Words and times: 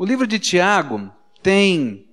O 0.00 0.04
livro 0.06 0.26
de 0.26 0.38
Tiago 0.38 1.12
tem 1.42 2.08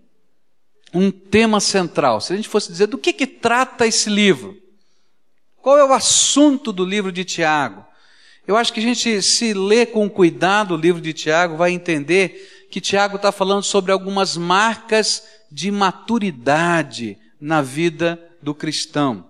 um 0.93 1.09
tema 1.09 1.61
central. 1.61 2.19
Se 2.19 2.33
a 2.33 2.35
gente 2.35 2.49
fosse 2.49 2.69
dizer 2.69 2.87
do 2.87 2.97
que, 2.97 3.13
que 3.13 3.25
trata 3.25 3.87
esse 3.87 4.09
livro, 4.09 4.57
qual 5.61 5.77
é 5.77 5.85
o 5.85 5.93
assunto 5.93 6.73
do 6.73 6.83
livro 6.83 7.13
de 7.13 7.23
Tiago? 7.23 7.85
Eu 8.45 8.57
acho 8.57 8.73
que 8.73 8.81
a 8.81 8.83
gente, 8.83 9.21
se 9.21 9.53
lê 9.53 9.85
com 9.85 10.09
cuidado 10.09 10.73
o 10.73 10.77
livro 10.77 10.99
de 10.99 11.13
Tiago, 11.13 11.55
vai 11.55 11.71
entender 11.71 12.67
que 12.69 12.81
Tiago 12.81 13.15
está 13.15 13.31
falando 13.31 13.63
sobre 13.63 13.93
algumas 13.93 14.35
marcas 14.35 15.23
de 15.49 15.71
maturidade 15.71 17.17
na 17.39 17.61
vida 17.61 18.21
do 18.43 18.53
cristão. 18.53 19.25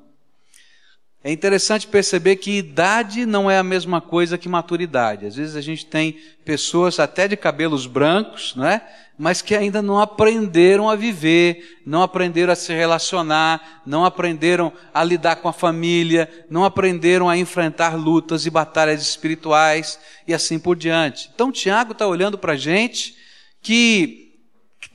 É 1.23 1.31
interessante 1.31 1.87
perceber 1.87 2.35
que 2.37 2.57
idade 2.57 3.25
não 3.25 3.49
é 3.49 3.57
a 3.57 3.63
mesma 3.63 3.99
coisa 3.99 4.37
que 4.37 4.47
maturidade. 4.47 5.25
Às 5.25 5.35
vezes 5.35 5.55
a 5.55 5.61
gente 5.61 5.85
tem 5.85 6.17
pessoas 6.45 6.99
até 6.99 7.27
de 7.27 7.35
cabelos 7.35 7.85
brancos, 7.87 8.53
não 8.55 8.65
é? 8.65 8.87
Mas 9.17 9.41
que 9.41 9.55
ainda 9.55 9.81
não 9.81 9.99
aprenderam 9.99 10.87
a 10.87 10.95
viver, 10.95 11.79
não 11.85 12.03
aprenderam 12.03 12.53
a 12.53 12.55
se 12.55 12.71
relacionar, 12.71 13.81
não 13.83 14.05
aprenderam 14.05 14.71
a 14.93 15.03
lidar 15.03 15.37
com 15.37 15.49
a 15.49 15.53
família, 15.53 16.29
não 16.49 16.63
aprenderam 16.63 17.27
a 17.27 17.35
enfrentar 17.35 17.95
lutas 17.95 18.45
e 18.45 18.49
batalhas 18.51 19.01
espirituais 19.01 19.99
e 20.27 20.35
assim 20.35 20.59
por 20.59 20.75
diante. 20.75 21.31
Então 21.33 21.51
Tiago 21.51 21.93
está 21.93 22.05
olhando 22.05 22.37
para 22.37 22.53
a 22.53 22.57
gente 22.57 23.15
que 23.59 24.35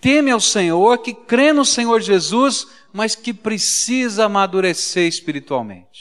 teme 0.01 0.31
ao 0.31 0.41
Senhor, 0.41 0.99
que 0.99 1.13
crê 1.13 1.53
no 1.53 1.65
Senhor 1.65 2.01
Jesus, 2.01 2.69
mas 2.93 3.15
que 3.15 3.35
precisa 3.35 4.27
amadurecer 4.27 5.07
espiritualmente. 5.07 5.92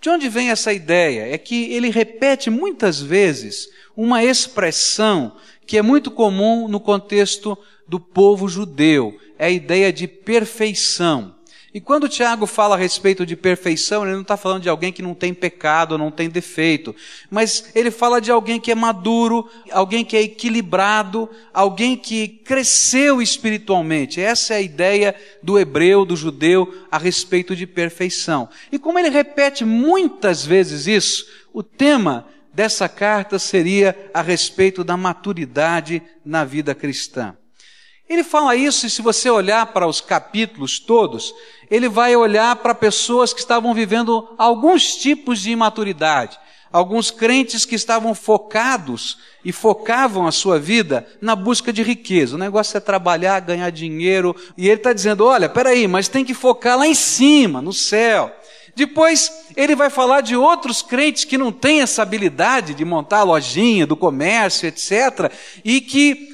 De 0.00 0.08
onde 0.08 0.28
vem 0.28 0.50
essa 0.50 0.72
ideia? 0.72 1.32
É 1.32 1.36
que 1.36 1.72
ele 1.72 1.90
repete 1.90 2.48
muitas 2.48 3.00
vezes 3.00 3.68
uma 3.94 4.24
expressão 4.24 5.36
que 5.66 5.76
é 5.76 5.82
muito 5.82 6.10
comum 6.10 6.66
no 6.68 6.80
contexto 6.80 7.56
do 7.86 8.00
povo 8.00 8.48
judeu, 8.48 9.18
é 9.38 9.46
a 9.46 9.50
ideia 9.50 9.92
de 9.92 10.08
perfeição. 10.08 11.34
E 11.72 11.80
quando 11.80 12.08
Tiago 12.08 12.46
fala 12.46 12.74
a 12.74 12.78
respeito 12.78 13.24
de 13.24 13.36
perfeição, 13.36 14.02
ele 14.02 14.14
não 14.14 14.22
está 14.22 14.36
falando 14.36 14.62
de 14.62 14.68
alguém 14.68 14.92
que 14.92 15.02
não 15.02 15.14
tem 15.14 15.32
pecado, 15.32 15.96
não 15.96 16.10
tem 16.10 16.28
defeito, 16.28 16.94
mas 17.30 17.70
ele 17.76 17.92
fala 17.92 18.20
de 18.20 18.30
alguém 18.30 18.58
que 18.58 18.72
é 18.72 18.74
maduro, 18.74 19.48
alguém 19.70 20.04
que 20.04 20.16
é 20.16 20.22
equilibrado, 20.22 21.30
alguém 21.54 21.96
que 21.96 22.26
cresceu 22.26 23.22
espiritualmente. 23.22 24.20
Essa 24.20 24.54
é 24.54 24.56
a 24.56 24.60
ideia 24.60 25.14
do 25.40 25.56
hebreu, 25.58 26.04
do 26.04 26.16
judeu, 26.16 26.74
a 26.90 26.98
respeito 26.98 27.54
de 27.54 27.68
perfeição. 27.68 28.48
E 28.72 28.78
como 28.78 28.98
ele 28.98 29.08
repete 29.08 29.64
muitas 29.64 30.44
vezes 30.44 30.88
isso, 30.88 31.24
o 31.52 31.62
tema 31.62 32.26
dessa 32.52 32.88
carta 32.88 33.38
seria 33.38 33.96
a 34.12 34.22
respeito 34.22 34.82
da 34.82 34.96
maturidade 34.96 36.02
na 36.24 36.44
vida 36.44 36.74
cristã. 36.74 37.36
Ele 38.10 38.24
fala 38.24 38.56
isso, 38.56 38.88
e 38.88 38.90
se 38.90 39.00
você 39.00 39.30
olhar 39.30 39.66
para 39.66 39.86
os 39.86 40.00
capítulos 40.00 40.80
todos, 40.80 41.32
ele 41.70 41.88
vai 41.88 42.16
olhar 42.16 42.56
para 42.56 42.74
pessoas 42.74 43.32
que 43.32 43.38
estavam 43.38 43.72
vivendo 43.72 44.28
alguns 44.36 44.96
tipos 44.96 45.40
de 45.40 45.52
imaturidade. 45.52 46.36
Alguns 46.72 47.12
crentes 47.12 47.64
que 47.64 47.76
estavam 47.76 48.12
focados 48.12 49.18
e 49.44 49.52
focavam 49.52 50.26
a 50.26 50.32
sua 50.32 50.58
vida 50.58 51.06
na 51.20 51.36
busca 51.36 51.72
de 51.72 51.84
riqueza. 51.84 52.34
O 52.34 52.38
negócio 52.38 52.76
é 52.76 52.80
trabalhar, 52.80 53.38
ganhar 53.40 53.70
dinheiro. 53.70 54.34
E 54.56 54.66
ele 54.66 54.80
está 54.80 54.92
dizendo: 54.92 55.24
olha, 55.24 55.48
peraí, 55.48 55.86
mas 55.86 56.08
tem 56.08 56.24
que 56.24 56.34
focar 56.34 56.78
lá 56.78 56.88
em 56.88 56.94
cima, 56.94 57.62
no 57.62 57.72
céu. 57.72 58.32
Depois 58.74 59.30
ele 59.56 59.76
vai 59.76 59.90
falar 59.90 60.20
de 60.20 60.36
outros 60.36 60.82
crentes 60.82 61.24
que 61.24 61.38
não 61.38 61.52
têm 61.52 61.80
essa 61.80 62.02
habilidade 62.02 62.74
de 62.74 62.84
montar 62.84 63.18
a 63.18 63.24
lojinha 63.24 63.86
do 63.86 63.96
comércio, 63.96 64.66
etc., 64.68 65.30
e 65.64 65.80
que 65.80 66.29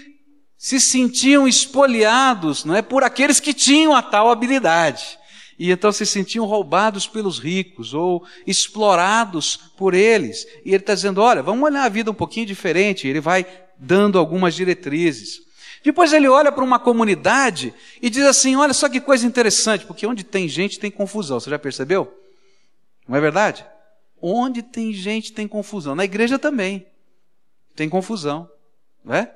se 0.66 0.80
sentiam 0.80 1.46
espoliados, 1.46 2.64
não 2.64 2.74
é, 2.74 2.82
por 2.82 3.04
aqueles 3.04 3.38
que 3.38 3.54
tinham 3.54 3.94
a 3.94 4.02
tal 4.02 4.28
habilidade. 4.28 5.16
E 5.56 5.70
então 5.70 5.92
se 5.92 6.04
sentiam 6.04 6.44
roubados 6.44 7.06
pelos 7.06 7.38
ricos 7.38 7.94
ou 7.94 8.26
explorados 8.44 9.56
por 9.76 9.94
eles. 9.94 10.44
E 10.64 10.70
ele 10.70 10.78
está 10.78 10.92
dizendo: 10.92 11.20
olha, 11.20 11.40
vamos 11.40 11.62
olhar 11.62 11.84
a 11.84 11.88
vida 11.88 12.10
um 12.10 12.14
pouquinho 12.14 12.46
diferente. 12.46 13.06
Ele 13.06 13.20
vai 13.20 13.46
dando 13.78 14.18
algumas 14.18 14.56
diretrizes. 14.56 15.40
Depois 15.84 16.12
ele 16.12 16.26
olha 16.26 16.50
para 16.50 16.64
uma 16.64 16.80
comunidade 16.80 17.72
e 18.02 18.10
diz 18.10 18.24
assim: 18.24 18.56
olha 18.56 18.74
só 18.74 18.88
que 18.88 19.00
coisa 19.00 19.24
interessante, 19.24 19.86
porque 19.86 20.04
onde 20.04 20.24
tem 20.24 20.48
gente 20.48 20.80
tem 20.80 20.90
confusão. 20.90 21.38
Você 21.38 21.48
já 21.48 21.60
percebeu? 21.60 22.12
Não 23.06 23.16
é 23.16 23.20
verdade? 23.20 23.64
Onde 24.20 24.64
tem 24.64 24.92
gente 24.92 25.32
tem 25.32 25.46
confusão. 25.46 25.94
Na 25.94 26.04
igreja 26.04 26.40
também 26.40 26.84
tem 27.76 27.88
confusão. 27.88 28.50
Não 29.04 29.14
é? 29.14 29.32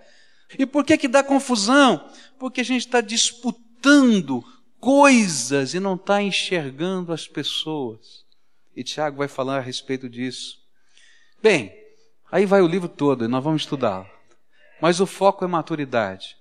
E 0.58 0.66
por 0.66 0.84
que 0.84 0.98
que 0.98 1.08
dá 1.08 1.22
confusão? 1.22 2.08
Porque 2.38 2.60
a 2.60 2.64
gente 2.64 2.86
está 2.86 3.00
disputando 3.00 4.44
coisas 4.80 5.74
e 5.74 5.80
não 5.80 5.94
está 5.94 6.22
enxergando 6.22 7.12
as 7.12 7.28
pessoas. 7.28 8.24
E 8.74 8.82
Tiago 8.82 9.18
vai 9.18 9.28
falar 9.28 9.58
a 9.58 9.60
respeito 9.60 10.08
disso. 10.08 10.58
Bem, 11.42 11.72
aí 12.30 12.46
vai 12.46 12.62
o 12.62 12.66
livro 12.66 12.88
todo 12.88 13.24
e 13.24 13.28
nós 13.28 13.44
vamos 13.44 13.62
estudar. 13.62 14.06
Mas 14.80 15.00
o 15.00 15.06
foco 15.06 15.44
é 15.44 15.48
maturidade. 15.48 16.36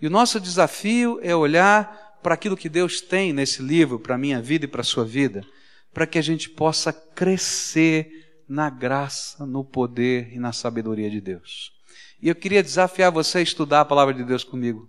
E 0.00 0.06
o 0.06 0.10
nosso 0.10 0.40
desafio 0.40 1.20
é 1.22 1.34
olhar 1.34 2.18
para 2.22 2.34
aquilo 2.34 2.56
que 2.56 2.68
Deus 2.68 3.00
tem 3.02 3.32
nesse 3.32 3.62
livro, 3.62 3.98
para 3.98 4.14
a 4.14 4.18
minha 4.18 4.40
vida 4.40 4.64
e 4.64 4.68
para 4.68 4.80
a 4.80 4.84
sua 4.84 5.04
vida, 5.04 5.46
para 5.92 6.06
que 6.06 6.18
a 6.18 6.22
gente 6.22 6.48
possa 6.48 6.92
crescer 6.92 8.42
na 8.48 8.70
graça, 8.70 9.44
no 9.46 9.62
poder 9.64 10.32
e 10.32 10.38
na 10.38 10.52
sabedoria 10.52 11.10
de 11.10 11.20
Deus. 11.20 11.73
E 12.20 12.28
eu 12.28 12.34
queria 12.34 12.62
desafiar 12.62 13.10
você 13.10 13.38
a 13.38 13.42
estudar 13.42 13.80
a 13.80 13.84
palavra 13.84 14.14
de 14.14 14.24
Deus 14.24 14.44
comigo. 14.44 14.88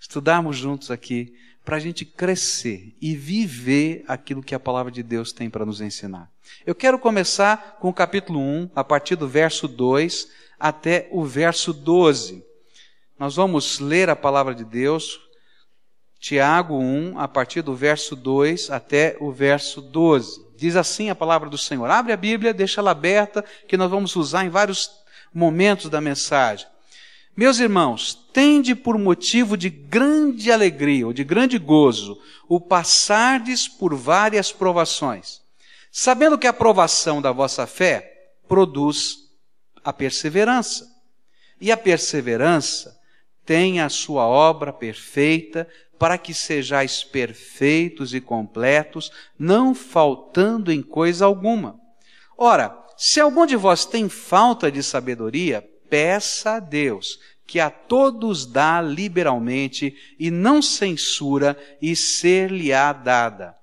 Estudarmos 0.00 0.56
juntos 0.56 0.90
aqui 0.90 1.34
para 1.64 1.76
a 1.76 1.80
gente 1.80 2.04
crescer 2.04 2.94
e 3.00 3.14
viver 3.14 4.04
aquilo 4.08 4.42
que 4.42 4.54
a 4.54 4.60
palavra 4.60 4.90
de 4.90 5.02
Deus 5.02 5.32
tem 5.32 5.48
para 5.48 5.64
nos 5.64 5.80
ensinar. 5.80 6.30
Eu 6.66 6.74
quero 6.74 6.98
começar 6.98 7.78
com 7.80 7.88
o 7.88 7.94
capítulo 7.94 8.40
1, 8.40 8.70
a 8.74 8.82
partir 8.82 9.16
do 9.16 9.28
verso 9.28 9.68
2 9.68 10.28
até 10.58 11.08
o 11.12 11.24
verso 11.24 11.72
12. 11.72 12.44
Nós 13.18 13.36
vamos 13.36 13.78
ler 13.78 14.10
a 14.10 14.16
palavra 14.16 14.54
de 14.54 14.64
Deus, 14.64 15.20
Tiago 16.18 16.76
1, 16.78 17.18
a 17.18 17.28
partir 17.28 17.62
do 17.62 17.74
verso 17.74 18.16
2 18.16 18.70
até 18.70 19.16
o 19.20 19.30
verso 19.30 19.80
12. 19.80 20.44
Diz 20.56 20.76
assim 20.76 21.10
a 21.10 21.14
palavra 21.14 21.48
do 21.48 21.58
Senhor. 21.58 21.88
Abre 21.90 22.12
a 22.12 22.16
Bíblia, 22.16 22.54
deixa 22.54 22.80
ela 22.80 22.92
aberta, 22.92 23.44
que 23.68 23.76
nós 23.76 23.90
vamos 23.90 24.14
usar 24.16 24.44
em 24.44 24.48
vários 24.48 25.01
momentos 25.32 25.88
da 25.88 26.00
mensagem. 26.00 26.66
Meus 27.36 27.58
irmãos, 27.58 28.14
tende 28.32 28.74
por 28.74 28.98
motivo 28.98 29.56
de 29.56 29.70
grande 29.70 30.52
alegria 30.52 31.06
ou 31.06 31.12
de 31.12 31.24
grande 31.24 31.58
gozo 31.58 32.20
o 32.48 32.60
passardes 32.60 33.66
por 33.66 33.94
várias 33.94 34.52
provações, 34.52 35.40
sabendo 35.90 36.36
que 36.36 36.46
a 36.46 36.52
provação 36.52 37.22
da 37.22 37.32
vossa 37.32 37.66
fé 37.66 38.30
produz 38.46 39.30
a 39.82 39.92
perseverança. 39.92 40.86
E 41.58 41.72
a 41.72 41.76
perseverança 41.76 43.00
tem 43.46 43.80
a 43.80 43.88
sua 43.88 44.26
obra 44.26 44.72
perfeita 44.72 45.66
para 45.98 46.18
que 46.18 46.34
sejais 46.34 47.04
perfeitos 47.04 48.12
e 48.12 48.20
completos, 48.20 49.10
não 49.38 49.74
faltando 49.74 50.72
em 50.72 50.82
coisa 50.82 51.24
alguma. 51.24 51.80
Ora, 52.36 52.68
se 52.96 53.20
algum 53.20 53.46
de 53.46 53.56
vós 53.56 53.84
tem 53.84 54.08
falta 54.08 54.70
de 54.70 54.82
sabedoria, 54.82 55.66
peça 55.88 56.52
a 56.52 56.60
Deus, 56.60 57.18
que 57.46 57.60
a 57.60 57.68
todos 57.68 58.46
dá 58.46 58.80
liberalmente 58.80 59.94
e 60.18 60.30
não 60.30 60.62
censura, 60.62 61.58
e 61.80 61.94
ser-lhe-á 61.94 62.92
dada. 62.92 63.54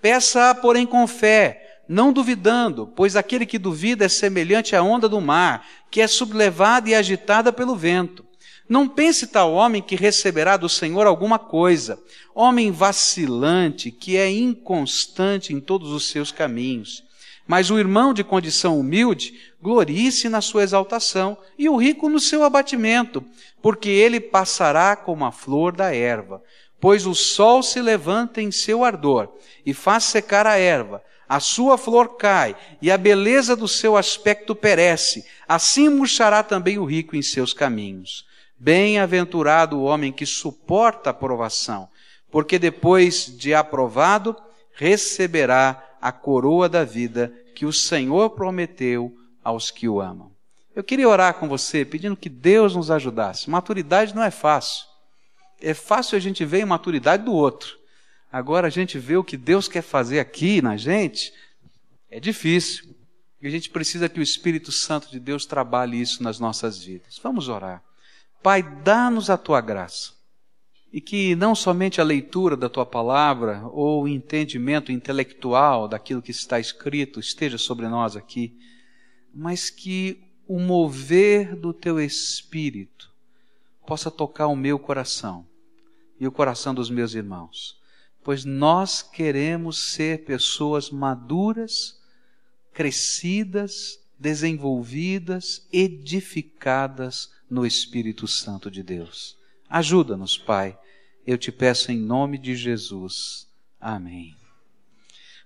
Peça-a, 0.00 0.54
porém, 0.54 0.86
com 0.86 1.06
fé, 1.06 1.80
não 1.88 2.12
duvidando, 2.12 2.86
pois 2.94 3.16
aquele 3.16 3.46
que 3.46 3.58
duvida 3.58 4.04
é 4.04 4.08
semelhante 4.08 4.76
à 4.76 4.82
onda 4.82 5.08
do 5.08 5.20
mar, 5.20 5.66
que 5.90 6.00
é 6.00 6.06
sublevada 6.06 6.90
e 6.90 6.94
agitada 6.94 7.52
pelo 7.52 7.74
vento. 7.74 8.24
Não 8.68 8.86
pense 8.86 9.26
tal 9.28 9.54
homem 9.54 9.80
que 9.80 9.96
receberá 9.96 10.58
do 10.58 10.68
Senhor 10.68 11.06
alguma 11.06 11.38
coisa, 11.38 11.98
homem 12.34 12.70
vacilante, 12.70 13.90
que 13.90 14.18
é 14.18 14.30
inconstante 14.30 15.54
em 15.54 15.60
todos 15.60 15.90
os 15.90 16.08
seus 16.08 16.30
caminhos. 16.30 17.07
Mas 17.48 17.70
o 17.70 17.78
irmão 17.78 18.12
de 18.12 18.22
condição 18.22 18.78
humilde 18.78 19.32
glorie-se 19.60 20.28
na 20.28 20.42
sua 20.42 20.62
exaltação, 20.62 21.38
e 21.58 21.66
o 21.66 21.76
rico 21.76 22.10
no 22.10 22.20
seu 22.20 22.44
abatimento, 22.44 23.24
porque 23.62 23.88
ele 23.88 24.20
passará 24.20 24.94
como 24.94 25.24
a 25.24 25.32
flor 25.32 25.72
da 25.74 25.92
erva. 25.92 26.42
Pois 26.78 27.06
o 27.06 27.14
sol 27.14 27.62
se 27.62 27.80
levanta 27.80 28.42
em 28.42 28.52
seu 28.52 28.84
ardor, 28.84 29.30
e 29.64 29.72
faz 29.72 30.04
secar 30.04 30.46
a 30.46 30.58
erva, 30.58 31.02
a 31.26 31.40
sua 31.40 31.78
flor 31.78 32.16
cai, 32.16 32.54
e 32.82 32.90
a 32.90 32.98
beleza 32.98 33.56
do 33.56 33.66
seu 33.66 33.96
aspecto 33.96 34.54
perece, 34.54 35.24
assim 35.48 35.88
murchará 35.88 36.42
também 36.42 36.78
o 36.78 36.84
rico 36.84 37.16
em 37.16 37.22
seus 37.22 37.54
caminhos. 37.54 38.26
Bem-aventurado 38.58 39.78
o 39.78 39.84
homem 39.84 40.12
que 40.12 40.26
suporta 40.26 41.10
a 41.10 41.14
provação, 41.14 41.88
porque 42.30 42.58
depois 42.58 43.24
de 43.38 43.54
aprovado, 43.54 44.36
receberá 44.74 45.87
a 46.00 46.12
coroa 46.12 46.68
da 46.68 46.84
vida 46.84 47.32
que 47.54 47.66
o 47.66 47.72
Senhor 47.72 48.30
prometeu 48.30 49.16
aos 49.42 49.70
que 49.70 49.88
o 49.88 50.00
amam. 50.00 50.32
Eu 50.74 50.84
queria 50.84 51.08
orar 51.08 51.34
com 51.34 51.48
você, 51.48 51.84
pedindo 51.84 52.16
que 52.16 52.28
Deus 52.28 52.76
nos 52.76 52.90
ajudasse. 52.90 53.50
Maturidade 53.50 54.14
não 54.14 54.22
é 54.22 54.30
fácil. 54.30 54.84
É 55.60 55.74
fácil 55.74 56.16
a 56.16 56.20
gente 56.20 56.44
ver 56.44 56.58
a 56.58 56.60
imaturidade 56.60 57.24
do 57.24 57.32
outro. 57.32 57.76
Agora 58.30 58.66
a 58.66 58.70
gente 58.70 58.98
vê 58.98 59.16
o 59.16 59.24
que 59.24 59.36
Deus 59.36 59.66
quer 59.66 59.82
fazer 59.82 60.20
aqui 60.20 60.62
na 60.62 60.76
gente, 60.76 61.32
é 62.10 62.20
difícil. 62.20 62.94
E 63.40 63.46
a 63.46 63.50
gente 63.50 63.70
precisa 63.70 64.08
que 64.08 64.20
o 64.20 64.22
Espírito 64.22 64.70
Santo 64.70 65.10
de 65.10 65.18
Deus 65.18 65.46
trabalhe 65.46 66.00
isso 66.00 66.22
nas 66.22 66.38
nossas 66.38 66.78
vidas. 66.78 67.18
Vamos 67.22 67.48
orar. 67.48 67.82
Pai, 68.42 68.62
dá-nos 68.62 69.30
a 69.30 69.36
tua 69.36 69.60
graça. 69.60 70.12
E 70.92 71.00
que 71.00 71.34
não 71.34 71.54
somente 71.54 72.00
a 72.00 72.04
leitura 72.04 72.56
da 72.56 72.68
tua 72.68 72.86
palavra 72.86 73.66
ou 73.72 74.04
o 74.04 74.08
entendimento 74.08 74.90
intelectual 74.90 75.86
daquilo 75.86 76.22
que 76.22 76.30
está 76.30 76.58
escrito 76.58 77.20
esteja 77.20 77.58
sobre 77.58 77.88
nós 77.88 78.16
aqui, 78.16 78.56
mas 79.34 79.68
que 79.68 80.22
o 80.46 80.58
mover 80.58 81.54
do 81.54 81.74
teu 81.74 82.00
espírito 82.00 83.12
possa 83.86 84.10
tocar 84.10 84.46
o 84.48 84.56
meu 84.56 84.78
coração 84.78 85.46
e 86.18 86.26
o 86.26 86.32
coração 86.32 86.74
dos 86.74 86.90
meus 86.90 87.14
irmãos, 87.14 87.78
pois 88.24 88.44
nós 88.44 89.02
queremos 89.02 89.78
ser 89.92 90.24
pessoas 90.24 90.90
maduras, 90.90 92.00
crescidas, 92.72 93.98
desenvolvidas, 94.18 95.66
edificadas 95.72 97.30
no 97.48 97.64
Espírito 97.64 98.26
Santo 98.26 98.70
de 98.70 98.82
Deus. 98.82 99.37
Ajuda-nos, 99.68 100.38
Pai, 100.38 100.78
eu 101.26 101.36
te 101.36 101.52
peço 101.52 101.92
em 101.92 101.98
nome 101.98 102.38
de 102.38 102.56
Jesus. 102.56 103.46
Amém. 103.80 104.34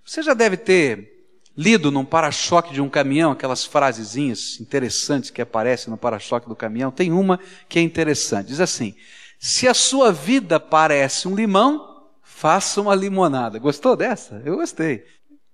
Você 0.05 0.23
já 0.23 0.35
deve 0.35 0.57
ter 0.57 1.13
lido 1.57 1.91
num 1.91 2.05
para-choque 2.05 2.73
de 2.73 2.81
um 2.81 2.89
caminhão, 2.89 3.33
aquelas 3.33 3.65
frasezinhas 3.65 4.61
interessantes 4.61 5.31
que 5.31 5.43
aparecem 5.43 5.91
no 5.91 5.97
para-choque 5.97 6.49
do 6.49 6.57
caminhão, 6.57 6.91
tem 6.91 7.13
uma 7.13 7.39
que 7.69 7.79
é 7.79 7.83
interessante. 7.83 8.49
Diz 8.49 8.61
assim: 8.61 8.95
Se 9.39 9.69
a 9.69 9.75
sua 9.75 10.13
vida 10.13 10.59
parece 10.59 11.29
um 11.29 11.35
limão, 11.35 12.09
faça 12.23 12.81
uma 12.81 12.95
limonada. 12.95 13.59
Gostou 13.59 13.97
dessa? 13.97 14.43
Eu 14.45 14.57
gostei. 14.57 15.05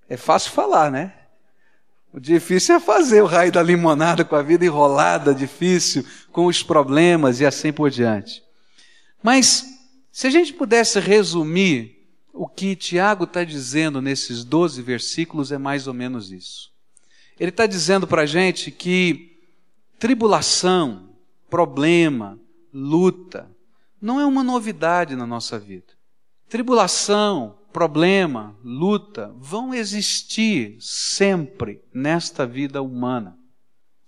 É 0.08 0.16
fácil 0.16 0.52
falar, 0.52 0.90
né? 0.90 1.12
O 2.12 2.18
difícil 2.18 2.76
é 2.76 2.80
fazer 2.80 3.22
o 3.22 3.26
raio 3.26 3.52
da 3.52 3.62
limonada 3.62 4.24
com 4.24 4.34
a 4.34 4.42
vida 4.42 4.64
enrolada, 4.64 5.34
difícil, 5.34 6.04
com 6.32 6.46
os 6.46 6.62
problemas 6.62 7.40
e 7.40 7.46
assim 7.46 7.72
por 7.72 7.90
diante. 7.90 8.42
Mas, 9.22 9.64
se 10.10 10.26
a 10.26 10.30
gente 10.30 10.52
pudesse 10.52 11.00
resumir 11.00 11.98
o 12.38 12.46
que 12.46 12.76
Tiago 12.76 13.24
está 13.24 13.42
dizendo 13.42 14.00
nesses 14.00 14.44
12 14.44 14.80
versículos 14.80 15.50
é 15.50 15.58
mais 15.58 15.88
ou 15.88 15.94
menos 15.94 16.30
isso. 16.30 16.70
Ele 17.38 17.50
está 17.50 17.66
dizendo 17.66 18.06
para 18.06 18.22
a 18.22 18.26
gente 18.26 18.70
que 18.70 19.40
tribulação, 19.98 21.10
problema, 21.48 22.38
luta, 22.72 23.50
não 24.00 24.20
é 24.20 24.26
uma 24.26 24.44
novidade 24.44 25.16
na 25.16 25.26
nossa 25.26 25.58
vida. 25.58 25.92
Tribulação, 26.48 27.58
problema, 27.72 28.56
luta 28.64 29.34
vão 29.36 29.74
existir 29.74 30.76
sempre 30.80 31.82
nesta 31.92 32.46
vida 32.46 32.80
humana. 32.82 33.37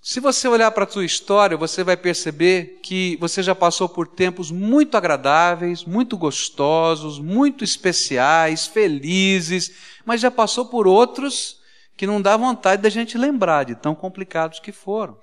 Se 0.03 0.19
você 0.19 0.49
olhar 0.49 0.71
para 0.71 0.85
a 0.85 0.89
sua 0.89 1.05
história, 1.05 1.59
você 1.59 1.85
vai 1.85 1.95
perceber 1.95 2.81
que 2.83 3.19
você 3.21 3.43
já 3.43 3.55
passou 3.55 3.87
por 3.87 4.09
tempos 4.09 4.51
muito 4.51 4.97
agradáveis, 4.97 5.85
muito 5.85 6.17
gostosos, 6.17 7.19
muito 7.19 7.63
especiais, 7.63 8.67
felizes, 8.67 9.71
mas 10.07 10.23
já 10.23 10.31
passou 10.31 10.65
por 10.65 10.87
outros 10.87 11.61
que 11.99 12.07
não 12.07 12.23
dá 12.23 12.35
vontade 12.35 12.81
da 12.81 12.89
gente 12.89 13.19
lembrar 13.19 13.65
de 13.65 13.75
tão 13.75 13.95
complicados 13.95 14.59
que 14.59 14.73
foram. 14.73 15.19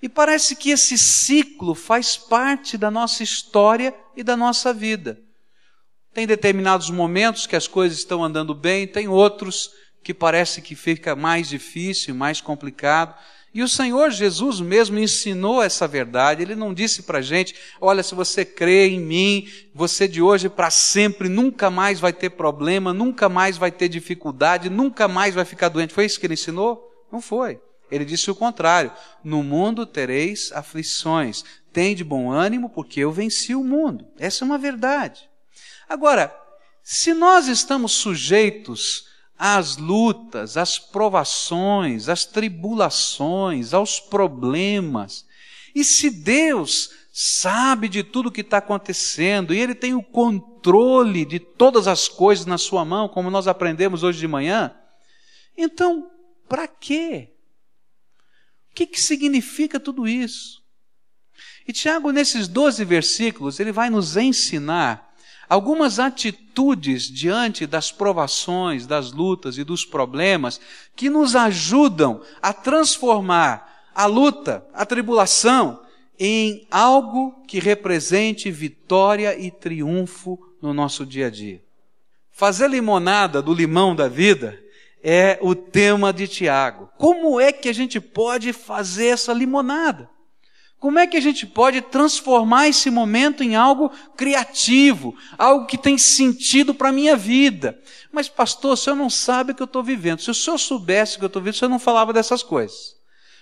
E 0.00 0.08
parece 0.08 0.56
que 0.56 0.70
esse 0.70 0.96
ciclo 0.96 1.74
faz 1.74 2.16
parte 2.16 2.78
da 2.78 2.90
nossa 2.90 3.22
história 3.22 3.94
e 4.16 4.22
da 4.22 4.34
nossa 4.34 4.72
vida. 4.72 5.20
Tem 6.14 6.26
determinados 6.26 6.88
momentos 6.88 7.46
que 7.46 7.54
as 7.54 7.68
coisas 7.68 7.98
estão 7.98 8.24
andando 8.24 8.54
bem, 8.54 8.86
tem 8.86 9.08
outros 9.08 9.70
que 10.02 10.14
parece 10.14 10.62
que 10.62 10.74
fica 10.74 11.14
mais 11.14 11.50
difícil, 11.50 12.14
mais 12.14 12.40
complicado. 12.40 13.14
E 13.56 13.62
o 13.62 13.68
Senhor 13.68 14.10
Jesus 14.10 14.60
mesmo 14.60 14.98
ensinou 14.98 15.62
essa 15.62 15.88
verdade. 15.88 16.42
Ele 16.42 16.54
não 16.54 16.74
disse 16.74 17.04
para 17.04 17.20
a 17.20 17.22
gente: 17.22 17.54
olha, 17.80 18.02
se 18.02 18.14
você 18.14 18.44
crê 18.44 18.88
em 18.88 19.00
mim, 19.00 19.48
você 19.74 20.06
de 20.06 20.20
hoje 20.20 20.50
para 20.50 20.70
sempre 20.70 21.26
nunca 21.26 21.70
mais 21.70 21.98
vai 21.98 22.12
ter 22.12 22.28
problema, 22.28 22.92
nunca 22.92 23.30
mais 23.30 23.56
vai 23.56 23.72
ter 23.72 23.88
dificuldade, 23.88 24.68
nunca 24.68 25.08
mais 25.08 25.34
vai 25.34 25.46
ficar 25.46 25.70
doente. 25.70 25.94
Foi 25.94 26.04
isso 26.04 26.20
que 26.20 26.26
ele 26.26 26.34
ensinou? 26.34 26.86
Não 27.10 27.22
foi. 27.22 27.58
Ele 27.90 28.04
disse 28.04 28.30
o 28.30 28.34
contrário: 28.34 28.92
no 29.24 29.42
mundo 29.42 29.86
tereis 29.86 30.52
aflições. 30.52 31.42
Tem 31.72 31.94
de 31.94 32.04
bom 32.04 32.30
ânimo, 32.30 32.68
porque 32.68 33.00
eu 33.00 33.10
venci 33.10 33.54
o 33.54 33.64
mundo. 33.64 34.06
Essa 34.18 34.44
é 34.44 34.46
uma 34.46 34.58
verdade. 34.58 35.30
Agora, 35.88 36.30
se 36.82 37.14
nós 37.14 37.48
estamos 37.48 37.92
sujeitos 37.92 39.06
às 39.38 39.76
lutas, 39.76 40.56
às 40.56 40.78
provações, 40.78 42.08
às 42.08 42.24
tribulações, 42.24 43.74
aos 43.74 44.00
problemas. 44.00 45.26
E 45.74 45.84
se 45.84 46.10
Deus 46.10 46.90
sabe 47.12 47.88
de 47.88 48.02
tudo 48.02 48.30
que 48.30 48.40
está 48.40 48.58
acontecendo 48.58 49.54
e 49.54 49.58
Ele 49.58 49.74
tem 49.74 49.94
o 49.94 50.02
controle 50.02 51.24
de 51.24 51.38
todas 51.38 51.86
as 51.86 52.08
coisas 52.08 52.46
na 52.46 52.58
Sua 52.58 52.84
mão, 52.84 53.08
como 53.08 53.30
nós 53.30 53.46
aprendemos 53.46 54.02
hoje 54.02 54.18
de 54.18 54.28
manhã, 54.28 54.74
então, 55.56 56.10
para 56.48 56.68
quê? 56.68 57.32
O 58.70 58.74
que, 58.74 58.86
que 58.86 59.00
significa 59.00 59.80
tudo 59.80 60.06
isso? 60.06 60.62
E 61.66 61.72
Tiago, 61.72 62.10
nesses 62.10 62.46
12 62.46 62.84
versículos, 62.84 63.58
ele 63.58 63.72
vai 63.72 63.90
nos 63.90 64.16
ensinar 64.16 65.05
algumas 65.48 65.98
atitudes 65.98 67.04
diante 67.04 67.66
das 67.66 67.92
provações, 67.92 68.86
das 68.86 69.12
lutas 69.12 69.58
e 69.58 69.64
dos 69.64 69.84
problemas 69.84 70.60
que 70.94 71.08
nos 71.08 71.36
ajudam 71.36 72.20
a 72.42 72.52
transformar 72.52 73.90
a 73.94 74.06
luta, 74.06 74.66
a 74.74 74.84
tribulação, 74.84 75.80
em 76.18 76.66
algo 76.70 77.42
que 77.46 77.58
represente 77.58 78.50
vitória 78.50 79.38
e 79.38 79.50
triunfo 79.50 80.38
no 80.60 80.72
nosso 80.72 81.04
dia 81.04 81.26
a 81.26 81.30
dia. 81.30 81.62
Fazer 82.30 82.68
limonada 82.68 83.40
do 83.40 83.54
limão 83.54 83.94
da 83.94 84.08
vida 84.08 84.58
é 85.02 85.38
o 85.40 85.54
tema 85.54 86.12
de 86.12 86.26
Tiago. 86.26 86.90
Como 86.98 87.40
é 87.40 87.52
que 87.52 87.68
a 87.68 87.72
gente 87.72 88.00
pode 88.00 88.52
fazer 88.52 89.06
essa 89.06 89.32
limonada? 89.32 90.10
Como 90.78 90.98
é 90.98 91.06
que 91.06 91.16
a 91.16 91.20
gente 91.20 91.46
pode 91.46 91.80
transformar 91.80 92.68
esse 92.68 92.90
momento 92.90 93.42
em 93.42 93.56
algo 93.56 93.90
criativo, 94.14 95.16
algo 95.38 95.66
que 95.66 95.78
tem 95.78 95.96
sentido 95.96 96.74
para 96.74 96.90
a 96.90 96.92
minha 96.92 97.16
vida? 97.16 97.80
Mas, 98.12 98.28
pastor, 98.28 98.72
o 98.72 98.76
senhor 98.76 98.96
não 98.96 99.08
sabe 99.08 99.52
o 99.52 99.54
que 99.54 99.62
eu 99.62 99.66
estou 99.66 99.82
vivendo. 99.82 100.20
Se 100.20 100.30
o 100.30 100.34
senhor 100.34 100.58
soubesse 100.58 101.16
o 101.16 101.18
que 101.18 101.24
eu 101.24 101.28
estou 101.28 101.40
vivendo, 101.40 101.54
o 101.54 101.58
senhor 101.58 101.70
não 101.70 101.78
falava 101.78 102.12
dessas 102.12 102.42
coisas. 102.42 102.94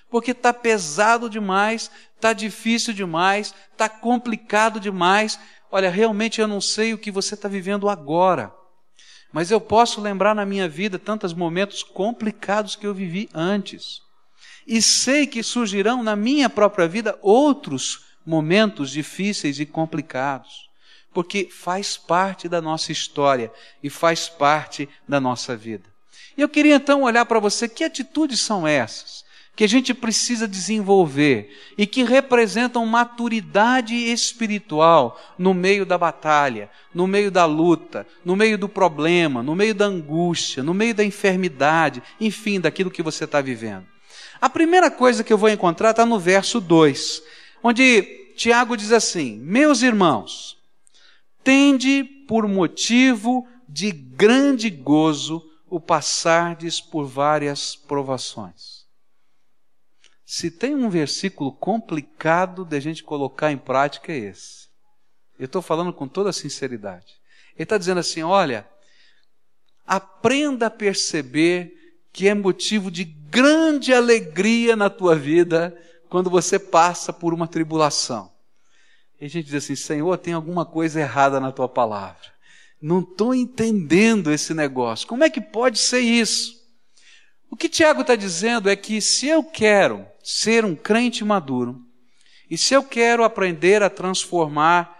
Porque 0.08 0.30
está 0.30 0.54
pesado 0.54 1.28
demais, 1.28 1.90
está 2.14 2.32
difícil 2.32 2.94
demais, 2.94 3.52
está 3.73 3.88
complicado 3.88 4.78
demais. 4.78 5.38
Olha, 5.73 5.90
realmente 5.90 6.40
eu 6.40 6.47
não 6.47 6.61
sei 6.61 6.94
o 6.94 6.99
que 6.99 7.11
você 7.11 7.35
está 7.35 7.49
vivendo 7.49 7.88
agora. 7.88 8.54
Mas 9.32 9.50
eu 9.50 9.61
posso 9.61 10.00
lembrar 10.00 10.37
na 10.37 10.47
minha 10.47 10.68
vida 10.68 11.00
tantos 11.00 11.35
momentos 11.35 11.82
complicados 11.82 12.76
que 12.76 12.87
eu 12.87 12.94
vivi 12.94 13.28
antes 13.35 14.03
e 14.66 14.80
sei 14.80 15.26
que 15.26 15.42
surgirão 15.42 16.02
na 16.02 16.16
minha 16.16 16.49
própria 16.49 16.88
vida 16.88 17.18
outros 17.23 18.04
momentos 18.25 18.90
difíceis 18.90 19.61
e 19.61 19.66
complicados, 19.66 20.68
porque 21.12 21.49
faz 21.50 21.97
parte 21.97 22.49
da 22.49 22.61
nossa 22.61 22.92
história 22.92 23.52
e 23.83 23.90
faz 23.90 24.28
parte 24.28 24.88
da 25.09 25.21
nossa 25.21 25.56
vida. 25.56 25.85
E 26.37 26.40
eu 26.40 26.49
queria 26.49 26.76
então 26.76 27.02
olhar 27.02 27.25
para 27.26 27.38
você, 27.38 27.68
que 27.68 27.85
atitudes 27.85 28.40
são 28.40 28.66
essas? 28.66 29.25
que 29.56 29.62
a 29.62 29.68
gente 29.68 29.94
precisa 29.94 30.49
desenvolver 30.49 31.56
e 31.78 31.87
que 31.87 32.02
representam 32.02 32.85
maturidade 32.87 33.94
espiritual 33.94 35.21
no 35.38 35.54
meio 35.54 35.87
da 35.87 35.97
batalha, 35.97 36.68
no 36.92 37.06
meio 37.06 37.30
da 37.30 37.44
luta, 37.44 38.06
no 38.25 38.35
meio 38.35 38.59
do 38.59 38.68
problema, 38.68 39.42
no 39.42 39.54
meio 39.54 39.75
da 39.75 39.85
angústia, 39.85 40.62
no 40.62 40.75
meio 40.75 40.94
da 40.94 41.04
enfermidade, 41.04 42.02
enfim, 42.21 42.59
daquilo 42.59 42.90
que 42.90 43.02
você 43.02 43.25
está 43.25 43.40
vivendo. 43.40 43.93
A 44.44 44.50
primeira 44.50 44.90
coisa 44.90 45.24
que 45.24 45.32
eu 45.32 45.38
vou 45.38 45.48
encontrar 45.48 45.92
está 45.92 46.04
no 46.04 46.18
verso 46.18 46.60
2, 46.60 47.22
onde 47.62 48.02
Tiago 48.36 48.76
diz 48.76 48.92
assim: 48.92 49.38
Meus 49.38 49.80
irmãos, 49.80 50.58
tende 51.42 52.04
por 52.28 52.46
motivo 52.46 53.48
de 53.66 53.90
grande 53.90 54.68
gozo 54.68 55.42
o 55.66 55.80
passardes 55.80 56.78
por 56.78 57.06
várias 57.06 57.74
provações. 57.74 58.84
Se 60.26 60.50
tem 60.50 60.74
um 60.74 60.90
versículo 60.90 61.50
complicado 61.50 62.66
de 62.66 62.76
a 62.76 62.80
gente 62.80 63.02
colocar 63.02 63.50
em 63.50 63.56
prática, 63.56 64.12
é 64.12 64.18
esse. 64.18 64.68
Eu 65.38 65.46
estou 65.46 65.62
falando 65.62 65.90
com 65.90 66.06
toda 66.06 66.34
sinceridade. 66.34 67.14
Ele 67.54 67.62
está 67.62 67.78
dizendo 67.78 68.00
assim: 68.00 68.22
olha, 68.22 68.68
aprenda 69.86 70.66
a 70.66 70.70
perceber 70.70 71.83
que 72.14 72.28
é 72.28 72.35
motivo 72.35 72.92
de 72.92 73.02
grande 73.02 73.92
alegria 73.92 74.76
na 74.76 74.88
tua 74.88 75.16
vida 75.16 75.76
quando 76.09 76.30
você 76.30 76.61
passa 76.61 77.12
por 77.12 77.35
uma 77.35 77.49
tribulação. 77.49 78.30
E 79.21 79.25
a 79.25 79.28
gente 79.28 79.47
diz 79.47 79.54
assim: 79.56 79.75
Senhor, 79.75 80.16
tem 80.16 80.33
alguma 80.33 80.64
coisa 80.64 81.00
errada 81.00 81.40
na 81.40 81.50
tua 81.50 81.68
palavra. 81.68 82.33
Não 82.80 83.00
estou 83.00 83.35
entendendo 83.35 84.30
esse 84.30 84.54
negócio. 84.54 85.09
Como 85.09 85.25
é 85.25 85.28
que 85.28 85.40
pode 85.40 85.76
ser 85.80 85.99
isso? 85.99 86.62
O 87.50 87.56
que 87.56 87.68
Tiago 87.68 88.02
está 88.02 88.14
dizendo 88.14 88.71
é 88.71 88.76
que 88.76 89.00
se 89.00 89.26
eu 89.26 89.42
quero 89.42 90.06
ser 90.23 90.64
um 90.64 90.76
crente 90.76 91.25
maduro, 91.25 91.83
e 92.49 92.56
se 92.56 92.75
eu 92.75 92.85
quero 92.85 93.25
aprender 93.25 93.83
a 93.83 93.90
transformar 93.90 94.94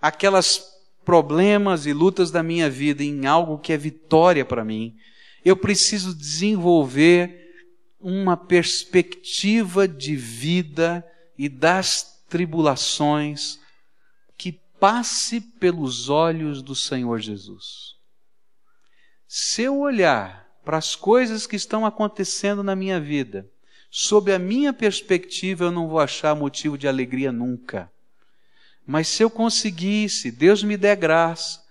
aquelas 0.00 0.62
problemas 1.04 1.84
e 1.84 1.92
lutas 1.92 2.30
da 2.30 2.44
minha 2.44 2.70
vida 2.70 3.02
em 3.02 3.26
algo 3.26 3.58
que 3.58 3.72
é 3.72 3.76
vitória 3.76 4.44
para 4.44 4.64
mim, 4.64 4.94
eu 5.44 5.56
preciso 5.56 6.14
desenvolver 6.14 7.42
uma 8.00 8.36
perspectiva 8.36 9.86
de 9.86 10.16
vida 10.16 11.04
e 11.36 11.48
das 11.48 12.24
tribulações 12.28 13.58
que 14.36 14.52
passe 14.80 15.40
pelos 15.40 16.08
olhos 16.08 16.62
do 16.62 16.74
Senhor 16.74 17.18
Jesus. 17.20 17.94
Se 19.26 19.62
eu 19.62 19.78
olhar 19.78 20.48
para 20.64 20.78
as 20.78 20.96
coisas 20.96 21.46
que 21.46 21.56
estão 21.56 21.84
acontecendo 21.84 22.62
na 22.62 22.74
minha 22.74 23.00
vida, 23.00 23.48
sob 23.90 24.32
a 24.32 24.38
minha 24.38 24.72
perspectiva, 24.72 25.64
eu 25.64 25.70
não 25.70 25.88
vou 25.88 26.00
achar 26.00 26.34
motivo 26.34 26.78
de 26.78 26.88
alegria 26.88 27.30
nunca. 27.30 27.90
Mas 28.86 29.08
se 29.08 29.22
eu 29.22 29.30
conseguisse, 29.30 30.30
Deus 30.30 30.62
me 30.62 30.76
der 30.76 30.96
graça, 30.96 31.62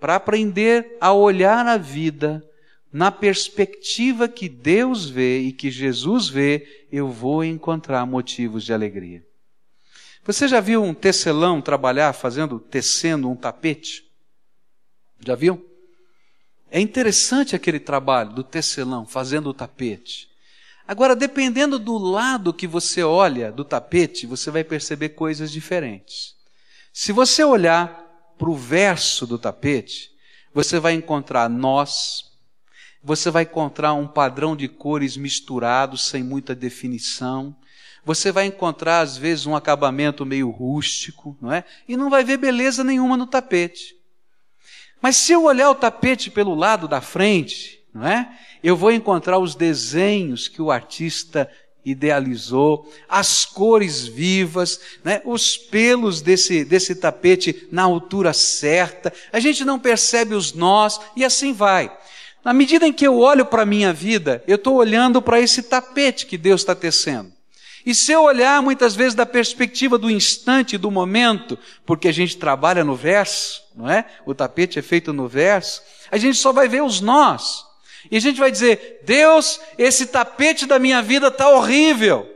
para 0.00 0.16
aprender 0.16 0.96
a 1.00 1.12
olhar 1.12 1.66
a 1.66 1.76
vida 1.76 2.44
na 2.92 3.10
perspectiva 3.12 4.28
que 4.28 4.48
Deus 4.48 5.08
vê 5.08 5.40
e 5.40 5.52
que 5.52 5.70
Jesus 5.70 6.28
vê, 6.28 6.86
eu 6.90 7.08
vou 7.08 7.44
encontrar 7.44 8.04
motivos 8.04 8.64
de 8.64 8.72
alegria. 8.72 9.24
Você 10.24 10.46
já 10.46 10.60
viu 10.60 10.82
um 10.82 10.92
tecelão 10.92 11.60
trabalhar 11.60 12.12
fazendo, 12.12 12.58
tecendo 12.58 13.30
um 13.30 13.36
tapete? 13.36 14.04
Já 15.24 15.34
viu? 15.34 15.64
É 16.70 16.80
interessante 16.80 17.56
aquele 17.56 17.80
trabalho 17.80 18.32
do 18.32 18.44
tecelão 18.44 19.06
fazendo 19.06 19.50
o 19.50 19.54
tapete. 19.54 20.28
Agora, 20.86 21.14
dependendo 21.14 21.78
do 21.78 21.96
lado 21.96 22.52
que 22.52 22.66
você 22.66 23.02
olha 23.02 23.52
do 23.52 23.64
tapete, 23.64 24.26
você 24.26 24.50
vai 24.50 24.64
perceber 24.64 25.10
coisas 25.10 25.50
diferentes. 25.50 26.34
Se 26.92 27.12
você 27.12 27.44
olhar 27.44 28.34
para 28.36 28.50
o 28.50 28.56
verso 28.56 29.26
do 29.26 29.38
tapete, 29.38 30.10
você 30.52 30.80
vai 30.80 30.94
encontrar 30.94 31.48
nós, 31.48 32.29
você 33.02 33.30
vai 33.30 33.44
encontrar 33.44 33.94
um 33.94 34.06
padrão 34.06 34.54
de 34.54 34.68
cores 34.68 35.16
misturados, 35.16 36.06
sem 36.06 36.22
muita 36.22 36.54
definição. 36.54 37.56
Você 38.04 38.30
vai 38.30 38.46
encontrar, 38.46 39.00
às 39.00 39.16
vezes, 39.16 39.46
um 39.46 39.56
acabamento 39.56 40.24
meio 40.26 40.50
rústico, 40.50 41.36
não 41.40 41.52
é? 41.52 41.64
E 41.88 41.96
não 41.96 42.10
vai 42.10 42.24
ver 42.24 42.36
beleza 42.36 42.84
nenhuma 42.84 43.16
no 43.16 43.26
tapete. 43.26 43.94
Mas 45.00 45.16
se 45.16 45.32
eu 45.32 45.44
olhar 45.44 45.70
o 45.70 45.74
tapete 45.74 46.30
pelo 46.30 46.54
lado 46.54 46.86
da 46.86 47.00
frente, 47.00 47.82
não 47.92 48.06
é? 48.06 48.30
Eu 48.62 48.76
vou 48.76 48.92
encontrar 48.92 49.38
os 49.38 49.54
desenhos 49.54 50.46
que 50.46 50.60
o 50.60 50.70
artista 50.70 51.50
idealizou, 51.84 52.90
as 53.08 53.46
cores 53.46 54.06
vivas, 54.06 54.78
né? 55.02 55.22
os 55.24 55.56
pelos 55.56 56.20
desse, 56.20 56.64
desse 56.64 56.94
tapete 56.94 57.66
na 57.72 57.84
altura 57.84 58.34
certa, 58.34 59.12
a 59.32 59.40
gente 59.40 59.64
não 59.64 59.78
percebe 59.78 60.34
os 60.34 60.52
nós 60.52 61.00
e 61.16 61.24
assim 61.24 61.52
vai. 61.54 61.90
Na 62.44 62.52
medida 62.52 62.86
em 62.86 62.92
que 62.92 63.06
eu 63.06 63.18
olho 63.18 63.44
para 63.44 63.62
a 63.62 63.66
minha 63.66 63.92
vida, 63.92 64.42
eu 64.46 64.56
estou 64.56 64.76
olhando 64.76 65.20
para 65.20 65.40
esse 65.40 65.62
tapete 65.62 66.26
que 66.26 66.38
Deus 66.38 66.62
está 66.62 66.74
tecendo. 66.74 67.32
E 67.84 67.94
se 67.94 68.12
eu 68.12 68.22
olhar 68.22 68.62
muitas 68.62 68.94
vezes 68.94 69.14
da 69.14 69.24
perspectiva 69.24 69.96
do 69.96 70.10
instante, 70.10 70.76
do 70.76 70.90
momento, 70.90 71.58
porque 71.86 72.08
a 72.08 72.12
gente 72.12 72.36
trabalha 72.36 72.84
no 72.84 72.94
verso, 72.94 73.62
não 73.74 73.88
é? 73.88 74.04
O 74.26 74.34
tapete 74.34 74.78
é 74.78 74.82
feito 74.82 75.12
no 75.12 75.26
verso, 75.26 75.82
a 76.10 76.18
gente 76.18 76.36
só 76.36 76.52
vai 76.52 76.68
ver 76.68 76.82
os 76.82 77.00
nós. 77.00 77.64
E 78.10 78.16
a 78.16 78.20
gente 78.20 78.38
vai 78.38 78.50
dizer: 78.50 79.00
Deus, 79.04 79.60
esse 79.78 80.06
tapete 80.06 80.66
da 80.66 80.78
minha 80.78 81.02
vida 81.02 81.28
está 81.28 81.48
horrível. 81.48 82.28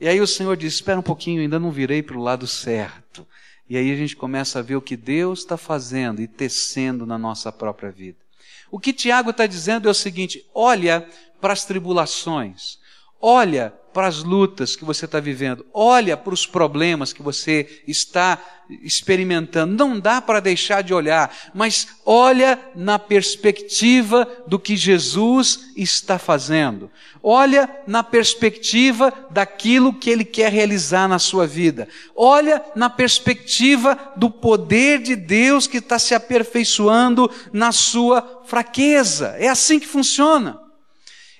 E 0.00 0.08
aí 0.08 0.20
o 0.20 0.26
Senhor 0.26 0.56
diz: 0.56 0.74
Espera 0.74 0.98
um 0.98 1.02
pouquinho, 1.02 1.42
ainda 1.42 1.58
não 1.58 1.70
virei 1.70 2.02
para 2.02 2.16
o 2.16 2.22
lado 2.22 2.46
certo. 2.46 3.26
E 3.68 3.76
aí 3.76 3.90
a 3.92 3.96
gente 3.96 4.14
começa 4.14 4.58
a 4.58 4.62
ver 4.62 4.76
o 4.76 4.82
que 4.82 4.96
Deus 4.96 5.40
está 5.40 5.56
fazendo 5.56 6.20
e 6.20 6.28
tecendo 6.28 7.06
na 7.06 7.18
nossa 7.18 7.50
própria 7.50 7.90
vida. 7.90 8.23
O 8.70 8.78
que 8.78 8.92
Tiago 8.92 9.30
está 9.30 9.46
dizendo 9.46 9.88
é 9.88 9.90
o 9.90 9.94
seguinte: 9.94 10.44
olha 10.54 11.08
para 11.40 11.52
as 11.52 11.64
tribulações, 11.64 12.78
olha 13.20 13.74
para 13.94 14.08
as 14.08 14.24
lutas 14.24 14.74
que 14.74 14.84
você 14.84 15.04
está 15.04 15.20
vivendo, 15.20 15.64
olha 15.72 16.16
para 16.16 16.34
os 16.34 16.44
problemas 16.44 17.12
que 17.12 17.22
você 17.22 17.82
está 17.86 18.42
experimentando. 18.82 19.76
Não 19.76 20.00
dá 20.00 20.20
para 20.20 20.40
deixar 20.40 20.82
de 20.82 20.92
olhar, 20.92 21.32
mas 21.54 21.86
olha 22.04 22.58
na 22.74 22.98
perspectiva 22.98 24.26
do 24.48 24.58
que 24.58 24.76
Jesus 24.76 25.70
está 25.76 26.18
fazendo. 26.18 26.90
Olha 27.22 27.70
na 27.86 28.02
perspectiva 28.02 29.12
daquilo 29.30 29.92
que 29.92 30.10
Ele 30.10 30.24
quer 30.24 30.50
realizar 30.50 31.08
na 31.08 31.20
sua 31.20 31.46
vida. 31.46 31.86
Olha 32.16 32.64
na 32.74 32.90
perspectiva 32.90 33.96
do 34.16 34.28
poder 34.28 35.00
de 35.00 35.14
Deus 35.14 35.68
que 35.68 35.78
está 35.78 35.98
se 35.98 36.14
aperfeiçoando 36.14 37.30
na 37.52 37.70
sua 37.70 38.42
fraqueza. 38.44 39.36
É 39.38 39.48
assim 39.48 39.78
que 39.78 39.86
funciona. 39.86 40.63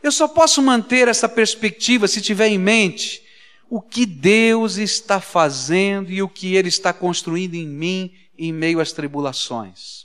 Eu 0.05 0.13
só 0.13 0.29
posso 0.29 0.61
manter 0.61 1.09
essa 1.09 1.27
perspectiva 1.27 2.07
se 2.07 2.21
tiver 2.21 2.49
em 2.49 2.59
mente 2.59 3.23
o 3.71 3.81
que 3.81 4.05
Deus 4.05 4.77
está 4.77 5.19
fazendo 5.19 6.13
e 6.13 6.23
o 6.23 6.29
que 6.29 6.55
Ele 6.55 6.69
está 6.69 6.93
construindo 6.93 7.55
em 7.55 7.67
mim 7.67 8.13
em 8.37 8.53
meio 8.53 8.81
às 8.81 8.93
tribulações. 8.93 10.05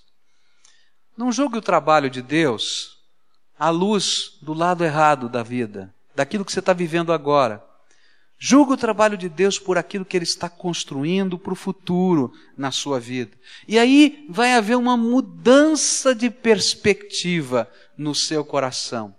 Não 1.18 1.34
julgue 1.34 1.58
o 1.58 1.62
trabalho 1.62 2.10
de 2.10 2.22
Deus 2.22 2.98
à 3.60 3.70
luz 3.70 4.38
do 4.42 4.54
lado 4.54 4.86
errado 4.86 5.28
da 5.28 5.44
vida, 5.44 5.94
daquilo 6.16 6.46
que 6.46 6.54
você 6.54 6.60
está 6.60 6.72
vivendo 6.72 7.12
agora. 7.12 7.62
Julgue 8.38 8.72
o 8.72 8.78
trabalho 8.78 9.18
de 9.18 9.28
Deus 9.28 9.60
por 9.60 9.78
aquilo 9.78 10.06
que 10.06 10.16
Ele 10.16 10.24
está 10.24 10.50
construindo 10.50 11.38
para 11.38 11.52
o 11.52 11.58
futuro 11.58 12.32
na 12.58 12.72
sua 12.72 13.02
vida. 13.02 13.38
E 13.68 13.78
aí 13.78 14.26
vai 14.30 14.54
haver 14.54 14.78
uma 14.78 14.96
mudança 14.96 16.16
de 16.16 16.30
perspectiva 16.30 17.70
no 17.98 18.16
seu 18.16 18.46
coração. 18.46 19.19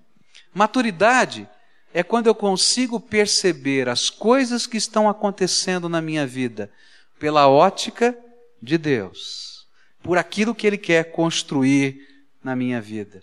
Maturidade 0.53 1.49
é 1.93 2.03
quando 2.03 2.27
eu 2.27 2.35
consigo 2.35 3.01
perceber 3.01 3.89
as 3.89 4.11
coisas 4.11 4.67
que 4.67 4.77
estão 4.77 5.09
acontecendo 5.09 5.89
na 5.89 6.01
minha 6.01 6.27
vida 6.27 6.71
pela 7.19 7.49
ótica 7.49 8.17
de 8.63 8.79
Deus, 8.79 9.67
por 10.03 10.19
aquilo 10.19 10.55
que 10.55 10.67
Ele 10.67 10.79
quer 10.79 11.13
construir 11.13 12.01
na 12.43 12.55
minha 12.57 12.81
vida. 12.81 13.23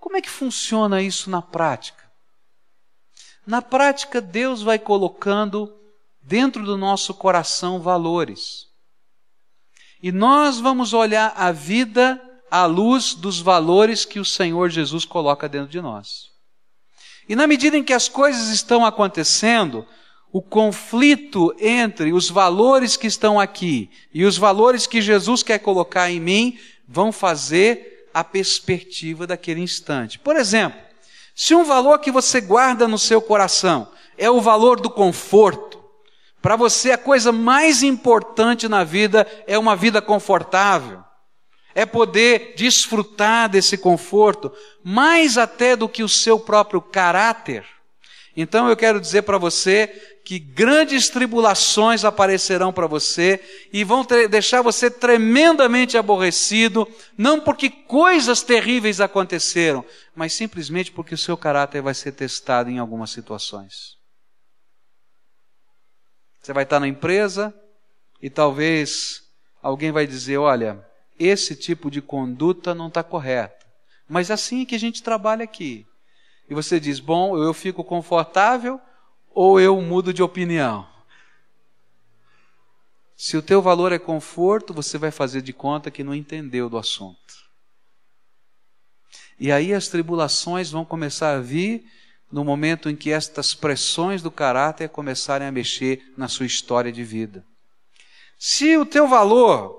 Como 0.00 0.16
é 0.16 0.20
que 0.20 0.30
funciona 0.30 1.02
isso 1.02 1.28
na 1.30 1.42
prática? 1.42 2.04
Na 3.46 3.62
prática, 3.62 4.20
Deus 4.20 4.62
vai 4.62 4.78
colocando 4.78 5.74
dentro 6.20 6.64
do 6.64 6.76
nosso 6.76 7.14
coração 7.14 7.80
valores. 7.80 8.66
E 10.02 10.12
nós 10.12 10.58
vamos 10.60 10.92
olhar 10.92 11.32
a 11.36 11.50
vida 11.50 12.22
à 12.50 12.66
luz 12.66 13.14
dos 13.14 13.40
valores 13.40 14.04
que 14.04 14.20
o 14.20 14.24
Senhor 14.24 14.68
Jesus 14.70 15.04
coloca 15.04 15.48
dentro 15.48 15.68
de 15.68 15.80
nós. 15.80 16.30
E 17.28 17.36
na 17.36 17.46
medida 17.46 17.76
em 17.76 17.84
que 17.84 17.92
as 17.92 18.08
coisas 18.08 18.48
estão 18.48 18.86
acontecendo, 18.86 19.86
o 20.32 20.40
conflito 20.40 21.54
entre 21.58 22.12
os 22.12 22.30
valores 22.30 22.96
que 22.96 23.06
estão 23.06 23.38
aqui 23.38 23.90
e 24.12 24.24
os 24.24 24.38
valores 24.38 24.86
que 24.86 25.02
Jesus 25.02 25.42
quer 25.42 25.58
colocar 25.58 26.10
em 26.10 26.20
mim 26.20 26.58
vão 26.86 27.12
fazer 27.12 28.08
a 28.14 28.24
perspectiva 28.24 29.26
daquele 29.26 29.60
instante. 29.60 30.18
Por 30.18 30.36
exemplo, 30.36 30.78
se 31.34 31.54
um 31.54 31.64
valor 31.64 31.98
que 31.98 32.10
você 32.10 32.40
guarda 32.40 32.88
no 32.88 32.98
seu 32.98 33.20
coração 33.20 33.88
é 34.16 34.30
o 34.30 34.40
valor 34.40 34.80
do 34.80 34.90
conforto, 34.90 35.78
para 36.40 36.56
você 36.56 36.92
a 36.92 36.98
coisa 36.98 37.30
mais 37.30 37.82
importante 37.82 38.68
na 38.68 38.84
vida 38.84 39.26
é 39.46 39.58
uma 39.58 39.76
vida 39.76 40.00
confortável 40.00 41.04
é 41.74 41.86
poder 41.86 42.54
desfrutar 42.56 43.48
desse 43.48 43.78
conforto, 43.78 44.52
mais 44.82 45.38
até 45.38 45.76
do 45.76 45.88
que 45.88 46.02
o 46.02 46.08
seu 46.08 46.38
próprio 46.38 46.80
caráter. 46.80 47.64
Então 48.36 48.68
eu 48.68 48.76
quero 48.76 49.00
dizer 49.00 49.22
para 49.22 49.38
você 49.38 49.88
que 50.24 50.38
grandes 50.38 51.08
tribulações 51.08 52.04
aparecerão 52.04 52.72
para 52.72 52.86
você 52.86 53.40
e 53.72 53.82
vão 53.82 54.06
deixar 54.30 54.60
você 54.60 54.90
tremendamente 54.90 55.96
aborrecido, 55.96 56.86
não 57.16 57.40
porque 57.40 57.70
coisas 57.70 58.42
terríveis 58.42 59.00
aconteceram, 59.00 59.84
mas 60.14 60.34
simplesmente 60.34 60.92
porque 60.92 61.14
o 61.14 61.18
seu 61.18 61.36
caráter 61.36 61.80
vai 61.80 61.94
ser 61.94 62.12
testado 62.12 62.70
em 62.70 62.78
algumas 62.78 63.10
situações. 63.10 63.96
Você 66.42 66.52
vai 66.52 66.64
estar 66.64 66.78
na 66.78 66.88
empresa 66.88 67.54
e 68.22 68.28
talvez 68.30 69.22
alguém 69.62 69.90
vai 69.90 70.06
dizer: 70.06 70.36
Olha, 70.36 70.86
esse 71.18 71.56
tipo 71.56 71.90
de 71.90 72.00
conduta 72.00 72.74
não 72.74 72.88
está 72.88 73.02
correta. 73.02 73.66
Mas 74.08 74.30
assim 74.30 74.62
é 74.62 74.64
que 74.64 74.74
a 74.74 74.78
gente 74.78 75.02
trabalha 75.02 75.44
aqui. 75.44 75.86
E 76.48 76.54
você 76.54 76.80
diz: 76.80 77.00
bom, 77.00 77.36
eu 77.36 77.52
fico 77.52 77.84
confortável 77.84 78.80
ou 79.34 79.60
eu 79.60 79.80
mudo 79.80 80.12
de 80.12 80.22
opinião. 80.22 80.88
Se 83.16 83.36
o 83.36 83.42
teu 83.42 83.60
valor 83.60 83.92
é 83.92 83.98
conforto, 83.98 84.72
você 84.72 84.96
vai 84.96 85.10
fazer 85.10 85.42
de 85.42 85.52
conta 85.52 85.90
que 85.90 86.04
não 86.04 86.14
entendeu 86.14 86.70
do 86.70 86.78
assunto. 86.78 87.48
E 89.38 89.52
aí 89.52 89.74
as 89.74 89.88
tribulações 89.88 90.70
vão 90.70 90.84
começar 90.84 91.36
a 91.36 91.40
vir 91.40 91.84
no 92.30 92.44
momento 92.44 92.88
em 92.88 92.96
que 92.96 93.10
estas 93.10 93.54
pressões 93.54 94.22
do 94.22 94.30
caráter 94.30 94.88
começarem 94.88 95.46
a 95.46 95.52
mexer 95.52 96.12
na 96.16 96.28
sua 96.28 96.46
história 96.46 96.92
de 96.92 97.02
vida. 97.02 97.44
Se 98.38 98.76
o 98.76 98.86
teu 98.86 99.08
valor 99.08 99.77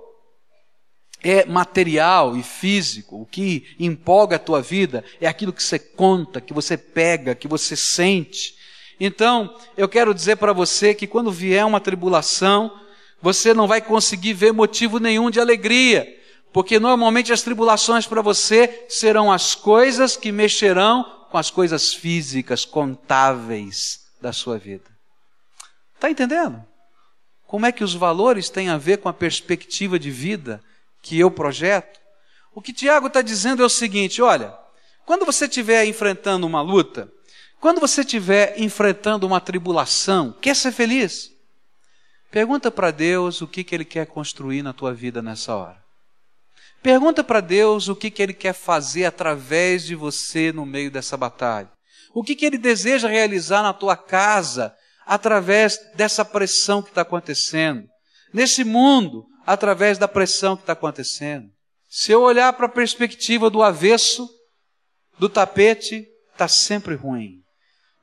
é 1.23 1.45
material 1.45 2.38
e 2.38 2.43
físico, 2.43 3.21
o 3.21 3.25
que 3.25 3.75
empolga 3.79 4.38
a 4.38 4.39
tua 4.39 4.61
vida 4.61 5.03
é 5.19 5.27
aquilo 5.27 5.53
que 5.53 5.61
você 5.61 5.77
conta, 5.77 6.39
que 6.39 6.53
você 6.53 6.77
pega, 6.77 7.35
que 7.35 7.47
você 7.47 7.75
sente. 7.75 8.55
Então, 8.99 9.55
eu 9.77 9.88
quero 9.88 10.13
dizer 10.13 10.38
para 10.38 10.53
você 10.53 10.93
que 10.93 11.07
quando 11.07 11.31
vier 11.31 11.65
uma 11.65 11.79
tribulação, 11.79 12.71
você 13.21 13.53
não 13.53 13.67
vai 13.67 13.81
conseguir 13.81 14.33
ver 14.33 14.53
motivo 14.53 14.99
nenhum 14.99 15.29
de 15.29 15.39
alegria, 15.39 16.07
porque 16.53 16.79
normalmente 16.79 17.33
as 17.33 17.41
tribulações 17.41 18.07
para 18.07 18.21
você 18.21 18.85
serão 18.89 19.31
as 19.31 19.55
coisas 19.55 20.15
que 20.15 20.31
mexerão 20.31 21.05
com 21.29 21.38
as 21.38 21.51
coisas 21.51 21.93
físicas, 21.93 22.65
contáveis 22.65 24.05
da 24.21 24.33
sua 24.33 24.57
vida. 24.57 24.89
Está 25.95 26.09
entendendo? 26.09 26.63
Como 27.45 27.65
é 27.65 27.71
que 27.71 27.83
os 27.83 27.93
valores 27.93 28.49
têm 28.49 28.69
a 28.69 28.77
ver 28.77 28.97
com 28.97 29.09
a 29.09 29.13
perspectiva 29.13 29.99
de 29.99 30.09
vida 30.09 30.63
que 31.01 31.19
eu 31.19 31.29
projeto? 31.31 31.99
O 32.53 32.61
que 32.61 32.73
Tiago 32.73 33.07
está 33.07 33.21
dizendo 33.21 33.63
é 33.63 33.65
o 33.65 33.69
seguinte: 33.69 34.21
olha, 34.21 34.53
quando 35.05 35.25
você 35.25 35.45
estiver 35.45 35.85
enfrentando 35.85 36.45
uma 36.45 36.61
luta, 36.61 37.11
quando 37.59 37.79
você 37.79 38.01
estiver 38.01 38.59
enfrentando 38.59 39.27
uma 39.27 39.41
tribulação, 39.41 40.35
quer 40.41 40.55
ser 40.55 40.71
feliz? 40.71 41.31
Pergunta 42.31 42.69
para 42.69 42.91
Deus 42.91 43.41
o 43.41 43.47
que, 43.47 43.63
que 43.63 43.73
Ele 43.73 43.85
quer 43.85 44.05
construir 44.05 44.61
na 44.61 44.71
tua 44.71 44.93
vida 44.93 45.21
nessa 45.21 45.55
hora. 45.55 45.83
Pergunta 46.81 47.23
para 47.23 47.41
Deus 47.41 47.87
o 47.87 47.95
que, 47.95 48.09
que 48.11 48.21
Ele 48.21 48.33
quer 48.33 48.53
fazer 48.53 49.05
através 49.05 49.83
de 49.83 49.95
você 49.95 50.51
no 50.51 50.65
meio 50.65 50.91
dessa 50.91 51.17
batalha. 51.17 51.69
O 52.13 52.23
que, 52.23 52.35
que 52.35 52.45
Ele 52.45 52.57
deseja 52.57 53.07
realizar 53.07 53.61
na 53.61 53.73
tua 53.73 53.97
casa 53.97 54.73
através 55.05 55.79
dessa 55.95 56.23
pressão 56.23 56.83
que 56.83 56.89
está 56.89 57.01
acontecendo. 57.01 57.87
Nesse 58.31 58.63
mundo, 58.63 59.25
através 59.49 59.97
da 59.97 60.07
pressão 60.07 60.55
que 60.55 60.61
está 60.61 60.73
acontecendo. 60.73 61.49
Se 61.87 62.11
eu 62.11 62.21
olhar 62.21 62.53
para 62.53 62.67
a 62.67 62.69
perspectiva 62.69 63.49
do 63.49 63.63
avesso, 63.63 64.29
do 65.17 65.27
tapete, 65.27 66.07
está 66.31 66.47
sempre 66.47 66.93
ruim. 66.93 67.39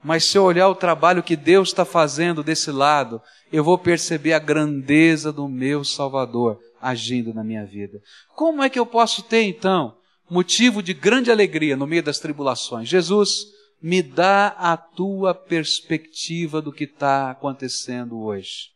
Mas 0.03 0.25
se 0.25 0.37
eu 0.37 0.43
olhar 0.43 0.69
o 0.69 0.75
trabalho 0.75 1.23
que 1.23 1.37
Deus 1.37 1.69
está 1.69 1.85
fazendo 1.85 2.43
desse 2.43 2.73
lado, 2.73 3.23
eu 3.53 3.63
vou 3.63 3.79
perceber 3.79 4.33
a 4.33 4.41
grandeza 4.41 5.33
do 5.33 5.49
meu 5.49 5.85
Salvador 5.85 6.59
agindo 6.83 7.33
na 7.33 7.45
minha 7.45 7.65
vida. 7.65 8.01
Como 8.35 8.61
é 8.61 8.69
que 8.69 8.79
eu 8.79 8.85
posso 8.85 9.23
ter, 9.23 9.45
então, 9.45 9.97
motivo 10.29 10.83
de 10.83 10.93
grande 10.93 11.31
alegria 11.31 11.77
no 11.77 11.87
meio 11.87 12.03
das 12.03 12.19
tribulações? 12.19 12.89
Jesus, 12.89 13.45
me 13.81 14.03
dá 14.03 14.49
a 14.49 14.77
tua 14.77 15.33
perspectiva 15.33 16.61
do 16.61 16.73
que 16.73 16.85
está 16.85 17.31
acontecendo 17.31 18.21
hoje. 18.21 18.75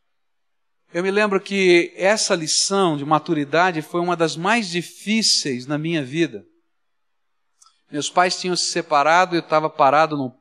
Eu 0.92 1.04
me 1.04 1.10
lembro 1.12 1.40
que 1.40 1.92
essa 1.94 2.34
lição 2.34 2.96
de 2.96 3.04
maturidade 3.04 3.80
foi 3.80 4.00
uma 4.00 4.16
das 4.16 4.36
mais 4.36 4.68
difíceis 4.68 5.64
na 5.64 5.78
minha 5.78 6.02
vida. 6.02 6.44
Meus 7.92 8.10
pais 8.10 8.40
tinham 8.40 8.56
se 8.56 8.66
separado, 8.66 9.36
eu 9.36 9.40
estava 9.40 9.70
parado 9.70 10.16
num, 10.16 10.32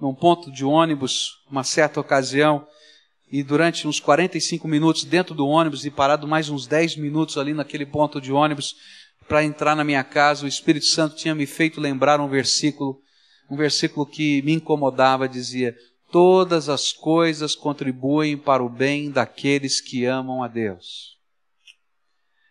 num 0.00 0.12
ponto 0.12 0.50
de 0.50 0.64
ônibus, 0.64 1.44
uma 1.48 1.62
certa 1.62 2.00
ocasião, 2.00 2.66
e 3.30 3.44
durante 3.44 3.86
uns 3.86 4.00
45 4.00 4.66
minutos 4.66 5.04
dentro 5.04 5.36
do 5.36 5.46
ônibus 5.46 5.84
e 5.84 5.90
parado 5.90 6.26
mais 6.26 6.48
uns 6.48 6.66
10 6.66 6.96
minutos 6.96 7.38
ali 7.38 7.54
naquele 7.54 7.86
ponto 7.86 8.20
de 8.20 8.32
ônibus 8.32 8.74
para 9.28 9.44
entrar 9.44 9.76
na 9.76 9.84
minha 9.84 10.02
casa, 10.02 10.44
o 10.44 10.48
Espírito 10.48 10.86
Santo 10.86 11.14
tinha 11.14 11.34
me 11.34 11.46
feito 11.46 11.80
lembrar 11.80 12.20
um 12.20 12.28
versículo, 12.28 12.98
um 13.48 13.56
versículo 13.56 14.04
que 14.04 14.42
me 14.42 14.52
incomodava, 14.52 15.28
dizia: 15.28 15.76
Todas 16.12 16.68
as 16.68 16.92
coisas 16.92 17.56
contribuem 17.56 18.36
para 18.36 18.62
o 18.62 18.68
bem 18.68 19.10
daqueles 19.10 19.80
que 19.80 20.04
amam 20.04 20.44
a 20.44 20.46
Deus. 20.46 21.16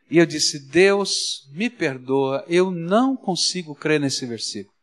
E 0.10 0.18
eu 0.18 0.26
disse: 0.26 0.68
Deus, 0.70 1.48
me 1.54 1.70
perdoa, 1.70 2.44
eu 2.50 2.72
não 2.72 3.16
consigo 3.16 3.76
crer 3.76 4.00
nesse 4.00 4.26
versículo. 4.26 4.76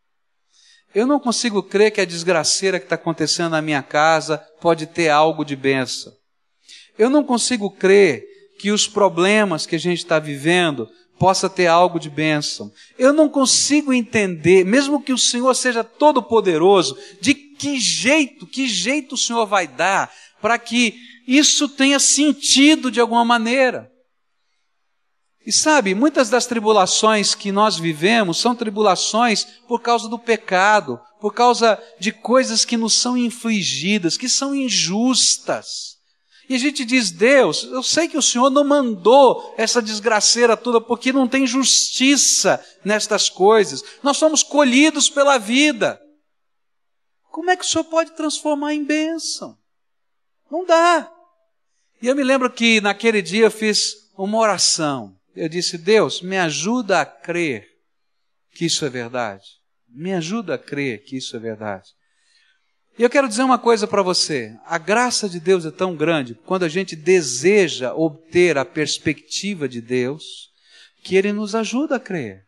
Eu 0.94 1.06
não 1.06 1.20
consigo 1.20 1.62
crer 1.62 1.90
que 1.90 2.00
a 2.00 2.04
desgraceira 2.04 2.78
que 2.78 2.86
está 2.86 2.94
acontecendo 2.94 3.50
na 3.50 3.60
minha 3.60 3.82
casa 3.82 4.38
pode 4.60 4.86
ter 4.86 5.10
algo 5.10 5.44
de 5.44 5.54
benção. 5.54 6.12
Eu 6.96 7.10
não 7.10 7.22
consigo 7.22 7.70
crer 7.70 8.24
que 8.58 8.70
os 8.70 8.88
problemas 8.88 9.66
que 9.66 9.76
a 9.76 9.78
gente 9.78 9.98
está 9.98 10.18
vivendo 10.18 10.88
possa 11.18 11.50
ter 11.50 11.66
algo 11.66 11.98
de 11.98 12.08
bênção. 12.08 12.72
Eu 12.96 13.12
não 13.12 13.28
consigo 13.28 13.92
entender, 13.92 14.64
mesmo 14.64 15.02
que 15.02 15.12
o 15.12 15.18
Senhor 15.18 15.52
seja 15.54 15.82
todo 15.82 16.22
poderoso, 16.22 16.96
de 17.20 17.34
que 17.59 17.79
jeito, 17.81 18.47
que 18.47 18.68
jeito 18.68 19.14
o 19.14 19.18
Senhor 19.18 19.47
vai 19.47 19.66
dar 19.66 20.12
para 20.40 20.59
que 20.59 20.94
isso 21.27 21.68
tenha 21.68 21.99
sentido 21.99 22.90
de 22.90 23.01
alguma 23.01 23.25
maneira. 23.25 23.90
E 25.44 25.53
sabe, 25.53 25.94
muitas 25.94 26.29
das 26.29 26.47
tribulações 26.47 27.35
que 27.35 27.51
nós 27.51 27.79
vivemos 27.79 28.38
são 28.38 28.55
tribulações 28.55 29.47
por 29.66 29.81
causa 29.81 30.09
do 30.09 30.18
pecado, 30.18 31.01
por 31.21 31.33
causa 31.33 31.83
de 31.99 32.12
coisas 32.12 32.64
que 32.64 32.77
nos 32.77 32.94
são 32.94 33.16
infligidas, 33.16 34.16
que 34.16 34.29
são 34.29 34.55
injustas. 34.55 35.97
E 36.49 36.55
a 36.55 36.59
gente 36.59 36.85
diz, 36.85 37.11
Deus, 37.11 37.64
eu 37.64 37.83
sei 37.83 38.09
que 38.09 38.16
o 38.16 38.23
Senhor 38.23 38.49
não 38.49 38.64
mandou 38.64 39.55
essa 39.59 39.83
desgraceira 39.83 40.57
toda 40.57 40.81
porque 40.81 41.12
não 41.12 41.29
tem 41.29 41.47
justiça 41.47 42.64
nestas 42.85 43.29
coisas. 43.29 43.85
Nós 44.03 44.16
somos 44.16 44.42
colhidos 44.42 45.11
pela 45.11 45.37
vida. 45.37 46.01
Como 47.38 47.51
é 47.51 47.57
que 47.57 47.64
o 47.64 47.68
Senhor 47.68 47.85
pode 47.85 48.16
transformar 48.16 48.74
em 48.74 48.83
bênção? 48.83 49.57
Não 50.51 50.64
dá. 50.64 51.09
E 52.03 52.09
eu 52.09 52.16
me 52.16 52.24
lembro 52.24 52.51
que 52.51 52.81
naquele 52.81 53.22
dia 53.22 53.44
eu 53.44 53.51
fiz 53.51 54.11
uma 54.16 54.38
oração 54.38 55.16
eu 55.38 55.48
disse: 55.48 55.79
Deus, 55.79 56.20
me 56.20 56.37
ajuda 56.37 57.01
a 57.01 57.07
crer 57.07 57.68
que 58.53 58.66
isso 58.66 58.85
é 58.85 58.88
verdade. 58.88 59.44
Me 59.88 60.12
ajuda 60.12 60.55
a 60.55 60.59
crer 60.59 61.05
que 61.05 61.16
isso 61.16 61.37
é 61.37 61.38
verdade. 61.38 61.90
E 62.98 63.05
eu 63.05 63.09
quero 63.09 63.29
dizer 63.29 63.44
uma 63.44 63.59
coisa 63.59 63.87
para 63.87 64.03
você: 64.03 64.59
a 64.66 64.79
graça 64.79 65.29
de 65.29 65.38
Deus 65.38 65.64
é 65.64 65.70
tão 65.70 65.94
grande 65.94 66.35
quando 66.35 66.64
a 66.64 66.68
gente 66.68 66.96
deseja 66.96 67.94
obter 67.94 68.59
a 68.59 68.64
perspectiva 68.64 69.68
de 69.68 69.81
Deus, 69.81 70.51
que 71.05 71.14
Ele 71.14 71.33
nos 71.33 71.55
ajuda 71.55 71.96
a 71.96 72.01
crer. 72.01 72.44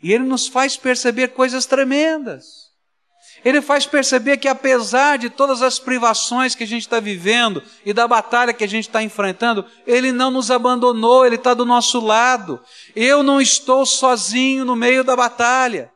E 0.00 0.12
Ele 0.12 0.22
nos 0.22 0.46
faz 0.46 0.76
perceber 0.76 1.28
coisas 1.28 1.66
tremendas. 1.66 2.63
Ele 3.44 3.60
faz 3.60 3.84
perceber 3.86 4.38
que 4.38 4.48
apesar 4.48 5.18
de 5.18 5.28
todas 5.28 5.60
as 5.60 5.78
privações 5.78 6.54
que 6.54 6.64
a 6.64 6.66
gente 6.66 6.82
está 6.82 6.98
vivendo 6.98 7.62
e 7.84 7.92
da 7.92 8.08
batalha 8.08 8.54
que 8.54 8.64
a 8.64 8.68
gente 8.68 8.88
está 8.88 9.02
enfrentando, 9.02 9.64
Ele 9.86 10.12
não 10.12 10.30
nos 10.30 10.50
abandonou, 10.50 11.26
Ele 11.26 11.36
está 11.36 11.52
do 11.52 11.66
nosso 11.66 12.00
lado. 12.00 12.60
Eu 12.96 13.22
não 13.22 13.40
estou 13.40 13.84
sozinho 13.84 14.64
no 14.64 14.74
meio 14.74 15.04
da 15.04 15.14
batalha. 15.14 15.90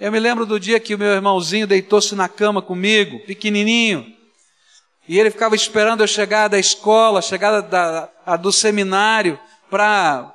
Eu 0.00 0.10
me 0.10 0.18
lembro 0.18 0.46
do 0.46 0.58
dia 0.58 0.80
que 0.80 0.94
o 0.94 0.98
meu 0.98 1.12
irmãozinho 1.12 1.66
deitou-se 1.66 2.14
na 2.14 2.28
cama 2.28 2.60
comigo, 2.60 3.20
pequenininho, 3.26 4.14
e 5.06 5.18
ele 5.18 5.30
ficava 5.30 5.54
esperando 5.54 6.00
eu 6.00 6.06
chegar 6.06 6.48
da 6.48 6.58
escola, 6.58 7.20
chegar 7.20 7.60
da, 7.60 8.08
da 8.26 8.36
do 8.36 8.50
seminário, 8.50 9.38
para 9.70 10.34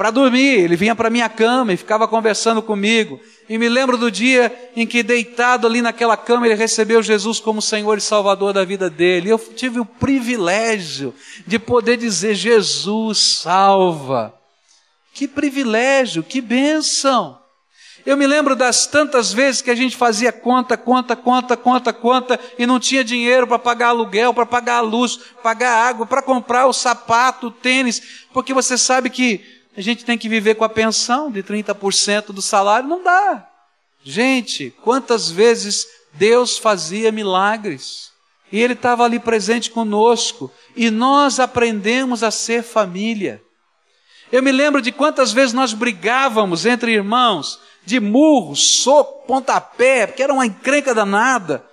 para 0.00 0.10
dormir. 0.10 0.60
Ele 0.60 0.76
vinha 0.76 0.94
para 0.94 1.10
minha 1.10 1.28
cama 1.28 1.74
e 1.74 1.76
ficava 1.76 2.08
conversando 2.08 2.62
comigo. 2.62 3.20
E 3.46 3.58
me 3.58 3.68
lembro 3.68 3.98
do 3.98 4.10
dia 4.10 4.50
em 4.74 4.86
que, 4.86 5.02
deitado 5.02 5.66
ali 5.66 5.82
naquela 5.82 6.16
cama, 6.16 6.46
ele 6.46 6.54
recebeu 6.54 7.02
Jesus 7.02 7.38
como 7.38 7.60
Senhor 7.60 7.98
e 7.98 8.00
Salvador 8.00 8.54
da 8.54 8.64
vida 8.64 8.88
dele. 8.88 9.28
Eu 9.28 9.38
tive 9.38 9.78
o 9.78 9.84
privilégio 9.84 11.12
de 11.46 11.58
poder 11.58 11.98
dizer: 11.98 12.34
Jesus 12.34 13.42
salva. 13.42 14.32
Que 15.12 15.28
privilégio, 15.28 16.22
que 16.22 16.40
bênção. 16.40 17.38
Eu 18.06 18.16
me 18.16 18.26
lembro 18.26 18.56
das 18.56 18.86
tantas 18.86 19.30
vezes 19.30 19.60
que 19.60 19.70
a 19.70 19.74
gente 19.74 19.98
fazia 19.98 20.32
conta, 20.32 20.78
conta, 20.78 21.14
conta, 21.14 21.58
conta, 21.58 21.92
conta 21.92 22.40
e 22.58 22.64
não 22.64 22.80
tinha 22.80 23.04
dinheiro 23.04 23.46
para 23.46 23.58
pagar 23.58 23.88
aluguel, 23.88 24.32
para 24.32 24.46
pagar 24.46 24.76
a 24.76 24.80
luz, 24.80 25.18
pagar 25.42 25.86
água, 25.86 26.06
para 26.06 26.22
comprar 26.22 26.66
o 26.66 26.72
sapato, 26.72 27.48
o 27.48 27.50
tênis, 27.50 28.24
porque 28.32 28.54
você 28.54 28.78
sabe 28.78 29.10
que 29.10 29.59
a 29.80 29.82
gente 29.82 30.04
tem 30.04 30.18
que 30.18 30.28
viver 30.28 30.56
com 30.56 30.64
a 30.64 30.68
pensão 30.68 31.30
de 31.30 31.42
30% 31.42 32.32
do 32.32 32.42
salário, 32.42 32.86
não 32.86 33.02
dá. 33.02 33.48
Gente, 34.04 34.74
quantas 34.82 35.30
vezes 35.30 35.86
Deus 36.12 36.58
fazia 36.58 37.10
milagres 37.10 38.10
e 38.52 38.60
Ele 38.60 38.74
estava 38.74 39.04
ali 39.04 39.18
presente 39.18 39.70
conosco 39.70 40.52
e 40.76 40.90
nós 40.90 41.40
aprendemos 41.40 42.22
a 42.22 42.30
ser 42.30 42.62
família. 42.62 43.42
Eu 44.30 44.42
me 44.42 44.52
lembro 44.52 44.82
de 44.82 44.92
quantas 44.92 45.32
vezes 45.32 45.54
nós 45.54 45.72
brigávamos 45.72 46.66
entre 46.66 46.92
irmãos, 46.92 47.58
de 47.82 47.98
murro, 47.98 48.54
soco, 48.54 49.26
pontapé, 49.26 50.06
porque 50.06 50.22
era 50.22 50.34
uma 50.34 50.44
encrenca 50.44 50.94
danada. 50.94 51.64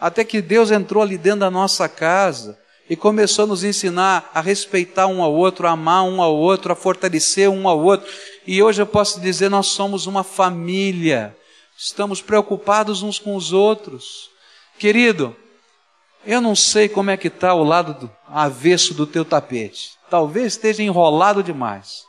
até 0.00 0.24
que 0.24 0.40
Deus 0.40 0.70
entrou 0.70 1.02
ali 1.02 1.18
dentro 1.18 1.40
da 1.40 1.50
nossa 1.50 1.86
casa 1.90 2.58
e 2.90 2.96
começou 2.96 3.44
a 3.44 3.46
nos 3.46 3.62
ensinar 3.62 4.28
a 4.34 4.40
respeitar 4.40 5.06
um 5.06 5.22
ao 5.22 5.32
outro, 5.32 5.68
a 5.68 5.70
amar 5.70 6.02
um 6.02 6.20
ao 6.20 6.34
outro, 6.34 6.72
a 6.72 6.76
fortalecer 6.76 7.48
um 7.48 7.68
ao 7.68 7.78
outro. 7.78 8.12
E 8.44 8.60
hoje 8.60 8.82
eu 8.82 8.86
posso 8.86 9.20
dizer, 9.20 9.48
nós 9.48 9.68
somos 9.68 10.08
uma 10.08 10.24
família. 10.24 11.36
Estamos 11.78 12.20
preocupados 12.20 13.04
uns 13.04 13.16
com 13.16 13.36
os 13.36 13.52
outros. 13.52 14.28
Querido, 14.76 15.36
eu 16.26 16.40
não 16.40 16.56
sei 16.56 16.88
como 16.88 17.10
é 17.10 17.16
que 17.16 17.28
está 17.28 17.54
o 17.54 17.62
lado 17.62 17.94
do 17.94 18.10
avesso 18.26 18.92
do 18.92 19.06
teu 19.06 19.24
tapete. 19.24 19.92
Talvez 20.10 20.54
esteja 20.54 20.82
enrolado 20.82 21.44
demais. 21.44 22.02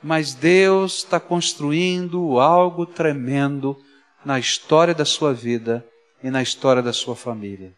Mas 0.00 0.34
Deus 0.34 0.98
está 0.98 1.18
construindo 1.18 2.38
algo 2.38 2.86
tremendo 2.86 3.76
na 4.24 4.38
história 4.38 4.94
da 4.94 5.04
sua 5.04 5.34
vida 5.34 5.84
e 6.22 6.30
na 6.30 6.40
história 6.40 6.80
da 6.80 6.92
sua 6.92 7.16
família. 7.16 7.74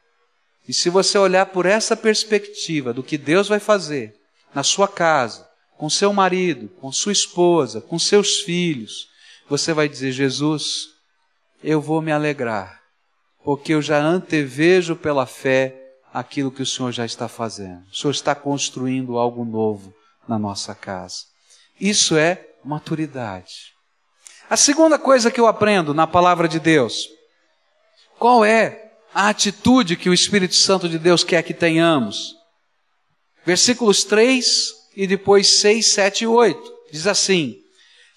E 0.66 0.72
se 0.72 0.88
você 0.88 1.18
olhar 1.18 1.46
por 1.46 1.66
essa 1.66 1.96
perspectiva 1.96 2.92
do 2.92 3.03
que 3.03 3.18
Deus 3.18 3.48
vai 3.48 3.61
fazer 3.61 4.14
na 4.55 4.62
sua 4.62 4.88
casa, 4.88 5.48
com 5.77 5.90
seu 5.90 6.12
marido, 6.12 6.68
com 6.81 6.90
sua 6.90 7.12
esposa, 7.12 7.81
com 7.81 7.98
seus 7.98 8.40
filhos, 8.40 9.09
você 9.48 9.72
vai 9.72 9.88
dizer: 9.88 10.12
Jesus, 10.12 10.88
eu 11.62 11.81
vou 11.81 12.00
me 12.00 12.12
alegrar, 12.12 12.81
porque 13.44 13.74
eu 13.74 13.83
já 13.83 13.98
antevejo 13.98 14.96
pela 14.96 15.27
fé 15.27 15.81
aquilo 16.12 16.50
que 16.50 16.62
o 16.62 16.66
Senhor 16.66 16.92
já 16.92 17.05
está 17.05 17.29
fazendo. 17.29 17.83
O 17.90 17.94
Senhor 17.94 18.12
está 18.12 18.35
construindo 18.35 19.18
algo 19.18 19.44
novo 19.44 19.92
na 20.29 20.38
nossa 20.38 20.74
casa. 20.74 21.24
Isso 21.79 22.16
é 22.16 22.46
maturidade. 22.64 23.74
A 24.48 24.57
segunda 24.57 24.98
coisa 24.98 25.31
que 25.31 25.40
eu 25.40 25.46
aprendo 25.46 25.92
na 25.92 26.07
palavra 26.07 26.46
de 26.46 26.61
Deus, 26.61 27.09
qual 28.18 28.44
é 28.44 28.84
a 29.14 29.29
atitude 29.29 29.96
que 29.96 30.11
o 30.11 30.14
Espírito 30.14 30.57
Santo 30.57 30.88
de 30.88 30.98
Deus 30.98 31.22
quer 31.22 31.42
que 31.44 31.55
tenhamos. 31.55 32.35
Versículos 33.46 34.03
3 34.03 34.72
e 34.96 35.07
depois 35.07 35.61
6, 35.61 35.87
7 35.87 36.24
e 36.24 36.27
8. 36.27 36.74
Diz 36.90 37.07
assim: 37.07 37.57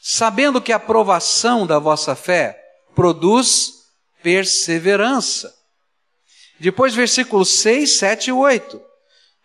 Sabendo 0.02 0.62
que 0.62 0.74
a 0.74 0.78
aprovação 0.78 1.68
da 1.68 1.78
vossa 1.78 2.16
fé 2.16 2.60
produz 2.96 3.74
perseverança. 4.24 5.54
Depois, 6.60 6.96
versículos 6.96 7.50
6, 7.60 7.92
7 7.92 8.28
e 8.30 8.34
8. 8.34 8.82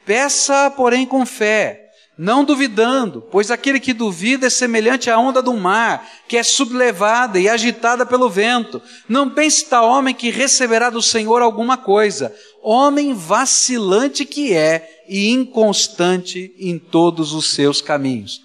Peça, 0.06 0.70
porém, 0.70 1.04
com 1.04 1.26
fé 1.26 1.91
não 2.16 2.44
duvidando, 2.44 3.22
pois 3.30 3.50
aquele 3.50 3.80
que 3.80 3.92
duvida 3.92 4.46
é 4.46 4.50
semelhante 4.50 5.10
à 5.10 5.18
onda 5.18 5.40
do 5.40 5.54
mar, 5.54 6.06
que 6.28 6.36
é 6.36 6.42
sublevada 6.42 7.40
e 7.40 7.48
agitada 7.48 8.04
pelo 8.04 8.28
vento. 8.28 8.82
Não 9.08 9.30
pense 9.30 9.64
tal 9.64 9.88
homem 9.88 10.14
que 10.14 10.30
receberá 10.30 10.90
do 10.90 11.00
Senhor 11.00 11.40
alguma 11.40 11.76
coisa. 11.76 12.34
Homem 12.62 13.14
vacilante 13.14 14.24
que 14.24 14.52
é 14.52 15.04
e 15.08 15.30
inconstante 15.30 16.54
em 16.58 16.78
todos 16.78 17.32
os 17.32 17.54
seus 17.54 17.80
caminhos. 17.80 18.40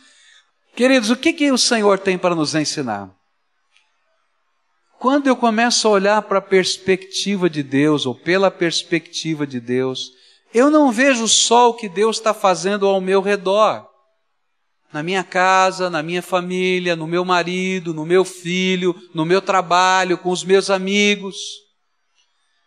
Queridos, 0.75 1.09
o 1.09 1.15
que, 1.15 1.33
que 1.33 1.51
o 1.51 1.57
Senhor 1.57 1.99
tem 1.99 2.17
para 2.17 2.35
nos 2.35 2.55
ensinar? 2.55 3.09
Quando 4.99 5.27
eu 5.27 5.35
começo 5.35 5.87
a 5.87 5.91
olhar 5.91 6.21
para 6.23 6.39
a 6.39 6.41
perspectiva 6.41 7.49
de 7.49 7.61
Deus, 7.61 8.05
ou 8.05 8.15
pela 8.15 8.49
perspectiva 8.49 9.45
de 9.45 9.59
Deus, 9.59 10.11
eu 10.57 10.71
não 10.71 10.91
vejo 10.91 11.27
só 11.27 11.69
o 11.69 11.73
que 11.75 11.87
Deus 11.87 12.17
está 12.17 12.33
fazendo 12.33 12.87
ao 12.87 12.99
meu 12.99 13.21
redor, 13.21 13.87
na 14.91 15.03
minha 15.03 15.23
casa, 15.23 15.87
na 15.87 16.01
minha 16.01 16.23
família, 16.23 16.95
no 16.95 17.05
meu 17.05 17.23
marido, 17.23 17.93
no 17.93 18.05
meu 18.05 18.25
filho, 18.25 18.95
no 19.13 19.23
meu 19.23 19.39
trabalho, 19.39 20.17
com 20.17 20.29
os 20.29 20.43
meus 20.43 20.71
amigos. 20.71 21.37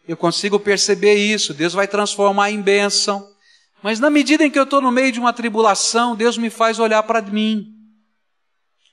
Eu 0.07 0.16
consigo 0.16 0.61
perceber 0.61 1.14
isso, 1.14 1.53
Deus 1.53 1.72
vai 1.72 1.88
transformar 1.88 2.53
em 2.53 2.62
bênção. 2.62 3.29
Mas 3.83 3.98
na 3.98 4.09
medida 4.09 4.44
em 4.44 4.50
que 4.50 4.59
eu 4.59 4.64
estou 4.64 4.81
no 4.81 4.92
meio 4.92 5.11
de 5.11 5.18
uma 5.18 5.33
tribulação, 5.33 6.14
Deus 6.14 6.38
me 6.38 6.48
faz 6.48 6.79
olhar 6.79 7.03
para 7.03 7.20
mim 7.20 7.64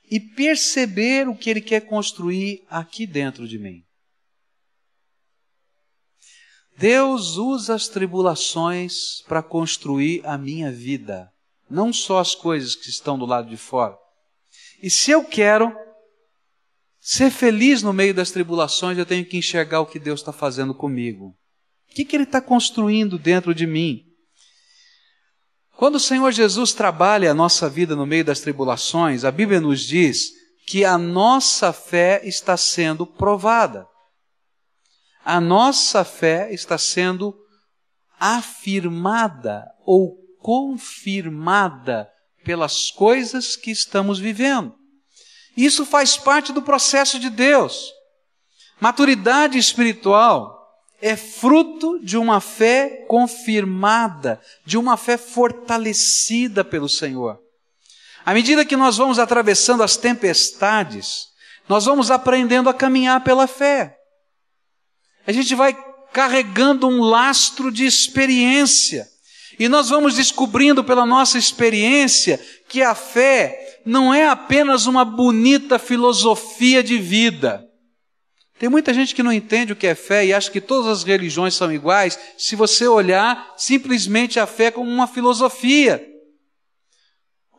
e 0.09 0.19
perceber 0.19 1.27
o 1.27 1.35
que 1.35 1.51
Ele 1.51 1.61
quer 1.61 1.81
construir 1.81 2.63
aqui 2.67 3.05
dentro 3.05 3.47
de 3.47 3.59
mim. 3.59 3.86
Deus 6.77 7.37
usa 7.37 7.73
as 7.73 7.87
tribulações 7.87 9.23
para 9.27 9.41
construir 9.41 10.21
a 10.23 10.37
minha 10.37 10.71
vida, 10.71 11.27
não 11.67 11.91
só 11.91 12.19
as 12.19 12.35
coisas 12.35 12.75
que 12.75 12.87
estão 12.87 13.17
do 13.17 13.25
lado 13.25 13.49
de 13.49 13.57
fora. 13.57 13.97
E 14.81 14.87
se 14.87 15.09
eu 15.09 15.23
quero 15.23 15.75
ser 17.01 17.31
feliz 17.31 17.81
no 17.81 17.91
meio 17.91 18.13
das 18.13 18.29
tribulações, 18.29 18.95
eu 18.95 19.07
tenho 19.07 19.25
que 19.25 19.37
enxergar 19.37 19.81
o 19.81 19.87
que 19.87 19.97
Deus 19.97 20.19
está 20.19 20.31
fazendo 20.31 20.75
comigo. 20.75 21.35
O 21.89 21.95
que, 21.95 22.05
que 22.05 22.15
Ele 22.15 22.25
está 22.25 22.39
construindo 22.39 23.17
dentro 23.17 23.55
de 23.55 23.65
mim? 23.65 24.03
Quando 25.77 25.95
o 25.95 25.99
Senhor 25.99 26.31
Jesus 26.31 26.73
trabalha 26.73 27.31
a 27.31 27.35
nossa 27.35 27.67
vida 27.67 27.95
no 27.95 28.05
meio 28.05 28.23
das 28.23 28.41
tribulações, 28.41 29.23
a 29.23 29.31
Bíblia 29.31 29.59
nos 29.59 29.81
diz 29.81 30.29
que 30.67 30.85
a 30.85 30.95
nossa 30.95 31.73
fé 31.73 32.21
está 32.23 32.55
sendo 32.55 33.07
provada 33.07 33.87
a 35.27 35.41
nossa 35.41 36.05
fé 36.05 36.53
está 36.53 36.77
sendo 36.77 37.37
afirmada 38.17 39.65
ou 39.85 40.15
confirmada 40.39 42.09
pelas 42.45 42.91
coisas 42.91 43.57
que 43.57 43.69
estamos 43.69 44.19
vivendo. 44.19 44.73
Isso 45.57 45.85
faz 45.85 46.15
parte 46.15 46.53
do 46.53 46.61
processo 46.61 47.19
de 47.19 47.29
Deus. 47.29 47.91
Maturidade 48.79 49.57
espiritual 49.57 50.65
é 51.01 51.17
fruto 51.17 51.99
de 51.99 52.17
uma 52.17 52.39
fé 52.39 53.05
confirmada, 53.09 54.39
de 54.65 54.77
uma 54.77 54.95
fé 54.95 55.17
fortalecida 55.17 56.63
pelo 56.63 56.87
Senhor. 56.87 57.37
À 58.25 58.33
medida 58.33 58.63
que 58.63 58.77
nós 58.77 58.95
vamos 58.95 59.19
atravessando 59.19 59.83
as 59.83 59.97
tempestades, 59.97 61.25
nós 61.67 61.83
vamos 61.83 62.09
aprendendo 62.11 62.69
a 62.69 62.73
caminhar 62.73 63.25
pela 63.25 63.45
fé 63.45 63.96
a 65.27 65.31
gente 65.33 65.53
vai 65.53 65.77
carregando 66.13 66.87
um 66.87 67.01
lastro 67.01 67.69
de 67.69 67.85
experiência. 67.85 69.07
E 69.59 69.67
nós 69.67 69.89
vamos 69.89 70.15
descobrindo 70.15 70.83
pela 70.83 71.05
nossa 71.05 71.37
experiência 71.37 72.39
que 72.69 72.81
a 72.81 72.95
fé 72.95 73.81
não 73.85 74.13
é 74.13 74.27
apenas 74.27 74.85
uma 74.85 75.03
bonita 75.03 75.77
filosofia 75.77 76.81
de 76.81 76.97
vida. 76.97 77.63
Tem 78.57 78.69
muita 78.69 78.93
gente 78.93 79.13
que 79.13 79.21
não 79.21 79.31
entende 79.31 79.73
o 79.73 79.75
que 79.75 79.85
é 79.85 79.93
fé 79.93 80.25
e 80.25 80.33
acha 80.33 80.49
que 80.49 80.61
todas 80.61 80.87
as 80.87 81.03
religiões 81.03 81.53
são 81.53 81.71
iguais 81.71 82.17
se 82.37 82.55
você 82.55 82.87
olhar 82.87 83.53
simplesmente 83.57 84.39
a 84.39 84.47
fé 84.47 84.71
como 84.71 84.89
uma 84.89 85.07
filosofia, 85.07 86.03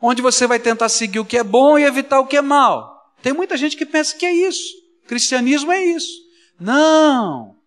onde 0.01 0.21
você 0.21 0.47
vai 0.47 0.59
tentar 0.59 0.89
seguir 0.89 1.19
o 1.19 1.25
que 1.25 1.37
é 1.37 1.43
bom 1.43 1.77
e 1.77 1.83
evitar 1.83 2.19
o 2.19 2.27
que 2.27 2.35
é 2.35 2.41
mal. 2.41 3.13
Tem 3.21 3.31
muita 3.31 3.55
gente 3.55 3.77
que 3.77 3.85
pensa 3.85 4.15
que 4.15 4.25
é 4.25 4.33
isso. 4.33 4.73
Cristianismo 5.07 5.71
é 5.71 5.83
isso. 5.85 6.11
Não! 6.59 7.58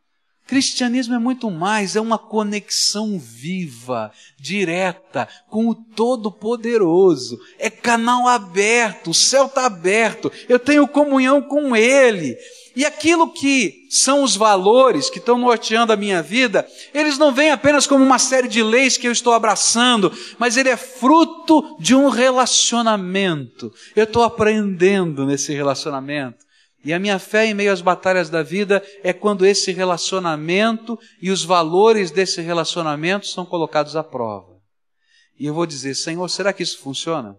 Cristianismo 0.53 1.15
é 1.15 1.19
muito 1.19 1.51
mais, 1.51 1.97
é 1.97 2.01
uma 2.03 2.19
conexão 2.19 3.19
viva, 3.19 4.13
direta, 4.39 5.27
com 5.49 5.67
o 5.69 5.75
Todo-Poderoso. 5.75 7.41
É 7.59 7.71
canal 7.71 8.29
aberto, 8.29 9.13
o 9.13 9.15
céu 9.15 9.47
está 9.47 9.65
aberto, 9.65 10.31
eu 10.51 10.59
tenho 10.59 10.87
comunhão 10.87 11.41
com 11.41 11.75
Ele. 11.75 12.37
E 12.77 12.85
aquilo 12.85 13.33
que 13.33 13.87
são 13.89 14.23
os 14.23 14.37
valores 14.37 15.09
que 15.09 15.17
estão 15.17 15.39
norteando 15.39 15.91
a 15.91 15.97
minha 15.97 16.23
vida, 16.23 16.69
eles 16.93 17.17
não 17.17 17.33
vêm 17.33 17.51
apenas 17.51 17.87
como 17.87 18.05
uma 18.05 18.19
série 18.19 18.47
de 18.47 18.63
leis 18.63 18.99
que 18.99 19.09
eu 19.09 19.13
estou 19.13 19.33
abraçando, 19.33 20.13
mas 20.39 20.59
ele 20.59 20.69
é 20.69 20.77
fruto 20.77 21.79
de 21.81 21.95
um 21.95 22.11
relacionamento. 22.11 23.73
Eu 23.97 24.05
estou 24.05 24.23
aprendendo 24.23 25.25
nesse 25.25 25.55
relacionamento. 25.55 26.45
E 26.85 26.93
a 26.93 26.99
minha 26.99 27.19
fé 27.19 27.47
em 27.47 27.55
meio 27.55 27.73
às 27.73 27.81
batalhas 27.81 28.29
da 28.29 28.43
vida 28.43 28.83
é 29.03 29.13
quando 29.13 29.47
esse 29.47 29.71
relacionamento 29.71 30.99
e 31.21 31.31
os 31.31 31.45
valores 31.45 32.11
desse 32.11 32.41
relacionamento 32.41 33.27
são 33.27 33.47
colocados 33.47 33.95
à 33.95 34.03
prova. 34.03 34.61
E 35.39 35.47
eu 35.47 35.55
vou 35.55 35.65
dizer, 35.65 35.95
Senhor, 35.95 36.29
será 36.29 36.53
que 36.53 36.63
isso 36.63 36.79
funciona? 36.79 37.37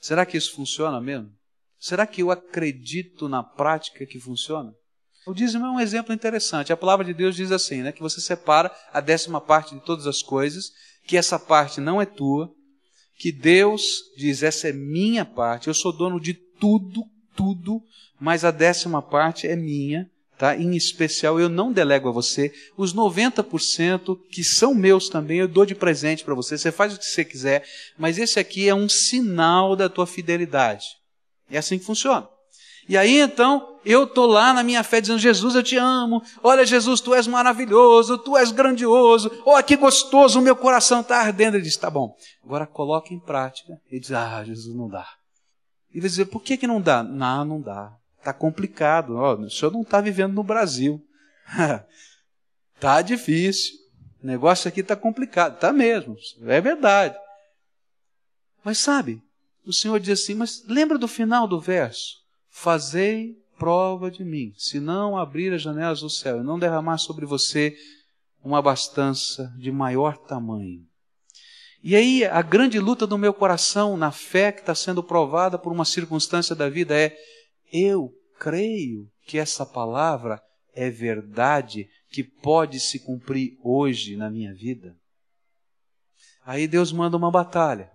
Será 0.00 0.26
que 0.26 0.36
isso 0.36 0.54
funciona 0.54 1.00
mesmo? 1.00 1.30
Será 1.78 2.06
que 2.06 2.22
eu 2.22 2.30
acredito 2.30 3.28
na 3.28 3.42
prática 3.42 4.04
que 4.04 4.20
funciona? 4.20 4.72
O 5.26 5.34
dízimo 5.34 5.66
é 5.66 5.70
um 5.70 5.80
exemplo 5.80 6.12
interessante. 6.12 6.72
A 6.72 6.76
palavra 6.76 7.04
de 7.04 7.14
Deus 7.14 7.36
diz 7.36 7.52
assim, 7.52 7.82
né, 7.82 7.92
que 7.92 8.00
você 8.00 8.20
separa 8.20 8.74
a 8.92 9.00
décima 9.00 9.40
parte 9.40 9.74
de 9.74 9.84
todas 9.84 10.06
as 10.06 10.22
coisas, 10.22 10.70
que 11.06 11.16
essa 11.16 11.38
parte 11.38 11.80
não 11.80 12.00
é 12.00 12.06
tua, 12.06 12.50
que 13.18 13.32
Deus 13.32 14.00
diz, 14.16 14.42
essa 14.42 14.68
é 14.68 14.72
minha 14.72 15.24
parte, 15.24 15.68
eu 15.68 15.74
sou 15.74 15.92
dono 15.92 16.20
de 16.20 16.34
tudo 16.34 17.02
tudo, 17.38 17.80
mas 18.20 18.44
a 18.44 18.50
décima 18.50 19.00
parte 19.00 19.46
é 19.46 19.54
minha, 19.54 20.10
tá? 20.36 20.56
Em 20.56 20.76
especial, 20.76 21.38
eu 21.38 21.48
não 21.48 21.72
delego 21.72 22.08
a 22.08 22.12
você. 22.12 22.52
Os 22.76 22.92
90% 22.92 24.18
que 24.28 24.42
são 24.42 24.74
meus 24.74 25.08
também, 25.08 25.38
eu 25.38 25.46
dou 25.46 25.64
de 25.64 25.76
presente 25.76 26.24
para 26.24 26.34
você. 26.34 26.58
Você 26.58 26.72
faz 26.72 26.92
o 26.92 26.98
que 26.98 27.06
você 27.06 27.24
quiser, 27.24 27.64
mas 27.96 28.18
esse 28.18 28.40
aqui 28.40 28.68
é 28.68 28.74
um 28.74 28.88
sinal 28.88 29.76
da 29.76 29.88
tua 29.88 30.04
fidelidade. 30.04 30.86
É 31.48 31.58
assim 31.58 31.78
que 31.78 31.84
funciona. 31.84 32.28
E 32.88 32.96
aí 32.96 33.20
então, 33.20 33.78
eu 33.84 34.04
estou 34.04 34.26
lá 34.26 34.52
na 34.52 34.64
minha 34.64 34.82
fé 34.82 35.00
dizendo: 35.00 35.20
Jesus, 35.20 35.54
eu 35.54 35.62
te 35.62 35.76
amo. 35.76 36.22
Olha, 36.42 36.66
Jesus, 36.66 37.00
tu 37.00 37.14
és 37.14 37.26
maravilhoso, 37.26 38.18
tu 38.18 38.36
és 38.36 38.50
grandioso. 38.50 39.30
Olha 39.44 39.62
que 39.62 39.76
gostoso, 39.76 40.40
o 40.40 40.42
meu 40.42 40.56
coração 40.56 41.02
está 41.02 41.20
ardendo. 41.20 41.56
Ele 41.56 41.64
diz: 41.64 41.76
Tá 41.76 41.88
bom, 41.88 42.16
agora 42.42 42.66
coloca 42.66 43.14
em 43.14 43.20
prática. 43.20 43.78
Ele 43.90 44.00
diz: 44.00 44.10
Ah, 44.10 44.42
Jesus, 44.42 44.74
não 44.74 44.88
dá. 44.88 45.17
E 45.92 46.00
vai 46.00 46.08
dizer: 46.08 46.26
Por 46.26 46.42
que, 46.42 46.56
que 46.56 46.66
não 46.66 46.80
dá? 46.80 47.02
Não, 47.02 47.44
não 47.44 47.60
dá. 47.60 47.96
Está 48.18 48.32
complicado. 48.32 49.16
Oh, 49.16 49.34
o 49.34 49.50
senhor 49.50 49.72
não 49.72 49.82
está 49.82 50.00
vivendo 50.00 50.34
no 50.34 50.42
Brasil. 50.42 51.02
Está 52.74 53.00
difícil. 53.02 53.74
O 54.22 54.26
negócio 54.26 54.68
aqui 54.68 54.80
está 54.80 54.96
complicado. 54.96 55.54
Está 55.54 55.72
mesmo. 55.72 56.16
É 56.42 56.60
verdade. 56.60 57.16
Mas 58.64 58.78
sabe, 58.78 59.22
o 59.64 59.72
Senhor 59.72 60.00
diz 60.00 60.20
assim: 60.20 60.34
Mas 60.34 60.64
lembra 60.66 60.98
do 60.98 61.06
final 61.06 61.46
do 61.46 61.60
verso? 61.60 62.16
Fazei 62.48 63.36
prova 63.58 64.10
de 64.10 64.24
mim, 64.24 64.54
se 64.56 64.78
não 64.78 65.18
abrir 65.18 65.52
as 65.52 65.60
janelas 65.62 66.00
do 66.00 66.08
céu 66.08 66.40
e 66.40 66.44
não 66.44 66.58
derramar 66.58 66.98
sobre 66.98 67.26
você 67.26 67.76
uma 68.42 68.58
abastança 68.58 69.52
de 69.58 69.72
maior 69.72 70.16
tamanho. 70.16 70.87
E 71.82 71.94
aí, 71.94 72.24
a 72.24 72.42
grande 72.42 72.78
luta 72.80 73.06
do 73.06 73.16
meu 73.16 73.32
coração, 73.32 73.96
na 73.96 74.10
fé 74.10 74.50
que 74.50 74.60
está 74.60 74.74
sendo 74.74 75.02
provada 75.02 75.58
por 75.58 75.72
uma 75.72 75.84
circunstância 75.84 76.54
da 76.54 76.68
vida, 76.68 76.94
é: 76.98 77.16
eu 77.72 78.12
creio 78.38 79.08
que 79.26 79.38
essa 79.38 79.64
palavra 79.64 80.42
é 80.74 80.90
verdade, 80.90 81.88
que 82.10 82.22
pode 82.22 82.80
se 82.80 82.98
cumprir 82.98 83.56
hoje 83.62 84.16
na 84.16 84.30
minha 84.30 84.52
vida. 84.54 84.96
Aí 86.44 86.66
Deus 86.66 86.92
manda 86.92 87.16
uma 87.16 87.30
batalha, 87.30 87.90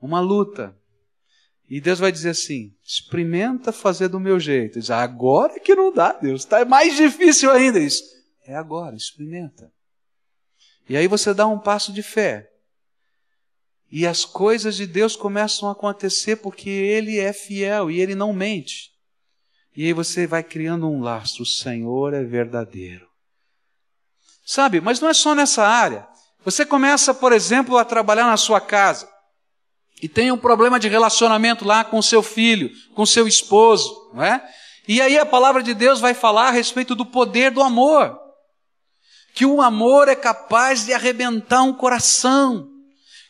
uma 0.00 0.20
luta, 0.20 0.74
e 1.70 1.80
Deus 1.80 2.00
vai 2.00 2.10
dizer 2.10 2.30
assim: 2.30 2.74
experimenta 2.82 3.70
fazer 3.70 4.08
do 4.08 4.18
meu 4.18 4.40
jeito. 4.40 4.80
Diz, 4.80 4.90
agora 4.90 5.60
que 5.60 5.74
não 5.74 5.92
dá, 5.92 6.12
Deus, 6.12 6.42
está 6.42 6.64
mais 6.64 6.96
difícil 6.96 7.50
ainda. 7.50 7.78
Diz, 7.78 8.02
é 8.44 8.56
agora, 8.56 8.96
experimenta. 8.96 9.72
E 10.88 10.96
aí 10.96 11.06
você 11.06 11.32
dá 11.32 11.46
um 11.46 11.60
passo 11.60 11.92
de 11.92 12.02
fé. 12.02 12.50
E 13.90 14.06
as 14.06 14.24
coisas 14.24 14.76
de 14.76 14.86
Deus 14.86 15.16
começam 15.16 15.68
a 15.68 15.72
acontecer 15.72 16.36
porque 16.36 16.70
Ele 16.70 17.18
é 17.18 17.32
fiel 17.32 17.90
e 17.90 18.00
Ele 18.00 18.14
não 18.14 18.32
mente. 18.32 18.90
E 19.76 19.86
aí 19.86 19.92
você 19.92 20.26
vai 20.26 20.42
criando 20.42 20.88
um 20.88 21.00
laço. 21.00 21.42
O 21.42 21.46
Senhor 21.46 22.14
é 22.14 22.22
verdadeiro. 22.22 23.08
Sabe, 24.44 24.80
mas 24.80 25.00
não 25.00 25.08
é 25.08 25.14
só 25.14 25.34
nessa 25.34 25.66
área. 25.66 26.06
Você 26.44 26.64
começa, 26.64 27.12
por 27.12 27.32
exemplo, 27.32 27.76
a 27.76 27.84
trabalhar 27.84 28.26
na 28.26 28.36
sua 28.36 28.60
casa 28.60 29.08
e 30.02 30.08
tem 30.08 30.32
um 30.32 30.38
problema 30.38 30.80
de 30.80 30.88
relacionamento 30.88 31.64
lá 31.64 31.84
com 31.84 32.00
seu 32.00 32.22
filho, 32.22 32.70
com 32.94 33.04
seu 33.04 33.28
esposo, 33.28 34.10
não 34.14 34.22
é? 34.24 34.42
E 34.88 35.00
aí 35.00 35.18
a 35.18 35.26
palavra 35.26 35.62
de 35.62 35.74
Deus 35.74 36.00
vai 36.00 36.14
falar 36.14 36.48
a 36.48 36.52
respeito 36.52 36.94
do 36.94 37.04
poder 37.04 37.50
do 37.50 37.62
amor. 37.62 38.18
Que 39.34 39.44
o 39.44 39.60
amor 39.60 40.08
é 40.08 40.16
capaz 40.16 40.86
de 40.86 40.92
arrebentar 40.92 41.62
um 41.62 41.72
coração. 41.72 42.69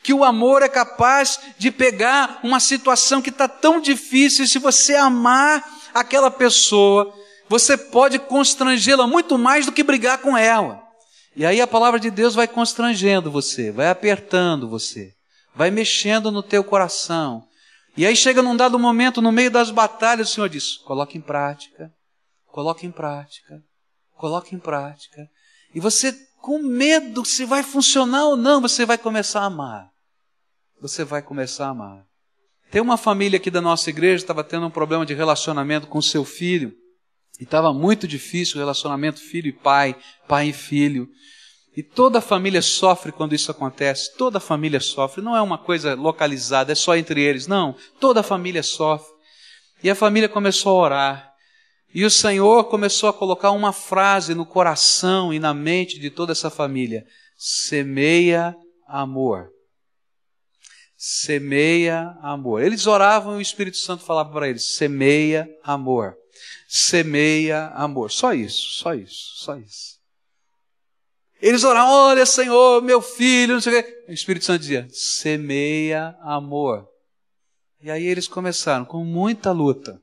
Que 0.02 0.12
o 0.12 0.24
amor 0.24 0.62
é 0.62 0.68
capaz 0.68 1.40
de 1.58 1.70
pegar 1.70 2.40
uma 2.42 2.60
situação 2.60 3.20
que 3.20 3.30
está 3.30 3.46
tão 3.46 3.80
difícil, 3.80 4.44
e 4.44 4.48
se 4.48 4.58
você 4.58 4.94
amar 4.94 5.62
aquela 5.92 6.30
pessoa, 6.30 7.14
você 7.48 7.76
pode 7.76 8.18
constrangê-la 8.18 9.06
muito 9.06 9.36
mais 9.36 9.66
do 9.66 9.72
que 9.72 9.82
brigar 9.82 10.18
com 10.18 10.36
ela. 10.36 10.82
E 11.36 11.44
aí 11.44 11.60
a 11.60 11.66
palavra 11.66 12.00
de 12.00 12.10
Deus 12.10 12.34
vai 12.34 12.48
constrangendo 12.48 13.30
você, 13.30 13.70
vai 13.70 13.88
apertando 13.88 14.68
você 14.68 15.12
vai 15.54 15.70
mexendo 15.70 16.30
no 16.30 16.42
teu 16.42 16.62
coração. 16.62 17.46
E 17.96 18.06
aí 18.06 18.16
chega 18.16 18.42
num 18.42 18.56
dado 18.56 18.78
momento, 18.78 19.20
no 19.20 19.32
meio 19.32 19.50
das 19.50 19.70
batalhas, 19.70 20.30
o 20.30 20.34
Senhor 20.34 20.48
diz: 20.48 20.76
coloque 20.78 21.18
em 21.18 21.20
prática, 21.20 21.90
coloque 22.46 22.86
em 22.86 22.90
prática, 22.90 23.60
coloque 24.16 24.54
em 24.54 24.58
prática. 24.58 25.28
E 25.74 25.80
você, 25.80 26.16
com 26.40 26.58
medo 26.58 27.24
se 27.24 27.44
vai 27.44 27.62
funcionar 27.62 28.24
ou 28.26 28.36
não, 28.36 28.60
você 28.60 28.86
vai 28.86 28.98
começar 28.98 29.40
a 29.40 29.46
amar. 29.46 29.90
Você 30.80 31.04
vai 31.04 31.22
começar 31.22 31.66
a 31.66 31.70
amar. 31.70 32.04
Tem 32.70 32.80
uma 32.80 32.96
família 32.96 33.36
aqui 33.36 33.50
da 33.50 33.60
nossa 33.60 33.90
igreja 33.90 34.22
estava 34.22 34.44
tendo 34.44 34.66
um 34.66 34.70
problema 34.70 35.04
de 35.04 35.12
relacionamento 35.12 35.86
com 35.86 36.00
seu 36.00 36.24
filho. 36.24 36.72
E 37.38 37.44
estava 37.44 37.72
muito 37.72 38.06
difícil 38.06 38.56
o 38.56 38.58
relacionamento 38.58 39.20
filho 39.20 39.48
e 39.48 39.52
pai, 39.52 39.96
pai 40.28 40.48
e 40.48 40.52
filho. 40.52 41.08
E 41.76 41.82
toda 41.82 42.20
família 42.20 42.62
sofre 42.62 43.12
quando 43.12 43.34
isso 43.34 43.50
acontece, 43.50 44.16
toda 44.16 44.40
família 44.40 44.80
sofre, 44.80 45.22
não 45.22 45.36
é 45.36 45.40
uma 45.40 45.56
coisa 45.56 45.94
localizada, 45.94 46.72
é 46.72 46.74
só 46.74 46.96
entre 46.96 47.22
eles, 47.22 47.46
não, 47.46 47.76
toda 48.00 48.22
família 48.22 48.62
sofre. 48.62 49.10
E 49.82 49.88
a 49.88 49.94
família 49.94 50.28
começou 50.28 50.72
a 50.72 50.82
orar, 50.84 51.29
e 51.92 52.04
o 52.04 52.10
Senhor 52.10 52.64
começou 52.64 53.08
a 53.08 53.12
colocar 53.12 53.50
uma 53.50 53.72
frase 53.72 54.34
no 54.34 54.46
coração 54.46 55.32
e 55.34 55.38
na 55.38 55.52
mente 55.52 55.98
de 55.98 56.10
toda 56.10 56.32
essa 56.32 56.50
família: 56.50 57.04
semeia 57.36 58.56
amor. 58.86 59.50
Semeia 60.96 62.16
amor. 62.22 62.62
Eles 62.62 62.86
oravam 62.86 63.34
e 63.34 63.38
o 63.38 63.40
Espírito 63.40 63.78
Santo 63.78 64.04
falava 64.04 64.30
para 64.30 64.48
eles: 64.48 64.76
semeia 64.76 65.48
amor. 65.64 66.14
Semeia 66.68 67.68
amor. 67.74 68.10
Só 68.10 68.32
isso, 68.32 68.74
só 68.74 68.94
isso, 68.94 69.36
só 69.36 69.56
isso. 69.56 69.98
Eles 71.40 71.64
oravam, 71.64 71.90
olha 71.90 72.26
Senhor, 72.26 72.82
meu 72.82 73.00
filho, 73.00 73.54
não 73.54 73.60
sei 73.60 73.78
o 73.78 73.82
quê. 73.82 74.04
O 74.08 74.12
Espírito 74.12 74.44
Santo 74.44 74.60
dizia, 74.60 74.86
semeia 74.90 76.14
amor. 76.20 76.86
E 77.82 77.90
aí 77.90 78.04
eles 78.04 78.28
começaram 78.28 78.84
com 78.84 79.02
muita 79.02 79.50
luta, 79.50 79.98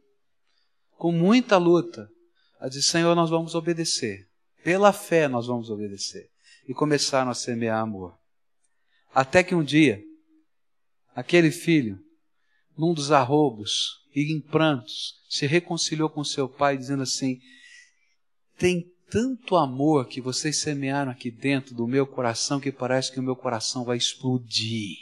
com 0.97 1.11
muita 1.11 1.57
luta, 1.57 2.09
a 2.59 2.67
dizer, 2.67 2.81
Senhor, 2.81 3.15
nós 3.15 3.29
vamos 3.29 3.55
obedecer. 3.55 4.27
Pela 4.63 4.91
fé 4.91 5.27
nós 5.27 5.47
vamos 5.47 5.69
obedecer. 5.69 6.29
E 6.67 6.73
começaram 6.73 7.31
a 7.31 7.35
semear 7.35 7.81
amor. 7.81 8.17
Até 9.13 9.43
que 9.43 9.55
um 9.55 9.63
dia, 9.63 10.03
aquele 11.15 11.51
filho, 11.51 11.99
num 12.77 12.93
dos 12.93 13.11
arrobos 13.11 14.01
e 14.13 14.33
em 14.33 14.41
prantos, 14.41 15.15
se 15.29 15.45
reconciliou 15.45 16.09
com 16.09 16.23
seu 16.23 16.49
pai, 16.49 16.77
dizendo 16.77 17.03
assim: 17.03 17.39
tem 18.57 18.91
tanto 19.09 19.55
amor 19.55 20.07
que 20.07 20.19
vocês 20.19 20.59
semearam 20.59 21.11
aqui 21.11 21.31
dentro 21.31 21.73
do 21.73 21.87
meu 21.87 22.05
coração 22.05 22.59
que 22.59 22.71
parece 22.71 23.11
que 23.11 23.19
o 23.19 23.23
meu 23.23 23.35
coração 23.35 23.85
vai 23.85 23.97
explodir. 23.97 24.97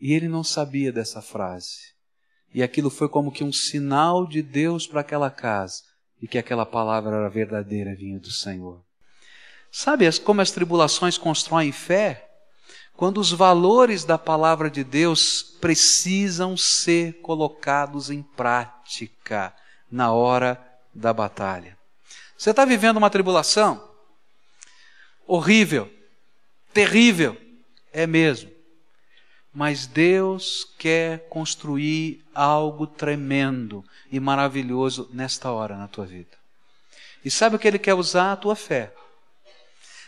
E 0.00 0.12
ele 0.12 0.28
não 0.28 0.42
sabia 0.42 0.90
dessa 0.90 1.20
frase. 1.20 1.94
E 2.52 2.62
aquilo 2.62 2.90
foi 2.90 3.08
como 3.08 3.30
que 3.30 3.44
um 3.44 3.52
sinal 3.52 4.26
de 4.26 4.42
Deus 4.42 4.86
para 4.86 5.00
aquela 5.00 5.30
casa 5.30 5.82
e 6.20 6.26
que 6.26 6.38
aquela 6.38 6.66
palavra 6.66 7.16
era 7.16 7.28
verdadeira, 7.28 7.94
vinha 7.94 8.18
do 8.18 8.30
Senhor. 8.30 8.82
Sabe 9.70 10.06
como 10.20 10.40
as 10.40 10.50
tribulações 10.50 11.16
constroem 11.16 11.70
fé? 11.70 12.28
Quando 12.96 13.18
os 13.18 13.32
valores 13.32 14.04
da 14.04 14.18
palavra 14.18 14.68
de 14.68 14.84
Deus 14.84 15.42
precisam 15.60 16.56
ser 16.56 17.20
colocados 17.22 18.10
em 18.10 18.22
prática 18.22 19.54
na 19.90 20.12
hora 20.12 20.62
da 20.94 21.12
batalha. 21.12 21.78
Você 22.36 22.50
está 22.50 22.64
vivendo 22.64 22.96
uma 22.96 23.10
tribulação? 23.10 23.88
Horrível, 25.26 25.90
terrível, 26.74 27.40
é 27.92 28.06
mesmo. 28.06 28.50
Mas 29.52 29.86
Deus 29.86 30.66
quer 30.78 31.28
construir 31.28 32.24
algo 32.34 32.86
tremendo 32.86 33.84
e 34.10 34.20
maravilhoso 34.20 35.08
nesta 35.12 35.50
hora 35.50 35.76
na 35.76 35.88
tua 35.88 36.06
vida. 36.06 36.38
E 37.24 37.30
sabe 37.30 37.56
o 37.56 37.58
que 37.58 37.66
Ele 37.66 37.78
quer 37.78 37.94
usar? 37.94 38.32
A 38.32 38.36
tua 38.36 38.54
fé. 38.54 38.92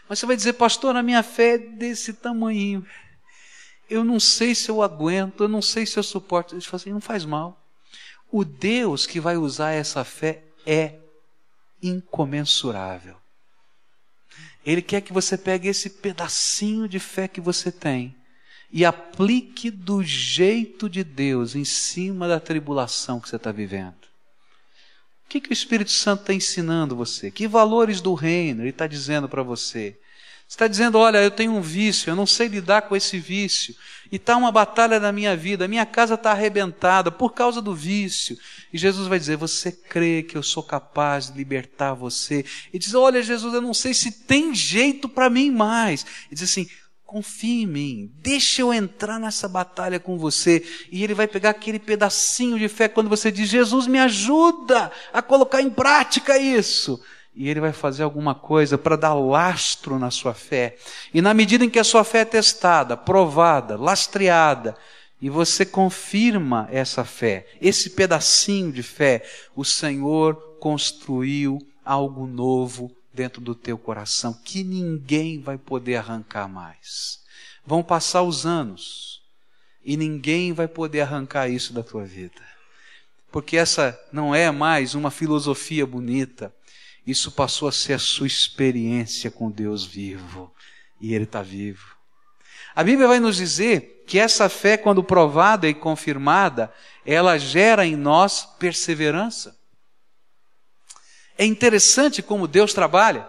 Mas 0.09 0.19
você 0.19 0.27
vai 0.27 0.37
dizer, 0.37 0.53
pastor, 0.55 0.95
a 0.95 1.03
minha 1.03 1.23
fé 1.23 1.55
é 1.55 1.59
desse 1.59 2.13
tamanho. 2.13 2.87
Eu 3.91 4.05
não 4.05 4.21
sei 4.21 4.55
se 4.55 4.71
eu 4.71 4.81
aguento, 4.81 5.43
eu 5.45 5.49
não 5.49 5.61
sei 5.61 5.87
se 5.87 5.99
eu 5.99 6.03
suporto. 6.03 6.55
Ele 6.55 6.63
fala 6.63 6.77
assim, 6.77 6.93
não 6.93 7.01
faz 7.01 7.25
mal. 7.25 7.61
O 8.31 8.45
Deus 8.45 9.07
que 9.07 9.21
vai 9.21 9.37
usar 9.37 9.73
essa 9.73 10.05
fé 10.05 10.43
é 10.65 10.99
incomensurável. 11.83 13.17
Ele 14.65 14.81
quer 14.81 15.01
que 15.01 15.13
você 15.13 15.37
pegue 15.37 15.69
esse 15.69 15.91
pedacinho 15.91 16.89
de 16.89 17.01
fé 17.01 17.27
que 17.27 17.41
você 17.41 17.73
tem 17.73 18.17
e 18.73 18.85
aplique 18.85 19.71
do 19.71 20.03
jeito 20.03 20.89
de 20.89 21.05
Deus 21.05 21.55
em 21.55 21.65
cima 21.65 22.27
da 22.27 22.41
tribulação 22.41 23.21
que 23.21 23.29
você 23.29 23.37
está 23.37 23.53
vivendo. 23.53 23.95
O 25.27 25.29
que, 25.29 25.41
que 25.41 25.51
o 25.51 25.53
Espírito 25.53 25.91
Santo 25.91 26.21
está 26.21 26.33
ensinando 26.33 26.97
você? 26.97 27.31
Que 27.31 27.47
valores 27.47 28.01
do 28.01 28.15
reino 28.15 28.63
ele 28.63 28.71
está 28.71 28.87
dizendo 28.87 29.29
para 29.29 29.43
você? 29.43 29.97
está 30.53 30.67
dizendo: 30.67 30.99
olha, 30.99 31.19
eu 31.19 31.31
tenho 31.31 31.53
um 31.53 31.61
vício, 31.61 32.11
eu 32.11 32.17
não 32.17 32.27
sei 32.27 32.47
lidar 32.47 32.83
com 32.83 32.95
esse 32.95 33.19
vício, 33.19 33.75
e 34.11 34.17
está 34.17 34.37
uma 34.37 34.53
batalha 34.53 35.01
na 35.01 35.11
minha 35.11 35.35
vida, 35.35 35.65
a 35.65 35.69
minha 35.69 35.87
casa 35.87 36.15
está 36.15 36.33
arrebentada 36.33 37.11
por 37.11 37.33
causa 37.33 37.63
do 37.63 37.75
vício. 37.75 38.37
E 38.73 38.79
Jesus 38.79 39.09
vai 39.09 39.19
dizer: 39.19 39.37
Você 39.37 39.73
crê 39.73 40.23
que 40.23 40.37
eu 40.37 40.43
sou 40.43 40.63
capaz 40.63 41.31
de 41.31 41.39
libertar 41.39 41.95
você? 41.95 42.45
E 42.73 42.79
diz: 42.79 42.95
Olha, 42.95 43.23
Jesus, 43.23 43.55
eu 43.55 43.63
não 43.63 43.75
sei 43.75 43.95
se 43.95 44.13
tem 44.13 44.55
jeito 44.55 45.09
para 45.09 45.31
mim 45.31 45.51
mais. 45.51 46.05
E 46.31 46.35
diz 46.35 46.45
assim: 46.45 46.69
Confie 47.13 47.65
em 47.65 47.67
mim, 47.67 48.11
deixa 48.23 48.63
eu 48.63 48.73
entrar 48.73 49.21
nessa 49.21 49.47
batalha 49.47 50.01
com 50.01 50.17
você. 50.17 50.65
E 50.91 51.05
ele 51.05 51.13
vai 51.13 51.29
pegar 51.29 51.51
aquele 51.51 51.79
pedacinho 51.79 52.59
de 52.59 52.69
fé 52.69 52.89
quando 52.89 53.11
você 53.11 53.31
diz: 53.31 53.51
Jesus, 53.51 53.87
me 53.87 53.99
ajuda 53.99 54.91
a 55.13 55.21
colocar 55.21 55.61
em 55.61 55.69
prática 55.69 56.39
isso. 56.39 56.99
E 57.37 57.51
ele 57.51 57.61
vai 57.61 57.71
fazer 57.71 58.03
alguma 58.03 58.35
coisa 58.35 58.79
para 58.79 58.97
dar 58.97 59.13
lastro 59.13 59.99
na 59.99 60.11
sua 60.11 60.33
fé. 60.33 60.79
E 61.13 61.21
na 61.21 61.35
medida 61.35 61.63
em 61.63 61.69
que 61.69 61.79
a 61.79 61.85
sua 61.85 62.03
fé 62.03 62.21
é 62.21 62.25
testada, 62.25 62.97
provada, 62.97 63.77
lastreada, 63.77 64.75
e 65.21 65.29
você 65.29 65.67
confirma 65.67 66.67
essa 66.73 67.05
fé, 67.05 67.47
esse 67.61 67.91
pedacinho 67.91 68.73
de 68.73 68.83
fé, 68.83 69.23
o 69.55 69.67
Senhor 69.67 70.35
construiu 70.59 71.59
algo 71.85 72.27
novo 72.27 72.91
dentro 73.13 73.41
do 73.41 73.55
teu 73.55 73.77
coração 73.77 74.33
que 74.33 74.65
ninguém 74.65 75.41
vai 75.41 75.59
poder 75.59 75.97
arrancar 75.97 76.49
mais. 76.49 77.21
Vão 77.65 77.83
passar 77.83 78.23
os 78.23 78.47
anos 78.47 79.23
e 79.85 79.97
ninguém 79.97 80.53
vai 80.53 80.69
poder 80.69 81.03
arrancar 81.03 81.49
isso 81.49 81.73
da 81.73 81.83
tua 81.83 82.05
vida. 82.05 82.41
Porque 83.31 83.57
essa 83.57 83.99
não 84.13 84.35
é 84.35 84.51
mais 84.51 84.95
uma 84.95 85.11
filosofia 85.11 85.87
bonita, 85.87 86.55
isso 87.07 87.33
passou 87.33 87.69
a 87.69 87.73
ser 87.73 87.95
a 87.95 87.99
sua 87.99 88.27
experiência 88.27 89.31
com 89.31 89.51
Deus 89.51 89.85
vivo. 89.85 90.53
E 91.01 91.15
Ele 91.15 91.25
está 91.25 91.43
vivo. 91.43 91.97
A 92.75 92.85
Bíblia 92.85 93.09
vai 93.09 93.19
nos 93.19 93.37
dizer 93.37 94.05
que 94.07 94.19
essa 94.19 94.49
fé, 94.49 94.77
quando 94.77 95.03
provada 95.03 95.69
e 95.69 95.75
confirmada, 95.75 96.73
ela 97.05 97.39
gera 97.39 97.85
em 97.85 97.97
nós 97.97 98.47
perseverança. 98.59 99.59
É 101.37 101.45
interessante 101.45 102.23
como 102.23 102.47
Deus 102.47 102.73
trabalha. 102.73 103.29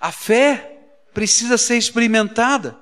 A 0.00 0.12
fé 0.12 0.78
precisa 1.12 1.58
ser 1.58 1.76
experimentada 1.76 2.78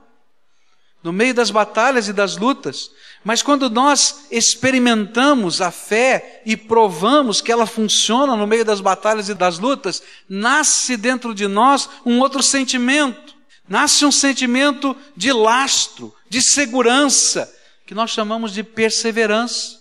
no 1.02 1.12
meio 1.12 1.32
das 1.32 1.50
batalhas 1.50 2.08
e 2.08 2.12
das 2.12 2.36
lutas. 2.36 2.90
Mas 3.22 3.40
quando 3.42 3.70
nós 3.70 4.26
experimentamos 4.30 5.60
a 5.60 5.70
fé 5.70 6.42
e 6.44 6.56
provamos 6.56 7.40
que 7.40 7.52
ela 7.52 7.66
funciona 7.66 8.36
no 8.36 8.46
meio 8.46 8.64
das 8.64 8.80
batalhas 8.80 9.28
e 9.28 9.34
das 9.34 9.58
lutas, 9.58 10.02
nasce 10.28 10.96
dentro 10.96 11.34
de 11.34 11.46
nós 11.46 11.88
um 12.04 12.18
outro 12.18 12.42
sentimento. 12.42 13.36
Nasce 13.68 14.04
um 14.04 14.12
sentimento 14.12 14.96
de 15.16 15.32
lastro, 15.32 16.14
de 16.28 16.40
segurança, 16.40 17.52
que 17.86 17.94
nós 17.94 18.10
chamamos 18.10 18.52
de 18.52 18.62
perseverança. 18.62 19.80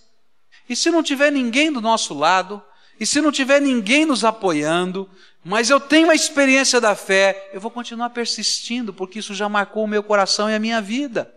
E 0.69 0.75
se 0.75 0.89
não 0.89 1.03
tiver 1.03 1.31
ninguém 1.31 1.71
do 1.71 1.81
nosso 1.81 2.13
lado, 2.13 2.61
e 2.99 3.05
se 3.05 3.21
não 3.21 3.31
tiver 3.31 3.59
ninguém 3.59 4.05
nos 4.05 4.23
apoiando, 4.23 5.09
mas 5.43 5.69
eu 5.69 5.79
tenho 5.79 6.09
a 6.09 6.15
experiência 6.15 6.79
da 6.81 6.95
fé, 6.95 7.51
eu 7.53 7.61
vou 7.61 7.69
continuar 7.69 8.09
persistindo, 8.09 8.93
porque 8.93 9.19
isso 9.19 9.33
já 9.33 9.47
marcou 9.47 9.83
o 9.83 9.87
meu 9.87 10.01
coração 10.01 10.49
e 10.49 10.55
a 10.55 10.59
minha 10.59 10.81
vida. 10.81 11.31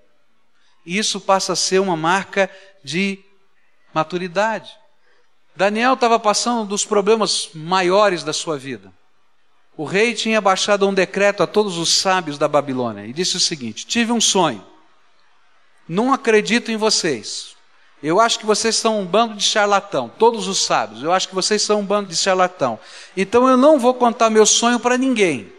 E 0.87 0.97
isso 0.97 1.21
passa 1.21 1.53
a 1.53 1.57
ser 1.57 1.81
uma 1.81 1.97
marca 1.97 2.49
de 2.83 3.19
maturidade. 3.93 4.73
Daniel 5.55 5.95
estava 5.95 6.19
passando 6.19 6.67
dos 6.67 6.85
problemas 6.85 7.51
maiores 7.53 8.23
da 8.23 8.33
sua 8.33 8.57
vida. 8.57 8.93
O 9.77 9.85
rei 9.85 10.15
tinha 10.15 10.41
baixado 10.41 10.89
um 10.89 10.95
decreto 10.95 11.43
a 11.43 11.47
todos 11.47 11.77
os 11.77 11.99
sábios 11.99 12.39
da 12.39 12.49
Babilônia 12.49 13.07
e 13.07 13.13
disse 13.13 13.37
o 13.37 13.41
seguinte: 13.41 13.87
Tive 13.87 14.13
um 14.13 14.21
sonho. 14.21 14.65
Não 15.89 16.13
acredito 16.13 16.71
em 16.71 16.77
vocês. 16.77 17.58
Eu 18.03 18.21
acho 18.21 18.39
que 18.39 18.47
vocês 18.47 18.77
são 18.77 19.01
um 19.01 19.05
bando 19.05 19.35
de 19.35 19.43
charlatão, 19.43 20.11
todos 20.19 20.47
os 20.47 20.65
sábios. 20.65 21.03
Eu 21.03 21.13
acho 21.13 21.29
que 21.29 21.35
vocês 21.35 21.61
são 21.63 21.81
um 21.81 21.85
bando 21.85 22.09
de 22.09 22.17
charlatão. 22.17 22.79
Então 23.17 23.49
eu 23.49 23.57
não 23.57 23.79
vou 23.79 23.93
contar 23.95 24.31
meu 24.31 24.47
sonho 24.47 24.79
para 24.79 24.97
ninguém. 24.97 25.53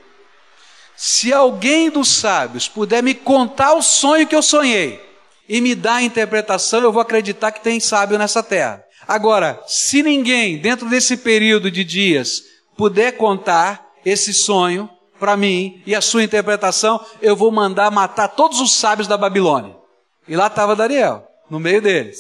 Se 0.95 1.33
alguém 1.33 1.89
dos 1.89 2.07
sábios 2.07 2.67
puder 2.67 3.03
me 3.03 3.13
contar 3.13 3.73
o 3.73 3.81
sonho 3.81 4.27
que 4.27 4.35
eu 4.35 4.41
sonhei 4.41 5.05
e 5.49 5.59
me 5.59 5.75
dar 5.75 5.95
a 5.95 6.01
interpretação, 6.01 6.81
eu 6.81 6.93
vou 6.93 7.01
acreditar 7.01 7.51
que 7.51 7.61
tem 7.61 7.79
sábio 7.79 8.17
nessa 8.17 8.41
terra. 8.41 8.83
Agora, 9.05 9.61
se 9.67 10.01
ninguém 10.01 10.57
dentro 10.57 10.89
desse 10.89 11.17
período 11.17 11.69
de 11.69 11.83
dias 11.83 12.43
puder 12.77 13.13
contar 13.13 13.85
esse 14.05 14.33
sonho 14.33 14.89
para 15.19 15.35
mim 15.35 15.81
e 15.85 15.93
a 15.93 15.99
sua 15.99 16.23
interpretação, 16.23 17.03
eu 17.21 17.35
vou 17.35 17.51
mandar 17.51 17.91
matar 17.91 18.29
todos 18.29 18.61
os 18.61 18.73
sábios 18.73 19.07
da 19.07 19.17
Babilônia. 19.17 19.75
E 20.25 20.37
lá 20.37 20.47
estava 20.47 20.75
Daniel 20.75 21.28
no 21.49 21.59
meio 21.59 21.81
deles. 21.81 22.19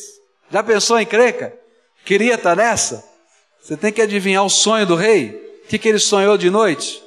Já 0.51 0.63
pensou 0.63 0.99
em 0.99 1.05
creca? 1.05 1.57
Queria 2.05 2.35
estar 2.35 2.55
nessa? 2.55 3.07
Você 3.61 3.77
tem 3.77 3.91
que 3.91 4.01
adivinhar 4.01 4.43
o 4.43 4.49
sonho 4.49 4.85
do 4.85 4.95
rei? 4.95 5.61
O 5.63 5.67
que, 5.67 5.77
que 5.77 5.87
ele 5.87 5.99
sonhou 5.99 6.37
de 6.37 6.49
noite? 6.49 7.03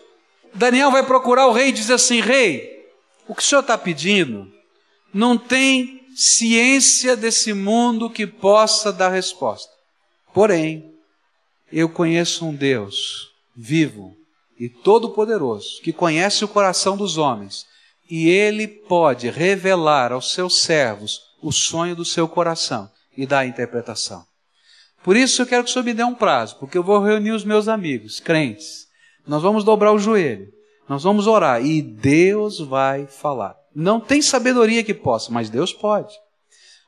Daniel 0.55 0.91
vai 0.91 1.05
procurar 1.05 1.47
o 1.47 1.53
rei 1.53 1.69
e 1.69 1.73
diz 1.73 1.91
assim: 1.91 2.21
Rei, 2.21 2.87
o 3.27 3.35
que 3.35 3.43
o 3.43 3.45
senhor 3.45 3.63
está 3.63 3.77
pedindo 3.77 4.53
não 5.13 5.37
tem 5.37 6.07
ciência 6.15 7.17
desse 7.17 7.53
mundo 7.53 8.11
que 8.11 8.27
possa 8.27 8.93
dar 8.93 9.09
resposta. 9.09 9.73
Porém, 10.33 10.95
eu 11.73 11.89
conheço 11.89 12.47
um 12.47 12.55
Deus 12.55 13.31
vivo 13.57 14.15
e 14.59 14.69
todo-poderoso 14.69 15.81
que 15.83 15.93
conhece 15.93 16.45
o 16.45 16.49
coração 16.49 16.97
dos 16.97 17.19
homens 17.19 17.67
e 18.09 18.29
ele 18.29 18.69
pode 18.69 19.31
revelar 19.31 20.13
aos 20.13 20.33
seus 20.33 20.63
servos 20.63 21.21
o 21.43 21.53
sonho 21.53 21.97
do 21.97 22.05
seu 22.05 22.29
coração 22.29 22.89
e 23.17 23.27
dar 23.27 23.41
a 23.41 23.47
interpretação. 23.47 24.25
Por 25.03 25.17
isso 25.17 25.43
eu 25.43 25.47
quero 25.47 25.65
que 25.65 25.71
o 25.71 25.73
senhor 25.73 25.85
me 25.85 25.93
dê 25.93 26.05
um 26.05 26.15
prazo, 26.15 26.57
porque 26.59 26.79
eu 26.79 26.83
vou 26.83 27.03
reunir 27.03 27.33
os 27.33 27.45
meus 27.45 27.67
amigos, 27.67 28.21
crentes. 28.21 28.87
Nós 29.27 29.43
vamos 29.43 29.65
dobrar 29.65 29.93
o 29.93 29.99
joelho, 29.99 30.49
nós 30.89 31.03
vamos 31.03 31.27
orar 31.27 31.65
e 31.65 31.83
Deus 31.83 32.61
vai 32.61 33.07
falar. 33.07 33.57
Não 33.75 33.99
tem 33.99 34.23
sabedoria 34.23 34.85
que 34.85 34.95
possa, 34.95 35.33
mas 35.33 35.51
Deus 35.51 35.73
pode. 35.73 36.15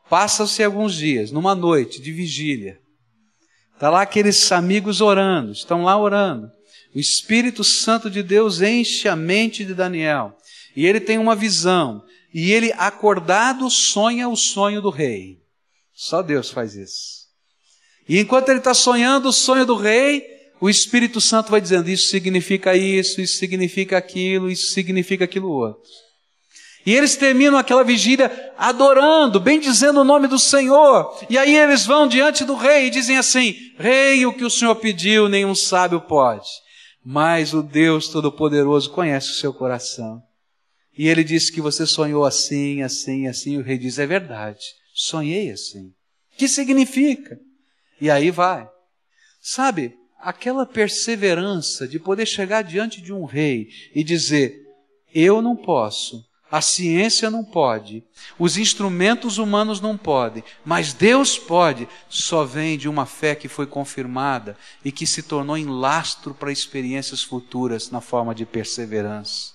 Passa-se 0.08 0.62
alguns 0.62 0.94
dias, 0.94 1.32
numa 1.32 1.54
noite 1.54 2.00
de 2.00 2.12
vigília. 2.12 2.78
Está 3.74 3.90
lá 3.90 4.02
aqueles 4.02 4.52
amigos 4.52 5.00
orando, 5.00 5.52
estão 5.52 5.82
lá 5.82 5.98
orando. 5.98 6.48
O 6.94 6.98
Espírito 6.98 7.64
Santo 7.64 8.08
de 8.08 8.22
Deus 8.22 8.62
enche 8.62 9.08
a 9.08 9.16
mente 9.16 9.64
de 9.64 9.74
Daniel. 9.74 10.36
E 10.76 10.86
ele 10.86 11.00
tem 11.00 11.18
uma 11.18 11.34
visão. 11.34 12.02
E 12.34 12.50
ele, 12.50 12.72
acordado, 12.76 13.70
sonha 13.70 14.28
o 14.28 14.36
sonho 14.36 14.82
do 14.82 14.90
rei. 14.90 15.38
Só 15.94 16.20
Deus 16.20 16.50
faz 16.50 16.74
isso. 16.74 17.28
E 18.08 18.18
enquanto 18.18 18.48
ele 18.48 18.58
está 18.58 18.74
sonhando 18.74 19.28
o 19.28 19.32
sonho 19.32 19.64
do 19.64 19.76
rei, 19.76 20.26
o 20.60 20.68
Espírito 20.68 21.20
Santo 21.20 21.52
vai 21.52 21.60
dizendo: 21.60 21.88
Isso 21.88 22.08
significa 22.08 22.76
isso, 22.76 23.20
isso 23.20 23.38
significa 23.38 23.96
aquilo, 23.96 24.50
isso 24.50 24.72
significa 24.72 25.24
aquilo 25.24 25.48
outro. 25.48 25.88
E 26.84 26.92
eles 26.92 27.16
terminam 27.16 27.56
aquela 27.56 27.84
vigília 27.84 28.52
adorando, 28.58 29.38
bem 29.38 29.60
dizendo 29.60 30.00
o 30.00 30.04
nome 30.04 30.26
do 30.26 30.38
Senhor. 30.38 31.16
E 31.30 31.38
aí 31.38 31.56
eles 31.56 31.86
vão 31.86 32.06
diante 32.06 32.44
do 32.44 32.56
rei 32.56 32.86
e 32.86 32.90
dizem 32.90 33.16
assim: 33.16 33.54
Rei, 33.78 34.26
o 34.26 34.32
que 34.32 34.44
o 34.44 34.50
Senhor 34.50 34.74
pediu, 34.74 35.28
nenhum 35.28 35.54
sábio 35.54 36.00
pode. 36.00 36.48
Mas 37.04 37.54
o 37.54 37.62
Deus 37.62 38.08
Todo-Poderoso 38.08 38.90
conhece 38.90 39.30
o 39.30 39.34
seu 39.34 39.54
coração. 39.54 40.20
E 40.96 41.08
ele 41.08 41.24
disse 41.24 41.50
que 41.50 41.60
você 41.60 41.86
sonhou 41.86 42.24
assim, 42.24 42.82
assim, 42.82 43.26
assim. 43.26 43.58
O 43.58 43.62
rei 43.62 43.76
diz: 43.76 43.98
É 43.98 44.06
verdade, 44.06 44.64
sonhei 44.94 45.50
assim. 45.50 45.92
Que 46.36 46.48
significa? 46.48 47.38
E 48.00 48.10
aí 48.10 48.30
vai. 48.30 48.68
Sabe, 49.40 49.94
aquela 50.20 50.64
perseverança 50.64 51.86
de 51.86 51.98
poder 51.98 52.26
chegar 52.26 52.62
diante 52.62 53.00
de 53.00 53.12
um 53.12 53.24
rei 53.24 53.68
e 53.94 54.02
dizer: 54.02 54.56
Eu 55.12 55.42
não 55.42 55.56
posso, 55.56 56.24
a 56.50 56.60
ciência 56.60 57.30
não 57.30 57.44
pode, 57.44 58.04
os 58.38 58.56
instrumentos 58.56 59.38
humanos 59.38 59.80
não 59.80 59.98
podem, 59.98 60.44
mas 60.64 60.92
Deus 60.92 61.36
pode, 61.36 61.88
só 62.08 62.44
vem 62.44 62.78
de 62.78 62.88
uma 62.88 63.06
fé 63.06 63.34
que 63.34 63.48
foi 63.48 63.66
confirmada 63.66 64.56
e 64.84 64.92
que 64.92 65.06
se 65.06 65.22
tornou 65.22 65.56
em 65.56 65.66
lastro 65.66 66.32
para 66.32 66.52
experiências 66.52 67.22
futuras 67.22 67.90
na 67.90 68.00
forma 68.00 68.34
de 68.34 68.46
perseverança. 68.46 69.53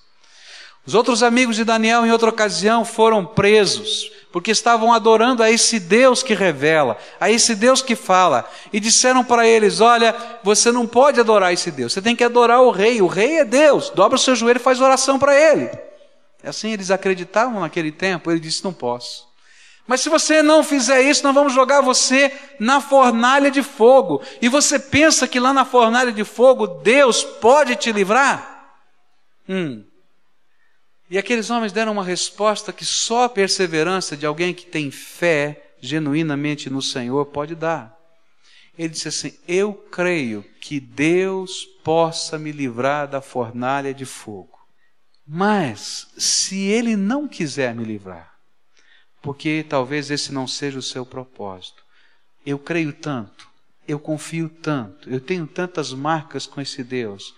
Os 0.86 0.94
outros 0.94 1.22
amigos 1.22 1.56
de 1.56 1.64
Daniel, 1.64 2.06
em 2.06 2.10
outra 2.10 2.30
ocasião, 2.30 2.84
foram 2.84 3.24
presos, 3.24 4.10
porque 4.32 4.50
estavam 4.50 4.92
adorando 4.92 5.42
a 5.42 5.50
esse 5.50 5.78
Deus 5.78 6.22
que 6.22 6.34
revela, 6.34 6.96
a 7.20 7.30
esse 7.30 7.54
Deus 7.54 7.82
que 7.82 7.94
fala, 7.94 8.48
e 8.72 8.80
disseram 8.80 9.22
para 9.22 9.46
eles: 9.46 9.80
Olha, 9.80 10.14
você 10.42 10.72
não 10.72 10.86
pode 10.86 11.20
adorar 11.20 11.52
esse 11.52 11.70
Deus, 11.70 11.92
você 11.92 12.00
tem 12.00 12.16
que 12.16 12.24
adorar 12.24 12.62
o 12.62 12.70
rei, 12.70 13.02
o 13.02 13.06
rei 13.06 13.38
é 13.38 13.44
Deus, 13.44 13.90
dobra 13.90 14.16
o 14.16 14.20
seu 14.20 14.34
joelho 14.34 14.58
e 14.58 14.62
faz 14.62 14.80
oração 14.80 15.18
para 15.18 15.38
ele. 15.38 15.70
Assim 16.42 16.72
eles 16.72 16.90
acreditavam 16.90 17.60
naquele 17.60 17.92
tempo, 17.92 18.30
ele 18.30 18.40
disse: 18.40 18.64
Não 18.64 18.72
posso. 18.72 19.28
Mas 19.86 20.02
se 20.02 20.08
você 20.08 20.40
não 20.40 20.62
fizer 20.62 21.02
isso, 21.02 21.24
nós 21.24 21.34
vamos 21.34 21.52
jogar 21.52 21.80
você 21.80 22.32
na 22.60 22.80
fornalha 22.80 23.50
de 23.50 23.60
fogo. 23.60 24.22
E 24.40 24.48
você 24.48 24.78
pensa 24.78 25.26
que 25.26 25.40
lá 25.40 25.52
na 25.52 25.64
fornalha 25.64 26.12
de 26.12 26.22
fogo 26.22 26.66
Deus 26.66 27.24
pode 27.24 27.74
te 27.74 27.90
livrar? 27.90 28.70
Hum, 29.48 29.82
e 31.10 31.18
aqueles 31.18 31.50
homens 31.50 31.72
deram 31.72 31.90
uma 31.90 32.04
resposta 32.04 32.72
que 32.72 32.84
só 32.84 33.24
a 33.24 33.28
perseverança 33.28 34.16
de 34.16 34.24
alguém 34.24 34.54
que 34.54 34.64
tem 34.64 34.92
fé 34.92 35.72
genuinamente 35.80 36.70
no 36.70 36.80
Senhor 36.80 37.26
pode 37.26 37.56
dar. 37.56 37.98
Ele 38.78 38.90
disse 38.90 39.08
assim: 39.08 39.36
Eu 39.48 39.74
creio 39.74 40.44
que 40.60 40.78
Deus 40.78 41.64
possa 41.82 42.38
me 42.38 42.52
livrar 42.52 43.08
da 43.08 43.20
fornalha 43.20 43.92
de 43.92 44.04
fogo. 44.04 44.56
Mas, 45.26 46.08
se 46.16 46.58
ele 46.58 46.96
não 46.96 47.26
quiser 47.26 47.74
me 47.74 47.84
livrar, 47.84 48.32
porque 49.20 49.64
talvez 49.68 50.10
esse 50.10 50.32
não 50.32 50.46
seja 50.46 50.78
o 50.78 50.82
seu 50.82 51.04
propósito, 51.04 51.82
eu 52.46 52.58
creio 52.58 52.92
tanto, 52.92 53.48
eu 53.86 53.98
confio 53.98 54.48
tanto, 54.48 55.10
eu 55.10 55.20
tenho 55.20 55.46
tantas 55.46 55.92
marcas 55.92 56.46
com 56.46 56.60
esse 56.60 56.82
Deus, 56.82 57.34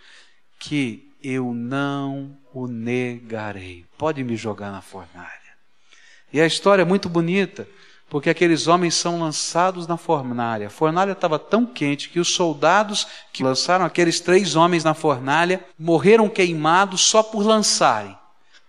que 0.59 1.11
eu 1.23 1.53
não 1.53 2.37
o 2.55 2.67
negarei. 2.67 3.85
Pode 3.97 4.23
me 4.23 4.37
jogar 4.37 4.71
na 4.71 4.81
fornalha. 4.81 5.31
E 6.33 6.41
a 6.41 6.47
história 6.47 6.83
é 6.83 6.85
muito 6.85 7.09
bonita, 7.09 7.69
porque 8.09 8.31
aqueles 8.31 8.67
homens 8.67 8.95
são 8.95 9.21
lançados 9.21 9.87
na 9.87 9.97
fornalha. 9.97 10.67
A 10.67 10.71
fornalha 10.71 11.13
estava 11.13 11.39
tão 11.39 11.67
quente 11.67 12.09
que 12.09 12.21
os 12.21 12.35
soldados 12.35 13.07
que 13.33 13.43
lançaram 13.43 13.85
aqueles 13.85 14.21
três 14.21 14.57
homens 14.57 14.85
na 14.85 14.95
fornalha 14.95 15.65
morreram 15.79 16.29
queimados 16.29 17.03
só 17.03 17.23
por 17.23 17.45
lançarem. 17.45 18.17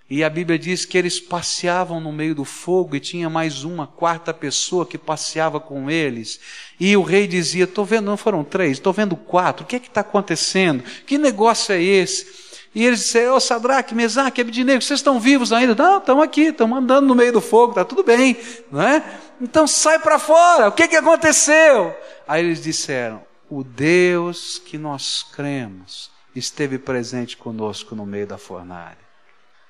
E 0.10 0.24
a 0.24 0.30
Bíblia 0.30 0.60
diz 0.60 0.86
que 0.86 0.98
eles 0.98 1.20
passeavam 1.20 2.00
no 2.00 2.12
meio 2.12 2.36
do 2.36 2.46
fogo 2.46 2.96
e 2.96 3.00
tinha 3.00 3.30
mais 3.30 3.64
uma 3.64 3.88
quarta 3.88 4.34
pessoa 4.34 4.86
que 4.86 4.98
passeava 4.98 5.60
com 5.60 5.90
eles. 5.90 6.40
E 6.80 6.96
o 6.96 7.02
rei 7.02 7.26
dizia: 7.26 7.64
Estou 7.64 7.84
vendo, 7.84 8.06
não 8.06 8.18
foram 8.18 8.44
três, 8.44 8.74
estou 8.74 8.94
vendo 8.94 9.16
quatro, 9.16 9.64
o 9.64 9.68
que 9.68 9.78
é 9.78 9.80
que 9.80 9.88
está 9.88 10.02
acontecendo? 10.02 10.84
Que 11.08 11.18
negócio 11.18 11.74
é 11.74 11.82
esse? 11.82 12.53
E 12.76 12.84
eles 12.84 13.02
disseram, 13.02 13.34
ô 13.34 13.36
oh, 13.36 13.40
Sadraque, 13.40 13.94
Mesaque, 13.94 14.42
Abednego, 14.42 14.82
vocês 14.82 15.00
estão 15.00 15.20
vivos 15.20 15.54
ainda? 15.54 15.76
Não, 15.76 16.00
estamos 16.00 16.24
aqui, 16.24 16.46
estamos 16.46 16.78
andando 16.78 17.06
no 17.06 17.14
meio 17.14 17.32
do 17.32 17.42
fogo, 17.42 17.72
está 17.72 17.86
tudo 17.86 18.04
bem, 18.04 18.36
não 18.72 18.82
é? 18.82 19.04
Então 19.40 19.68
sai 19.68 20.00
para 20.00 20.18
fora, 20.18 20.70
o 20.70 20.72
que, 20.72 20.88
que 20.88 20.96
aconteceu? 20.96 21.96
Aí 22.28 22.44
eles 22.44 22.62
disseram, 22.62 23.24
o 23.50 23.64
Deus 23.64 24.58
que 24.58 24.78
nós 24.78 25.22
cremos 25.22 26.10
esteve 26.36 26.80
presente 26.80 27.38
conosco 27.38 27.96
no 27.96 28.06
meio 28.06 28.26
da 28.26 28.40
fornalha. 28.40 28.98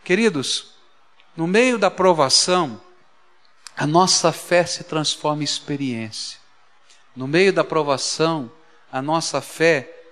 Queridos, 0.03 0.75
no 1.35 1.45
meio 1.45 1.77
da 1.77 1.91
provação, 1.91 2.79
a 3.75 3.85
nossa 3.85 4.31
fé 4.31 4.65
se 4.65 4.83
transforma 4.83 5.41
em 5.41 5.45
experiência. 5.45 6.39
No 7.15 7.27
meio 7.27 7.51
da 7.51 7.63
provação, 7.63 8.49
a 8.91 9.01
nossa 9.01 9.41
fé 9.41 10.02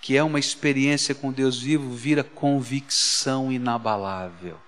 que 0.00 0.16
é 0.16 0.22
uma 0.22 0.38
experiência 0.38 1.14
com 1.14 1.30
Deus 1.30 1.60
vivo, 1.60 1.94
vira 1.94 2.24
convicção 2.24 3.52
inabalável. 3.52 4.58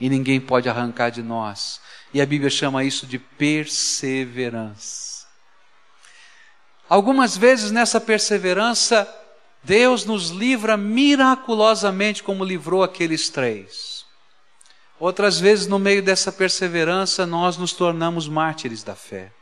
E 0.00 0.08
ninguém 0.08 0.40
pode 0.40 0.68
arrancar 0.68 1.10
de 1.10 1.22
nós. 1.22 1.80
E 2.12 2.20
a 2.20 2.26
Bíblia 2.26 2.50
chama 2.50 2.84
isso 2.84 3.06
de 3.06 3.18
perseverança. 3.18 5.10
Algumas 6.88 7.36
vezes 7.36 7.70
nessa 7.70 8.00
perseverança, 8.00 9.08
Deus 9.62 10.04
nos 10.04 10.30
livra 10.30 10.76
miraculosamente, 10.76 12.22
como 12.22 12.44
livrou 12.44 12.82
aqueles 12.82 13.28
três. 13.28 14.04
Outras 14.98 15.38
vezes, 15.38 15.66
no 15.66 15.78
meio 15.78 16.02
dessa 16.02 16.32
perseverança, 16.32 17.24
nós 17.24 17.56
nos 17.56 17.72
tornamos 17.72 18.28
mártires 18.28 18.82
da 18.82 18.94
fé. 18.94 19.32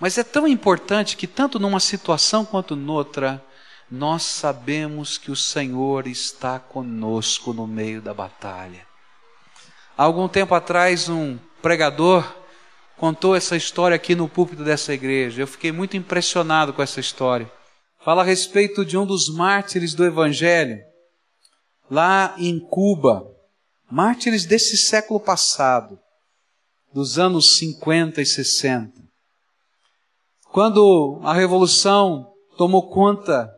Mas 0.00 0.18
é 0.18 0.24
tão 0.24 0.48
importante 0.48 1.16
que, 1.16 1.26
tanto 1.26 1.60
numa 1.60 1.78
situação 1.78 2.44
quanto 2.44 2.74
noutra, 2.74 3.44
nós 3.92 4.22
sabemos 4.22 5.18
que 5.18 5.30
o 5.30 5.36
Senhor 5.36 6.06
está 6.06 6.58
conosco 6.58 7.52
no 7.52 7.66
meio 7.66 8.00
da 8.00 8.14
batalha. 8.14 8.86
Há 9.98 10.04
algum 10.04 10.26
tempo 10.26 10.54
atrás, 10.54 11.10
um 11.10 11.36
pregador 11.60 12.24
contou 12.96 13.36
essa 13.36 13.54
história 13.54 13.94
aqui 13.94 14.14
no 14.14 14.30
púlpito 14.30 14.64
dessa 14.64 14.94
igreja. 14.94 15.42
Eu 15.42 15.46
fiquei 15.46 15.70
muito 15.70 15.94
impressionado 15.94 16.72
com 16.72 16.80
essa 16.80 17.00
história. 17.00 17.52
Fala 18.02 18.22
a 18.22 18.24
respeito 18.24 18.82
de 18.82 18.96
um 18.96 19.04
dos 19.04 19.28
mártires 19.28 19.92
do 19.92 20.06
Evangelho, 20.06 20.78
lá 21.90 22.34
em 22.38 22.58
Cuba. 22.58 23.26
Mártires 23.90 24.46
desse 24.46 24.78
século 24.78 25.20
passado, 25.20 25.98
dos 26.94 27.18
anos 27.18 27.58
50 27.58 28.22
e 28.22 28.26
60. 28.26 28.90
Quando 30.50 31.20
a 31.22 31.34
Revolução 31.34 32.32
tomou 32.56 32.88
conta 32.88 33.52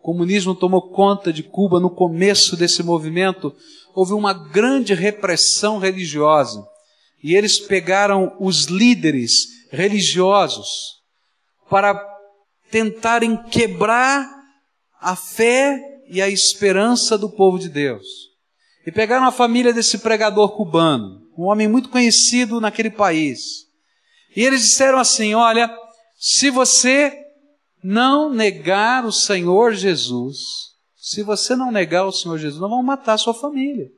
o 0.00 0.02
comunismo 0.02 0.54
tomou 0.54 0.88
conta 0.88 1.30
de 1.30 1.42
Cuba 1.42 1.78
no 1.78 1.90
começo 1.90 2.56
desse 2.56 2.82
movimento, 2.82 3.54
houve 3.94 4.14
uma 4.14 4.32
grande 4.32 4.94
repressão 4.94 5.78
religiosa. 5.78 6.66
E 7.22 7.36
eles 7.36 7.60
pegaram 7.60 8.34
os 8.40 8.64
líderes 8.64 9.46
religiosos 9.70 11.02
para 11.68 12.02
tentarem 12.70 13.36
quebrar 13.50 14.26
a 14.98 15.14
fé 15.14 15.78
e 16.08 16.22
a 16.22 16.30
esperança 16.30 17.18
do 17.18 17.28
povo 17.28 17.58
de 17.58 17.68
Deus. 17.68 18.06
E 18.86 18.90
pegaram 18.90 19.26
a 19.26 19.32
família 19.32 19.70
desse 19.70 19.98
pregador 19.98 20.56
cubano, 20.56 21.20
um 21.36 21.44
homem 21.44 21.68
muito 21.68 21.90
conhecido 21.90 22.58
naquele 22.58 22.90
país. 22.90 23.66
E 24.34 24.42
eles 24.42 24.62
disseram 24.62 24.98
assim: 24.98 25.34
Olha, 25.34 25.70
se 26.18 26.48
você 26.48 27.19
não 27.82 28.32
negar 28.32 29.04
o 29.04 29.12
Senhor 29.12 29.72
Jesus, 29.72 30.38
se 30.96 31.22
você 31.22 31.56
não 31.56 31.70
negar 31.70 32.04
o 32.04 32.12
Senhor 32.12 32.38
Jesus, 32.38 32.60
nós 32.60 32.70
vamos 32.70 32.84
matar 32.84 33.14
a 33.14 33.18
sua 33.18 33.34
família. 33.34 33.90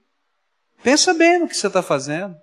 Pensa 0.82 1.12
bem 1.14 1.40
no 1.40 1.48
que 1.48 1.56
você 1.56 1.66
está 1.66 1.82
fazendo. 1.82 2.34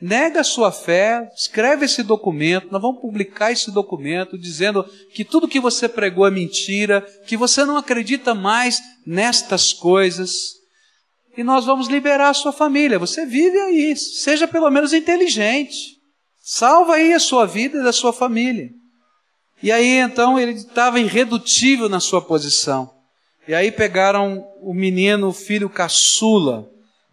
Nega 0.00 0.40
a 0.40 0.44
sua 0.44 0.72
fé, 0.72 1.30
escreve 1.32 1.84
esse 1.84 2.02
documento, 2.02 2.72
nós 2.72 2.82
vamos 2.82 3.00
publicar 3.00 3.52
esse 3.52 3.70
documento 3.70 4.36
dizendo 4.36 4.84
que 5.14 5.24
tudo 5.24 5.46
que 5.46 5.60
você 5.60 5.88
pregou 5.88 6.26
é 6.26 6.30
mentira, 6.30 7.02
que 7.24 7.36
você 7.36 7.64
não 7.64 7.76
acredita 7.76 8.34
mais 8.34 8.80
nestas 9.06 9.72
coisas. 9.72 10.32
E 11.36 11.44
nós 11.44 11.64
vamos 11.64 11.86
liberar 11.86 12.30
a 12.30 12.34
sua 12.34 12.52
família. 12.52 12.98
Você 12.98 13.24
vive 13.24 13.56
aí, 13.58 13.96
seja 13.96 14.48
pelo 14.48 14.70
menos 14.70 14.92
inteligente. 14.92 16.00
Salva 16.40 16.94
aí 16.94 17.12
a 17.12 17.20
sua 17.20 17.46
vida 17.46 17.78
e 17.78 17.84
da 17.84 17.92
sua 17.92 18.12
família. 18.12 18.70
E 19.62 19.70
aí 19.70 19.98
então 19.98 20.38
ele 20.38 20.52
estava 20.52 20.98
irredutível 20.98 21.88
na 21.88 22.00
sua 22.00 22.20
posição. 22.20 22.92
E 23.46 23.54
aí 23.54 23.70
pegaram 23.70 24.44
o 24.60 24.74
menino, 24.74 25.28
o 25.28 25.32
filho 25.32 25.70
caçula 25.70 26.68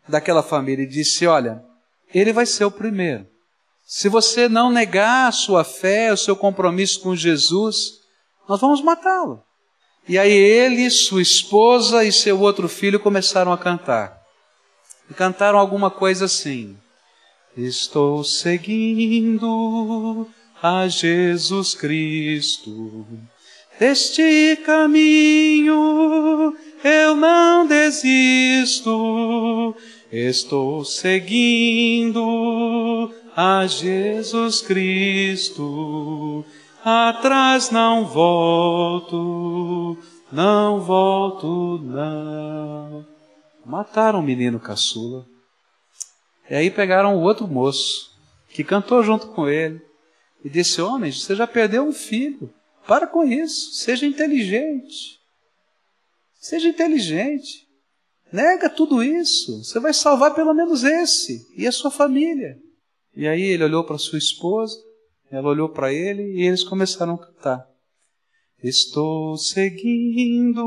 daquela 0.08 0.42
família 0.42 0.84
e 0.84 0.88
disse: 0.88 1.28
Olha, 1.28 1.64
ele 2.14 2.34
vai 2.34 2.46
ser 2.46 2.66
o 2.66 2.72
primeiro. 2.72 3.28
Se 3.86 4.10
você 4.10 4.48
não 4.48 4.72
negar 4.72 5.28
a 5.28 5.32
sua 5.32 5.64
fé, 5.64 6.14
o 6.14 6.18
seu 6.18 6.36
compromisso 6.36 7.02
com 7.02 7.16
Jesus, 7.16 8.00
nós 8.48 8.62
vamos 8.62 8.82
matá-lo. 8.82 9.44
E 10.08 10.18
aí 10.18 10.32
ele, 10.32 10.90
sua 10.90 11.22
esposa 11.22 12.04
e 12.04 12.12
seu 12.12 12.40
outro 12.40 12.68
filho 12.68 13.00
começaram 13.00 13.54
a 13.54 13.58
cantar. 13.58 14.20
E 15.10 15.14
cantaram 15.14 15.60
alguma 15.60 15.92
coisa 15.92 16.26
assim: 16.26 16.76
Estou 17.56 18.24
seguindo 18.24 20.28
a 20.62 20.88
Jesus 20.88 21.74
Cristo. 21.74 23.08
Deste 23.80 24.58
caminho 24.66 26.54
eu 26.84 27.16
não 27.16 27.66
desisto, 27.66 28.94
estou 30.12 30.84
seguindo 30.84 32.20
a 33.36 33.66
Jesus 33.68 34.62
Cristo. 34.62 36.44
Atrás 36.84 37.72
não 37.72 38.06
volto, 38.06 39.98
não 40.32 40.82
volto 40.82 41.80
não. 41.84 43.06
Mataram 43.66 44.20
o 44.20 44.24
menino 44.24 44.60
caçula. 44.60 45.26
E 46.50 46.56
aí 46.56 46.70
pegaram 46.72 47.16
o 47.16 47.22
outro 47.22 47.48
moço, 47.48 48.12
que 48.50 48.64
cantou 48.64 49.04
junto 49.04 49.28
com 49.28 49.48
ele 49.48 49.89
e 50.44 50.50
disse: 50.50 50.82
Homem, 50.82 51.12
você 51.12 51.36
já 51.36 51.48
perdeu 51.48 51.84
um 51.84 51.94
filho. 51.94 52.54
Para 52.88 53.06
com 53.06 53.24
isso. 53.24 53.74
Seja 53.74 54.06
inteligente. 54.06 55.20
Seja 56.40 56.68
inteligente. 56.68 57.68
Nega 58.32 58.70
tudo 58.70 59.04
isso. 59.04 59.64
Você 59.64 59.80
vai 59.80 59.94
salvar 59.94 60.34
pelo 60.34 60.54
menos 60.54 60.84
esse 60.84 61.46
e 61.56 61.68
a 61.68 61.72
sua 61.72 61.92
família. 61.92 62.58
E 63.16 63.28
aí 63.28 63.42
ele 63.42 63.64
olhou 63.64 63.84
para 63.84 63.98
sua 63.98 64.18
esposa, 64.18 64.76
ela 65.32 65.50
olhou 65.50 65.70
para 65.70 65.92
ele 65.92 66.24
e 66.34 66.44
eles 66.44 66.64
começaram 66.64 67.16
a 67.16 67.18
cantar. 67.18 67.69
Estou 68.62 69.38
seguindo 69.38 70.60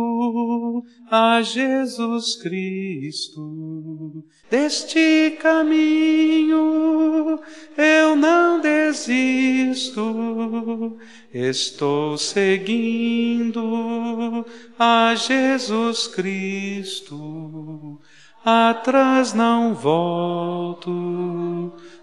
a 1.10 1.42
Jesus 1.42 2.36
Cristo. 2.36 4.24
Deste 4.50 5.36
caminho 5.42 7.38
eu 7.76 8.16
não 8.16 8.62
desisto. 8.62 10.02
Estou 11.34 12.16
seguindo 12.16 13.60
a 14.78 15.14
Jesus 15.14 16.06
Cristo. 16.06 18.00
Atrás 18.42 19.34
não 19.34 19.74
volto, 19.74 20.90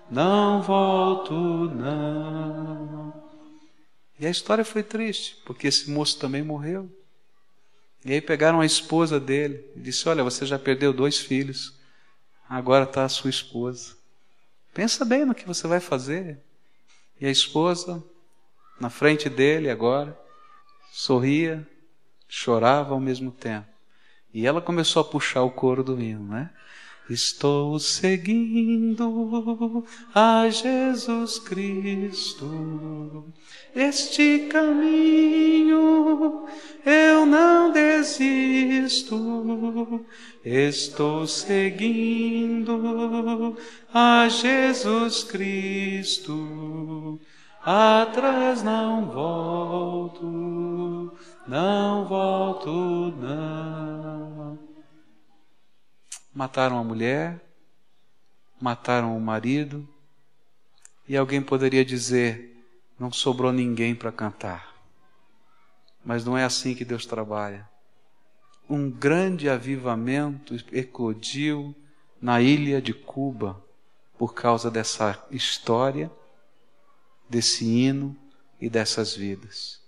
não 0.09 0.61
volto, 0.61 1.33
não. 1.33 3.08
E 4.19 4.27
a 4.27 4.29
história 4.29 4.65
foi 4.65 4.83
triste, 4.83 5.37
porque 5.45 5.67
esse 5.67 5.89
moço 5.89 6.19
também 6.19 6.43
morreu. 6.43 6.89
E 8.03 8.13
aí 8.13 8.21
pegaram 8.21 8.59
a 8.59 8.65
esposa 8.65 9.19
dele 9.19 9.65
e 9.75 9.79
disse: 9.79 10.07
Olha, 10.09 10.23
você 10.23 10.45
já 10.45 10.59
perdeu 10.59 10.91
dois 10.91 11.17
filhos. 11.17 11.73
agora 12.47 12.83
está 12.83 13.05
a 13.05 13.09
sua 13.09 13.29
esposa. 13.29 13.95
Pensa 14.73 15.05
bem 15.05 15.25
no 15.25 15.35
que 15.35 15.47
você 15.47 15.67
vai 15.67 15.79
fazer. 15.79 16.39
E 17.19 17.25
a 17.25 17.31
esposa, 17.31 18.03
na 18.79 18.89
frente 18.89 19.29
dele 19.29 19.69
agora, 19.69 20.17
sorria, 20.91 21.67
chorava 22.27 22.93
ao 22.93 22.99
mesmo 22.99 23.31
tempo. 23.31 23.67
E 24.33 24.45
ela 24.45 24.61
começou 24.61 25.01
a 25.01 25.05
puxar 25.05 25.43
o 25.43 25.51
coro 25.51 25.83
do 25.83 25.99
hino, 25.99 26.27
né? 26.27 26.49
Estou 27.09 27.79
seguindo 27.79 29.83
a 30.13 30.47
Jesus 30.49 31.39
Cristo, 31.39 33.25
este 33.75 34.47
caminho 34.51 36.45
eu 36.85 37.25
não 37.25 37.71
desisto. 37.71 39.17
Estou 40.45 41.25
seguindo 41.25 42.77
a 43.93 44.27
Jesus 44.29 45.23
Cristo, 45.23 47.19
atrás 47.63 48.63
não 48.63 49.05
volto, 49.07 51.11
não 51.47 52.05
volto, 52.05 53.13
não. 53.19 54.28
Mataram 56.39 56.77
a 56.77 56.83
mulher, 56.85 57.37
mataram 58.61 59.17
o 59.17 59.19
marido, 59.19 59.85
e 61.05 61.17
alguém 61.17 61.41
poderia 61.41 61.83
dizer: 61.83 62.65
não 62.97 63.11
sobrou 63.11 63.51
ninguém 63.51 63.93
para 63.93 64.09
cantar. 64.09 64.73
Mas 66.01 66.23
não 66.23 66.37
é 66.37 66.45
assim 66.45 66.73
que 66.73 66.85
Deus 66.85 67.05
trabalha. 67.05 67.67
Um 68.69 68.89
grande 68.89 69.49
avivamento 69.49 70.55
eclodiu 70.71 71.75
na 72.21 72.39
ilha 72.39 72.81
de 72.81 72.93
Cuba 72.93 73.61
por 74.17 74.33
causa 74.33 74.71
dessa 74.71 75.21
história, 75.29 76.09
desse 77.29 77.65
hino 77.65 78.15
e 78.61 78.69
dessas 78.69 79.13
vidas. 79.13 79.81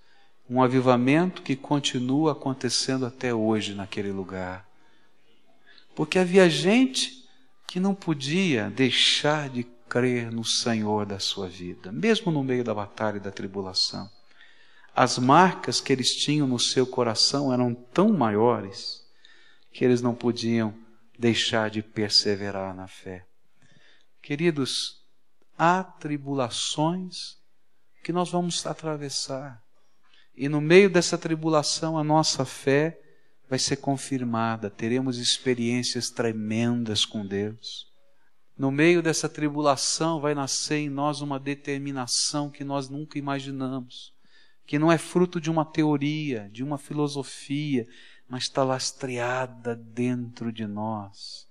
Um 0.49 0.62
avivamento 0.62 1.43
que 1.43 1.56
continua 1.56 2.34
acontecendo 2.34 3.06
até 3.06 3.34
hoje 3.34 3.74
naquele 3.74 4.12
lugar. 4.12 4.70
Porque 5.96 6.20
havia 6.20 6.50
gente 6.50 7.28
que 7.68 7.80
não 7.80 7.94
podia 7.94 8.70
deixar 8.70 9.50
de 9.50 9.64
crer 9.88 10.32
no 10.32 10.44
Senhor 10.44 11.06
da 11.06 11.20
sua 11.20 11.48
vida, 11.48 11.92
mesmo 11.92 12.32
no 12.32 12.44
meio 12.44 12.64
da 12.64 12.74
batalha 12.74 13.18
e 13.18 13.22
da 13.22 13.32
tribulação. 13.32 14.10
As 14.96 15.18
marcas 15.18 15.80
que 15.80 15.92
eles 15.92 16.16
tinham 16.16 16.48
no 16.48 16.60
seu 16.60 16.86
coração 16.86 17.52
eram 17.54 17.74
tão 17.74 18.12
maiores 18.12 19.06
que 19.72 19.86
eles 19.86 20.02
não 20.02 20.14
podiam 20.14 20.74
deixar 21.18 21.70
de 21.70 21.82
perseverar 21.82 22.76
na 22.76 22.88
fé. 22.88 23.26
Queridos, 24.22 25.02
há 25.58 25.84
tribulações 25.84 27.38
que 28.04 28.12
nós 28.12 28.30
vamos 28.30 28.66
atravessar. 28.66 29.62
E 30.36 30.50
no 30.50 30.60
meio 30.60 30.89
dessa 30.89 31.18
tribulação, 31.18 31.98
a 31.98 32.04
nossa 32.04 32.46
fé 32.46 33.00
vai 33.52 33.60
ser 33.60 33.76
confirmada, 33.76 34.70
teremos 34.70 35.18
experiências 35.18 36.10
tremendas 36.10 37.04
com 37.04 37.28
Deus. 37.28 37.86
No 38.58 38.72
meio 38.72 39.04
dessa 39.04 39.28
tribulação 39.28 40.22
vai 40.22 40.34
nascer 40.34 40.78
em 40.78 40.89
nós 40.89 41.20
uma 41.20 41.38
determinação 41.38 42.49
que 42.49 42.64
nós 42.64 42.88
nunca 42.88 43.20
imaginamos, 43.20 44.14
que 44.66 44.80
não 44.80 44.89
é 44.89 44.97
fruto 44.97 45.41
de 45.41 45.52
uma 45.52 45.66
teoria, 45.66 46.49
de 46.49 46.64
uma 46.64 46.78
filosofia, 46.78 47.86
mas 48.26 48.43
está 48.43 48.64
lastreada 48.64 49.76
dentro 49.76 50.54
de 50.54 50.66
nós. 50.66 51.45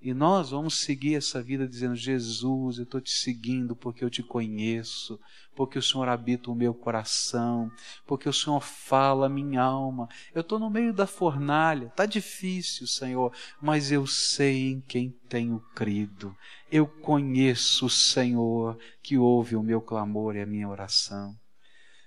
E 0.00 0.12
nós 0.12 0.50
vamos 0.50 0.78
seguir 0.78 1.14
essa 1.14 1.42
vida 1.42 1.66
dizendo: 1.66 1.96
Jesus, 1.96 2.78
eu 2.78 2.84
estou 2.84 3.00
te 3.00 3.10
seguindo 3.10 3.74
porque 3.74 4.04
eu 4.04 4.10
te 4.10 4.22
conheço, 4.22 5.18
porque 5.54 5.78
o 5.78 5.82
Senhor 5.82 6.08
habita 6.08 6.50
o 6.50 6.54
meu 6.54 6.74
coração, 6.74 7.72
porque 8.06 8.28
o 8.28 8.32
Senhor 8.32 8.60
fala 8.60 9.26
a 9.26 9.30
minha 9.30 9.62
alma. 9.62 10.08
Eu 10.34 10.42
estou 10.42 10.58
no 10.58 10.68
meio 10.68 10.92
da 10.92 11.06
fornalha, 11.06 11.86
está 11.86 12.04
difícil, 12.04 12.86
Senhor, 12.86 13.32
mas 13.60 13.90
eu 13.90 14.06
sei 14.06 14.72
em 14.72 14.80
quem 14.80 15.10
tenho 15.28 15.60
crido. 15.74 16.36
Eu 16.70 16.86
conheço 16.86 17.86
o 17.86 17.90
Senhor 17.90 18.78
que 19.02 19.16
ouve 19.16 19.56
o 19.56 19.62
meu 19.62 19.80
clamor 19.80 20.36
e 20.36 20.42
a 20.42 20.46
minha 20.46 20.68
oração. 20.68 21.34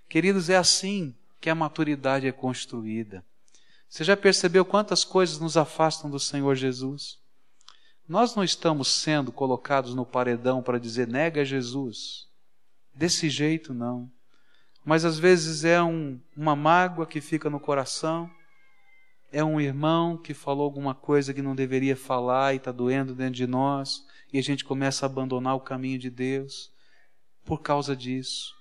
Queridos, 0.07 0.49
é 0.49 0.55
assim 0.55 1.15
que 1.41 1.49
a 1.49 1.55
maturidade 1.55 2.27
é 2.27 2.31
construída. 2.31 3.25
Você 3.89 4.03
já 4.03 4.15
percebeu 4.15 4.63
quantas 4.63 5.03
coisas 5.03 5.39
nos 5.39 5.57
afastam 5.57 6.09
do 6.09 6.19
Senhor 6.19 6.55
Jesus? 6.55 7.18
Nós 8.09 8.35
não 8.35 8.43
estamos 8.43 8.87
sendo 8.87 9.31
colocados 9.31 9.93
no 9.93 10.03
paredão 10.03 10.63
para 10.63 10.79
dizer 10.79 11.07
nega 11.07 11.45
Jesus. 11.45 12.27
Desse 12.91 13.29
jeito, 13.29 13.71
não. 13.71 14.09
Mas 14.83 15.05
às 15.05 15.19
vezes 15.19 15.63
é 15.63 15.79
um, 15.83 16.19
uma 16.35 16.55
mágoa 16.55 17.05
que 17.05 17.21
fica 17.21 17.51
no 17.51 17.59
coração, 17.59 18.27
é 19.31 19.43
um 19.43 19.61
irmão 19.61 20.17
que 20.17 20.33
falou 20.33 20.63
alguma 20.63 20.95
coisa 20.95 21.35
que 21.35 21.41
não 21.43 21.53
deveria 21.53 21.95
falar 21.95 22.55
e 22.55 22.57
está 22.57 22.71
doendo 22.71 23.13
dentro 23.13 23.35
de 23.35 23.45
nós, 23.45 24.03
e 24.33 24.39
a 24.39 24.41
gente 24.41 24.65
começa 24.65 25.05
a 25.05 25.07
abandonar 25.07 25.55
o 25.55 25.61
caminho 25.61 25.99
de 25.99 26.09
Deus 26.09 26.71
por 27.45 27.61
causa 27.61 27.95
disso. 27.95 28.55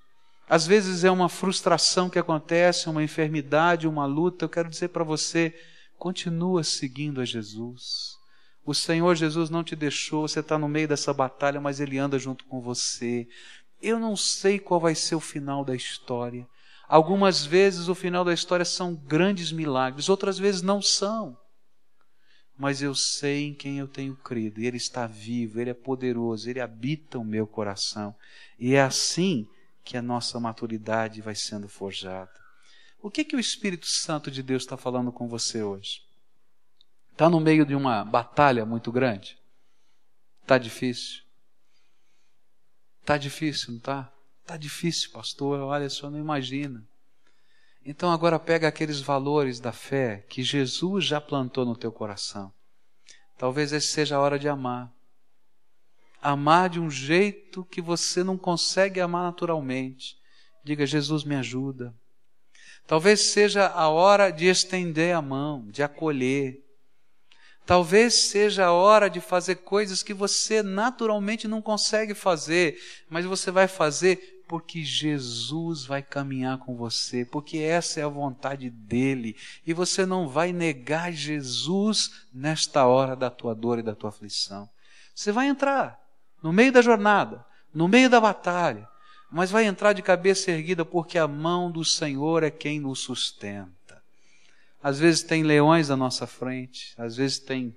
Às 0.46 0.66
vezes 0.66 1.04
é 1.04 1.10
uma 1.10 1.30
frustração 1.30 2.10
que 2.10 2.18
acontece, 2.18 2.90
uma 2.90 3.02
enfermidade, 3.02 3.88
uma 3.88 4.04
luta. 4.04 4.44
Eu 4.44 4.50
quero 4.50 4.68
dizer 4.68 4.88
para 4.88 5.04
você: 5.04 5.58
continua 5.96 6.62
seguindo 6.62 7.22
a 7.22 7.24
Jesus. 7.24 8.17
O 8.68 8.74
Senhor 8.74 9.14
Jesus 9.14 9.48
não 9.48 9.64
te 9.64 9.74
deixou, 9.74 10.28
você 10.28 10.40
está 10.40 10.58
no 10.58 10.68
meio 10.68 10.86
dessa 10.86 11.10
batalha, 11.14 11.58
mas 11.58 11.80
Ele 11.80 11.96
anda 11.96 12.18
junto 12.18 12.44
com 12.44 12.60
você. 12.60 13.26
Eu 13.80 13.98
não 13.98 14.14
sei 14.14 14.58
qual 14.58 14.78
vai 14.78 14.94
ser 14.94 15.14
o 15.14 15.20
final 15.20 15.64
da 15.64 15.74
história. 15.74 16.46
Algumas 16.86 17.46
vezes 17.46 17.88
o 17.88 17.94
final 17.94 18.26
da 18.26 18.34
história 18.34 18.66
são 18.66 18.94
grandes 18.94 19.52
milagres, 19.52 20.10
outras 20.10 20.38
vezes 20.38 20.60
não 20.60 20.82
são. 20.82 21.34
Mas 22.58 22.82
eu 22.82 22.94
sei 22.94 23.46
em 23.46 23.54
quem 23.54 23.78
eu 23.78 23.88
tenho 23.88 24.14
crido, 24.16 24.60
e 24.60 24.66
Ele 24.66 24.76
está 24.76 25.06
vivo, 25.06 25.58
Ele 25.58 25.70
é 25.70 25.74
poderoso, 25.74 26.50
Ele 26.50 26.60
habita 26.60 27.18
o 27.18 27.24
meu 27.24 27.46
coração. 27.46 28.14
E 28.58 28.74
é 28.74 28.82
assim 28.82 29.48
que 29.82 29.96
a 29.96 30.02
nossa 30.02 30.38
maturidade 30.38 31.22
vai 31.22 31.34
sendo 31.34 31.70
forjada. 31.70 32.38
O 33.00 33.10
que, 33.10 33.24
que 33.24 33.34
o 33.34 33.40
Espírito 33.40 33.86
Santo 33.86 34.30
de 34.30 34.42
Deus 34.42 34.64
está 34.64 34.76
falando 34.76 35.10
com 35.10 35.26
você 35.26 35.62
hoje? 35.62 36.06
Está 37.18 37.28
no 37.28 37.40
meio 37.40 37.66
de 37.66 37.74
uma 37.74 38.04
batalha 38.04 38.64
muito 38.64 38.92
grande? 38.92 39.36
Está 40.40 40.56
difícil? 40.56 41.24
Está 43.00 43.18
difícil, 43.18 43.70
não 43.70 43.78
está? 43.78 44.12
Está 44.40 44.56
difícil, 44.56 45.10
pastor. 45.10 45.58
Olha, 45.58 45.90
só 45.90 46.08
não 46.08 46.16
imagina. 46.20 46.86
Então 47.84 48.12
agora 48.12 48.38
pega 48.38 48.68
aqueles 48.68 49.00
valores 49.00 49.58
da 49.58 49.72
fé 49.72 50.24
que 50.28 50.44
Jesus 50.44 51.06
já 51.06 51.20
plantou 51.20 51.64
no 51.64 51.74
teu 51.76 51.90
coração. 51.90 52.52
Talvez 53.36 53.72
esse 53.72 53.88
seja 53.88 54.14
a 54.14 54.20
hora 54.20 54.38
de 54.38 54.48
amar. 54.48 54.88
Amar 56.22 56.70
de 56.70 56.78
um 56.78 56.88
jeito 56.88 57.64
que 57.64 57.82
você 57.82 58.22
não 58.22 58.38
consegue 58.38 59.00
amar 59.00 59.24
naturalmente. 59.24 60.16
Diga, 60.62 60.86
Jesus 60.86 61.24
me 61.24 61.34
ajuda. 61.34 61.92
Talvez 62.86 63.18
seja 63.32 63.66
a 63.66 63.88
hora 63.88 64.30
de 64.30 64.46
estender 64.46 65.16
a 65.16 65.20
mão, 65.20 65.66
de 65.66 65.82
acolher, 65.82 66.67
Talvez 67.68 68.14
seja 68.14 68.64
a 68.64 68.72
hora 68.72 69.10
de 69.10 69.20
fazer 69.20 69.56
coisas 69.56 70.02
que 70.02 70.14
você 70.14 70.62
naturalmente 70.62 71.46
não 71.46 71.60
consegue 71.60 72.14
fazer, 72.14 72.78
mas 73.10 73.26
você 73.26 73.50
vai 73.50 73.68
fazer 73.68 74.42
porque 74.48 74.82
Jesus 74.82 75.84
vai 75.84 76.02
caminhar 76.02 76.56
com 76.60 76.74
você, 76.74 77.26
porque 77.26 77.58
essa 77.58 78.00
é 78.00 78.02
a 78.04 78.08
vontade 78.08 78.70
dele, 78.70 79.36
e 79.66 79.74
você 79.74 80.06
não 80.06 80.26
vai 80.26 80.50
negar 80.50 81.12
Jesus 81.12 82.26
nesta 82.32 82.86
hora 82.86 83.14
da 83.14 83.28
tua 83.28 83.54
dor 83.54 83.78
e 83.78 83.82
da 83.82 83.94
tua 83.94 84.08
aflição. 84.08 84.66
Você 85.14 85.30
vai 85.30 85.46
entrar 85.46 86.00
no 86.42 86.54
meio 86.54 86.72
da 86.72 86.80
jornada, 86.80 87.44
no 87.74 87.86
meio 87.86 88.08
da 88.08 88.18
batalha, 88.18 88.88
mas 89.30 89.50
vai 89.50 89.66
entrar 89.66 89.92
de 89.92 90.00
cabeça 90.00 90.50
erguida 90.50 90.86
porque 90.86 91.18
a 91.18 91.28
mão 91.28 91.70
do 91.70 91.84
Senhor 91.84 92.42
é 92.42 92.50
quem 92.50 92.80
nos 92.80 93.00
sustenta. 93.00 93.77
Às 94.82 94.98
vezes 94.98 95.22
tem 95.22 95.42
leões 95.42 95.90
à 95.90 95.96
nossa 95.96 96.26
frente, 96.26 96.94
às 96.96 97.16
vezes 97.16 97.38
tem 97.38 97.74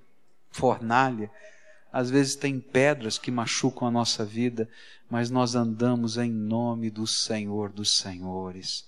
fornalha, 0.50 1.30
às 1.92 2.08
vezes 2.10 2.36
tem 2.36 2.58
pedras 2.58 3.18
que 3.18 3.30
machucam 3.30 3.88
a 3.88 3.90
nossa 3.90 4.24
vida, 4.24 4.68
mas 5.10 5.30
nós 5.30 5.54
andamos 5.54 6.16
em 6.16 6.30
nome 6.30 6.90
do 6.90 7.06
Senhor 7.06 7.70
dos 7.70 7.98
Senhores. 7.98 8.86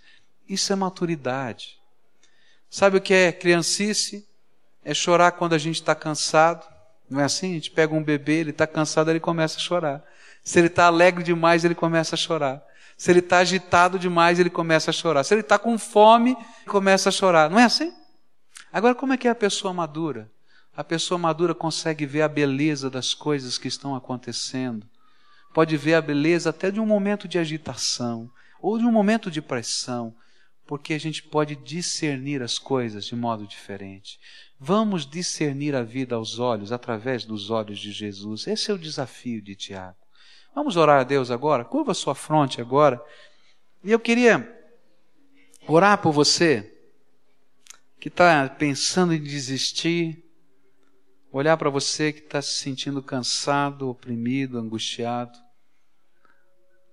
Isso 0.48 0.72
é 0.72 0.76
maturidade. 0.76 1.78
Sabe 2.70 2.96
o 2.96 3.00
que 3.00 3.12
é 3.12 3.32
criancice? 3.32 4.26
É 4.84 4.94
chorar 4.94 5.32
quando 5.32 5.54
a 5.54 5.58
gente 5.58 5.76
está 5.76 5.94
cansado. 5.94 6.66
Não 7.08 7.20
é 7.20 7.24
assim? 7.24 7.52
A 7.52 7.54
gente 7.54 7.70
pega 7.70 7.94
um 7.94 8.02
bebê, 8.02 8.40
ele 8.40 8.50
está 8.50 8.66
cansado, 8.66 9.10
ele 9.10 9.20
começa 9.20 9.58
a 9.58 9.60
chorar. 9.60 10.02
Se 10.42 10.58
ele 10.58 10.68
está 10.68 10.86
alegre 10.86 11.22
demais, 11.22 11.64
ele 11.64 11.74
começa 11.74 12.14
a 12.14 12.18
chorar. 12.18 12.62
Se 12.96 13.10
ele 13.10 13.18
está 13.20 13.38
agitado 13.38 13.98
demais, 13.98 14.38
ele 14.38 14.50
começa 14.50 14.90
a 14.90 14.94
chorar. 14.94 15.24
Se 15.24 15.34
ele 15.34 15.40
está 15.40 15.58
com 15.58 15.76
fome, 15.78 16.32
ele 16.32 16.70
começa 16.70 17.08
a 17.08 17.12
chorar. 17.12 17.50
Não 17.50 17.58
é 17.58 17.64
assim? 17.64 17.92
Agora, 18.74 18.92
como 18.92 19.12
é 19.12 19.16
que 19.16 19.28
é 19.28 19.30
a 19.30 19.36
pessoa 19.36 19.72
madura? 19.72 20.28
A 20.76 20.82
pessoa 20.82 21.16
madura 21.16 21.54
consegue 21.54 22.04
ver 22.04 22.22
a 22.22 22.28
beleza 22.28 22.90
das 22.90 23.14
coisas 23.14 23.56
que 23.56 23.68
estão 23.68 23.94
acontecendo. 23.94 24.84
Pode 25.54 25.76
ver 25.76 25.94
a 25.94 26.02
beleza 26.02 26.50
até 26.50 26.72
de 26.72 26.80
um 26.80 26.84
momento 26.84 27.28
de 27.28 27.38
agitação 27.38 28.28
ou 28.60 28.76
de 28.76 28.84
um 28.84 28.90
momento 28.90 29.30
de 29.30 29.40
pressão, 29.40 30.12
porque 30.66 30.92
a 30.92 30.98
gente 30.98 31.22
pode 31.22 31.54
discernir 31.54 32.42
as 32.42 32.58
coisas 32.58 33.04
de 33.04 33.14
modo 33.14 33.46
diferente. 33.46 34.18
Vamos 34.58 35.06
discernir 35.06 35.76
a 35.76 35.84
vida 35.84 36.16
aos 36.16 36.40
olhos, 36.40 36.72
através 36.72 37.24
dos 37.24 37.50
olhos 37.50 37.78
de 37.78 37.92
Jesus. 37.92 38.48
Esse 38.48 38.72
é 38.72 38.74
o 38.74 38.78
desafio 38.78 39.40
de 39.40 39.54
Tiago. 39.54 39.98
Vamos 40.52 40.76
orar 40.76 41.02
a 41.02 41.04
Deus 41.04 41.30
agora? 41.30 41.64
Curva 41.64 41.94
sua 41.94 42.16
fronte 42.16 42.60
agora. 42.60 43.00
E 43.84 43.92
eu 43.92 44.00
queria 44.00 44.52
orar 45.68 45.98
por 45.98 46.10
você 46.10 46.73
que 48.04 48.08
está 48.08 48.46
pensando 48.50 49.14
em 49.14 49.22
desistir, 49.22 50.22
olhar 51.32 51.56
para 51.56 51.70
você 51.70 52.12
que 52.12 52.18
está 52.18 52.42
se 52.42 52.58
sentindo 52.58 53.02
cansado, 53.02 53.88
oprimido, 53.88 54.58
angustiado, 54.58 55.32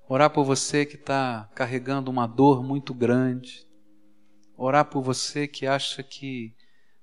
orar 0.07 0.29
por 0.29 0.45
você 0.45 0.85
que 0.85 0.95
está 0.95 1.51
carregando 1.53 2.09
uma 2.09 2.25
dor 2.25 2.63
muito 2.63 2.93
grande, 2.93 3.67
orar 4.55 4.85
por 4.85 5.01
você 5.01 5.49
que 5.49 5.67
acha 5.67 6.01
que 6.01 6.55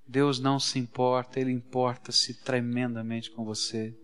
Deus 0.06 0.40
não 0.40 0.58
se 0.58 0.78
importa, 0.78 1.38
Ele 1.38 1.52
importa-se 1.52 2.32
tremendamente 2.42 3.30
com 3.30 3.44
você. 3.44 3.94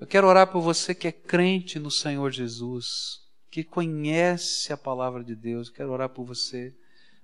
Eu 0.00 0.06
quero 0.06 0.28
orar 0.28 0.52
por 0.52 0.60
você 0.60 0.94
que 0.94 1.08
é 1.08 1.12
crente 1.12 1.80
no 1.80 1.90
Senhor 1.90 2.30
Jesus, 2.30 3.22
que 3.50 3.64
conhece 3.64 4.72
a 4.72 4.76
palavra 4.76 5.24
de 5.24 5.34
Deus. 5.34 5.66
Eu 5.66 5.74
quero 5.74 5.90
orar 5.90 6.10
por 6.10 6.24
você 6.24 6.72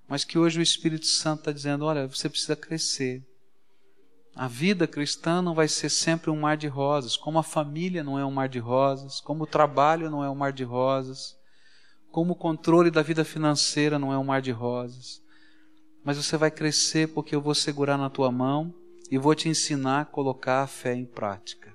mas 0.07 0.23
que 0.23 0.37
hoje 0.37 0.59
o 0.59 0.63
Espírito 0.63 1.05
Santo 1.05 1.39
está 1.39 1.51
dizendo: 1.51 1.85
olha, 1.85 2.07
você 2.07 2.29
precisa 2.29 2.55
crescer. 2.55 3.23
A 4.35 4.47
vida 4.47 4.87
cristã 4.87 5.41
não 5.41 5.53
vai 5.53 5.67
ser 5.67 5.89
sempre 5.89 6.31
um 6.31 6.39
mar 6.39 6.57
de 6.57 6.67
rosas, 6.67 7.15
como 7.15 7.37
a 7.37 7.43
família 7.43 8.03
não 8.03 8.17
é 8.17 8.25
um 8.25 8.31
mar 8.31 8.49
de 8.49 8.57
rosas, 8.57 9.21
como 9.21 9.43
o 9.43 9.47
trabalho 9.47 10.09
não 10.09 10.23
é 10.23 10.29
um 10.29 10.35
mar 10.35 10.51
de 10.51 10.63
rosas, 10.63 11.35
como 12.11 12.33
o 12.33 12.35
controle 12.35 12.89
da 12.89 13.03
vida 13.03 13.23
financeira 13.23 13.99
não 13.99 14.11
é 14.11 14.17
um 14.17 14.23
mar 14.23 14.41
de 14.41 14.51
rosas. 14.51 15.21
Mas 16.03 16.17
você 16.17 16.35
vai 16.35 16.49
crescer 16.49 17.13
porque 17.13 17.35
eu 17.35 17.41
vou 17.41 17.53
segurar 17.53 17.97
na 17.97 18.09
tua 18.09 18.31
mão 18.31 18.73
e 19.09 19.17
vou 19.19 19.35
te 19.35 19.47
ensinar 19.47 20.01
a 20.01 20.05
colocar 20.05 20.63
a 20.63 20.67
fé 20.67 20.95
em 20.95 21.05
prática. 21.05 21.71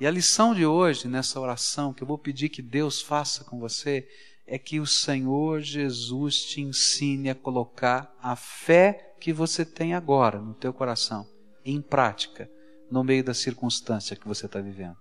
E 0.00 0.06
a 0.06 0.10
lição 0.10 0.54
de 0.54 0.64
hoje, 0.64 1.08
nessa 1.08 1.40
oração, 1.40 1.92
que 1.92 2.02
eu 2.02 2.06
vou 2.06 2.18
pedir 2.18 2.50
que 2.50 2.62
Deus 2.62 3.02
faça 3.02 3.42
com 3.42 3.58
você, 3.58 4.06
é 4.48 4.58
que 4.58 4.80
o 4.80 4.86
Senhor 4.86 5.60
Jesus 5.60 6.42
te 6.42 6.60
ensine 6.60 7.28
a 7.30 7.34
colocar 7.34 8.16
a 8.20 8.34
fé 8.34 9.14
que 9.20 9.32
você 9.32 9.64
tem 9.64 9.94
agora 9.94 10.40
no 10.40 10.54
teu 10.54 10.72
coração 10.72 11.26
em 11.64 11.82
prática 11.82 12.50
no 12.90 13.04
meio 13.04 13.22
da 13.22 13.34
circunstância 13.34 14.16
que 14.16 14.26
você 14.26 14.46
está 14.46 14.60
vivendo. 14.60 14.96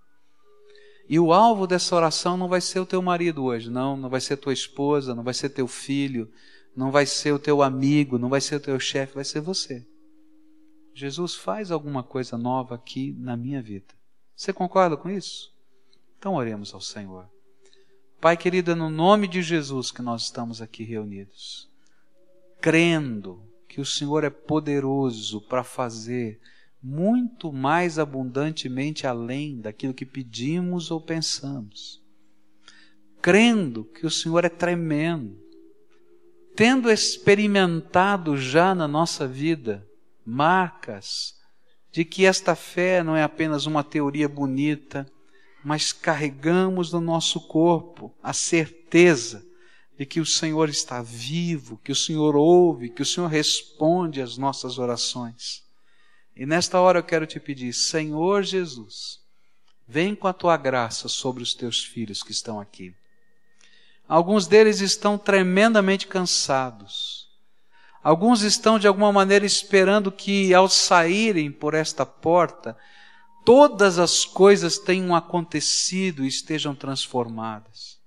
E 1.10 1.18
o 1.18 1.32
alvo 1.32 1.66
dessa 1.66 1.95
oração 1.95 2.36
não 2.36 2.50
vai 2.50 2.60
ser 2.60 2.82
o 2.82 2.86
teu 2.86 3.02
marido 3.02 3.45
hoje, 3.45 3.70
não, 3.70 3.95
não 3.95 4.10
vai 4.10 4.20
ser 4.20 4.36
tua 4.36 4.52
esposa, 4.52 5.16
não 5.16 5.24
vai 5.24 5.34
ser 5.34 5.50
teu 5.50 5.66
filho, 5.66 6.30
não 6.76 6.91
vai 6.91 7.06
ser 7.06 7.32
o 7.32 7.39
teu 7.39 7.62
amigo, 7.62 8.18
não 8.18 8.28
vai 8.28 8.41
ser 8.41 8.56
o 8.56 8.60
teu 8.60 8.78
chefe, 8.78 9.16
vai 9.16 9.24
ser 9.24 9.39
você. 9.39 9.88
Jesus 10.93 11.36
faz 11.36 11.72
alguma 11.72 12.04
coisa 12.04 12.38
nova 12.38 12.76
aqui 12.76 13.16
na 13.18 13.38
minha 13.38 13.62
vida. 13.62 13.93
Você 14.36 14.52
concorda 14.52 14.98
com 14.98 15.10
isso? 15.10 15.54
Então 16.18 16.34
oremos 16.34 16.74
ao 16.74 16.82
Senhor. 16.82 17.30
Pai 18.20 18.36
querido, 18.36 18.72
é 18.72 18.76
no 18.76 18.89
nome 18.89 19.28
de 19.28 19.43
Jesus 19.43 19.91
que 19.91 20.01
nós 20.01 20.24
estamos 20.24 20.59
aqui 20.59 20.84
reunidos, 20.84 21.70
crendo 22.59 23.43
que 23.70 23.80
o 23.80 23.86
Senhor 23.86 24.24
é 24.24 24.30
poderoso 24.32 25.39
para 25.39 25.63
fazer 25.63 26.39
muito 26.82 27.53
mais 27.53 27.99
abundantemente 27.99 29.05
além 29.05 29.61
daquilo 29.61 29.93
que 29.93 30.03
pedimos 30.03 30.89
ou 30.89 30.99
pensamos, 30.99 32.01
crendo 33.22 33.86
que 33.86 34.03
o 34.03 34.09
Senhor 34.09 34.43
é 34.43 34.49
tremendo, 34.49 35.39
tendo 36.55 36.89
experimentado 36.89 38.36
já 38.36 38.74
na 38.74 38.88
nossa 38.88 39.28
vida 39.28 39.88
marcas 40.26 41.36
de 41.91 42.03
que 42.03 42.26
esta 42.26 42.55
fé 42.55 43.03
não 43.03 43.15
é 43.15 43.22
apenas 43.22 43.68
uma 43.68 43.84
teoria 43.84 44.28
bonita, 44.28 45.07
mas 45.68 45.91
carregamos 45.91 46.93
no 46.93 47.01
nosso 47.01 47.41
corpo 47.41 48.15
a 48.24 48.32
certeza 48.32 49.45
de 49.97 50.05
que 50.05 50.22
o 50.22 50.26
Senhor 50.26 50.70
está 50.70 51.01
vivo, 51.01 51.78
que 51.84 51.91
o 51.91 51.95
Senhor 51.95 52.38
ouve, 52.38 52.88
que 52.88 53.01
o 53.01 53.05
Senhor 53.05 53.28
responde 53.28 54.22
às 54.22 54.38
nossas 54.38 54.80
orações. 54.80 55.65
E 56.34 56.45
nesta 56.45 56.80
hora 56.80 56.99
eu 56.99 57.03
quero 57.03 57.28
te 57.28 57.38
pedir, 57.38 57.74
Senhor 57.74 58.43
Jesus, 58.43 59.20
vem 59.86 60.15
com 60.15 60.30
a 60.30 60.32
tua 60.32 60.55
graça 60.55 61.09
sobre 61.09 61.43
os 61.43 61.53
teus 61.53 61.84
filhos 61.84 62.24
que 62.24 62.32
estão 62.32 62.61
aqui. 62.61 62.95
Alguns 64.07 64.47
deles 64.47 64.80
estão 64.80 65.18
tremendamente 65.18 66.07
cansados. 66.07 67.28
Alguns 68.01 68.41
estão 68.41 68.80
de 68.80 68.88
alguma 68.88 69.11
maneira 69.11 69.45
esperando 69.45 70.13
que 70.13 70.53
ao 70.53 70.70
saírem 70.70 71.51
por 71.51 71.74
esta 71.74 72.05
porta, 72.05 72.78
todas 73.48 73.98
as 73.98 74.26
coisas 74.26 74.78
tenham 74.78 75.16
acontecido 75.16 76.26
e 76.26 76.28
estejam 76.28 76.76
transformadas. 76.76 77.98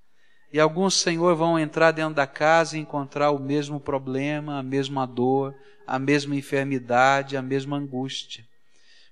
E 0.52 0.60
alguns, 0.60 1.00
Senhor, 1.00 1.34
vão 1.34 1.58
entrar 1.58 1.92
dentro 1.92 2.12
da 2.12 2.26
casa 2.26 2.76
e 2.76 2.80
encontrar 2.80 3.30
o 3.30 3.38
mesmo 3.38 3.80
problema, 3.80 4.58
a 4.58 4.62
mesma 4.62 5.06
dor, 5.06 5.56
a 5.86 5.98
mesma 5.98 6.36
enfermidade, 6.36 7.38
a 7.38 7.42
mesma 7.42 7.78
angústia. 7.78 8.46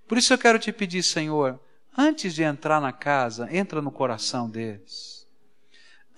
Por 0.06 0.18
isso 0.18 0.34
eu 0.34 0.36
quero 0.36 0.58
te 0.58 0.70
pedir, 0.70 1.02
Senhor, 1.02 1.58
antes 1.96 2.34
de 2.34 2.42
entrar 2.42 2.78
na 2.78 2.92
casa, 2.92 3.48
entra 3.50 3.80
no 3.80 3.90
coração 3.90 4.50
deles. 4.50 5.26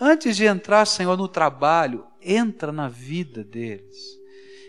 Antes 0.00 0.36
de 0.36 0.44
entrar, 0.44 0.86
Senhor, 0.86 1.16
no 1.16 1.28
trabalho, 1.28 2.04
entra 2.20 2.72
na 2.72 2.88
vida 2.88 3.44
deles. 3.44 3.96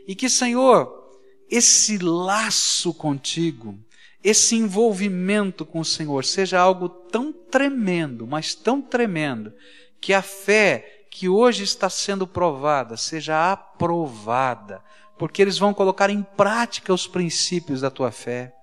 E 0.07 0.13
que, 0.13 0.29
Senhor, 0.29 1.19
esse 1.49 1.97
laço 1.97 2.93
contigo, 2.93 3.75
esse 4.23 4.55
envolvimento 4.55 5.65
com 5.65 5.79
o 5.79 5.85
Senhor 5.85 6.23
seja 6.25 6.59
algo 6.59 6.87
tão 6.87 7.33
tremendo, 7.33 8.27
mas 8.27 8.53
tão 8.53 8.81
tremendo, 8.81 9.53
que 9.99 10.13
a 10.13 10.21
fé 10.21 11.05
que 11.09 11.27
hoje 11.27 11.63
está 11.63 11.89
sendo 11.89 12.25
provada 12.25 12.95
seja 12.95 13.51
aprovada, 13.51 14.81
porque 15.17 15.41
eles 15.41 15.57
vão 15.57 15.73
colocar 15.73 16.09
em 16.09 16.23
prática 16.23 16.93
os 16.93 17.07
princípios 17.07 17.81
da 17.81 17.91
tua 17.91 18.11
fé. 18.11 18.53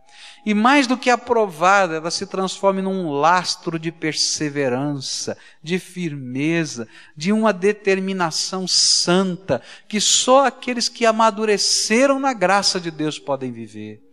E 0.46 0.54
mais 0.54 0.86
do 0.86 0.96
que 0.96 1.10
aprovada, 1.10 1.96
ela 1.96 2.10
se 2.10 2.26
transforme 2.26 2.80
num 2.80 3.10
lastro 3.10 3.78
de 3.78 3.92
perseverança, 3.92 5.36
de 5.62 5.78
firmeza, 5.78 6.88
de 7.16 7.32
uma 7.32 7.52
determinação 7.52 8.66
santa, 8.66 9.60
que 9.86 10.00
só 10.00 10.46
aqueles 10.46 10.88
que 10.88 11.04
amadureceram 11.04 12.18
na 12.18 12.32
graça 12.32 12.80
de 12.80 12.90
Deus 12.90 13.18
podem 13.18 13.52
viver. 13.52 14.07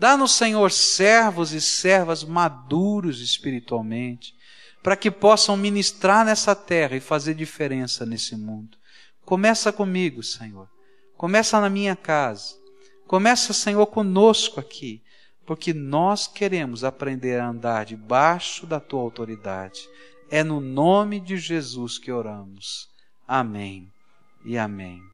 Dá-nos, 0.00 0.32
Senhor, 0.32 0.72
servos 0.72 1.52
e 1.52 1.60
servas 1.60 2.24
maduros 2.24 3.20
espiritualmente, 3.20 4.34
para 4.82 4.96
que 4.96 5.10
possam 5.10 5.58
ministrar 5.58 6.24
nessa 6.24 6.54
terra 6.54 6.96
e 6.96 7.00
fazer 7.00 7.34
diferença 7.34 8.06
nesse 8.06 8.34
mundo. 8.34 8.78
Começa 9.26 9.70
comigo, 9.70 10.22
Senhor. 10.22 10.70
Começa 11.18 11.60
na 11.60 11.68
minha 11.68 11.94
casa. 11.94 12.54
Começa, 13.06 13.52
Senhor, 13.52 13.84
conosco 13.88 14.58
aqui, 14.58 15.02
porque 15.44 15.74
nós 15.74 16.26
queremos 16.26 16.82
aprender 16.82 17.38
a 17.38 17.50
andar 17.50 17.84
debaixo 17.84 18.66
da 18.66 18.80
tua 18.80 19.02
autoridade. 19.02 19.86
É 20.30 20.42
no 20.42 20.62
nome 20.62 21.20
de 21.20 21.36
Jesus 21.36 21.98
que 21.98 22.10
oramos. 22.10 22.88
Amém 23.28 23.92
e 24.46 24.56
amém. 24.56 25.09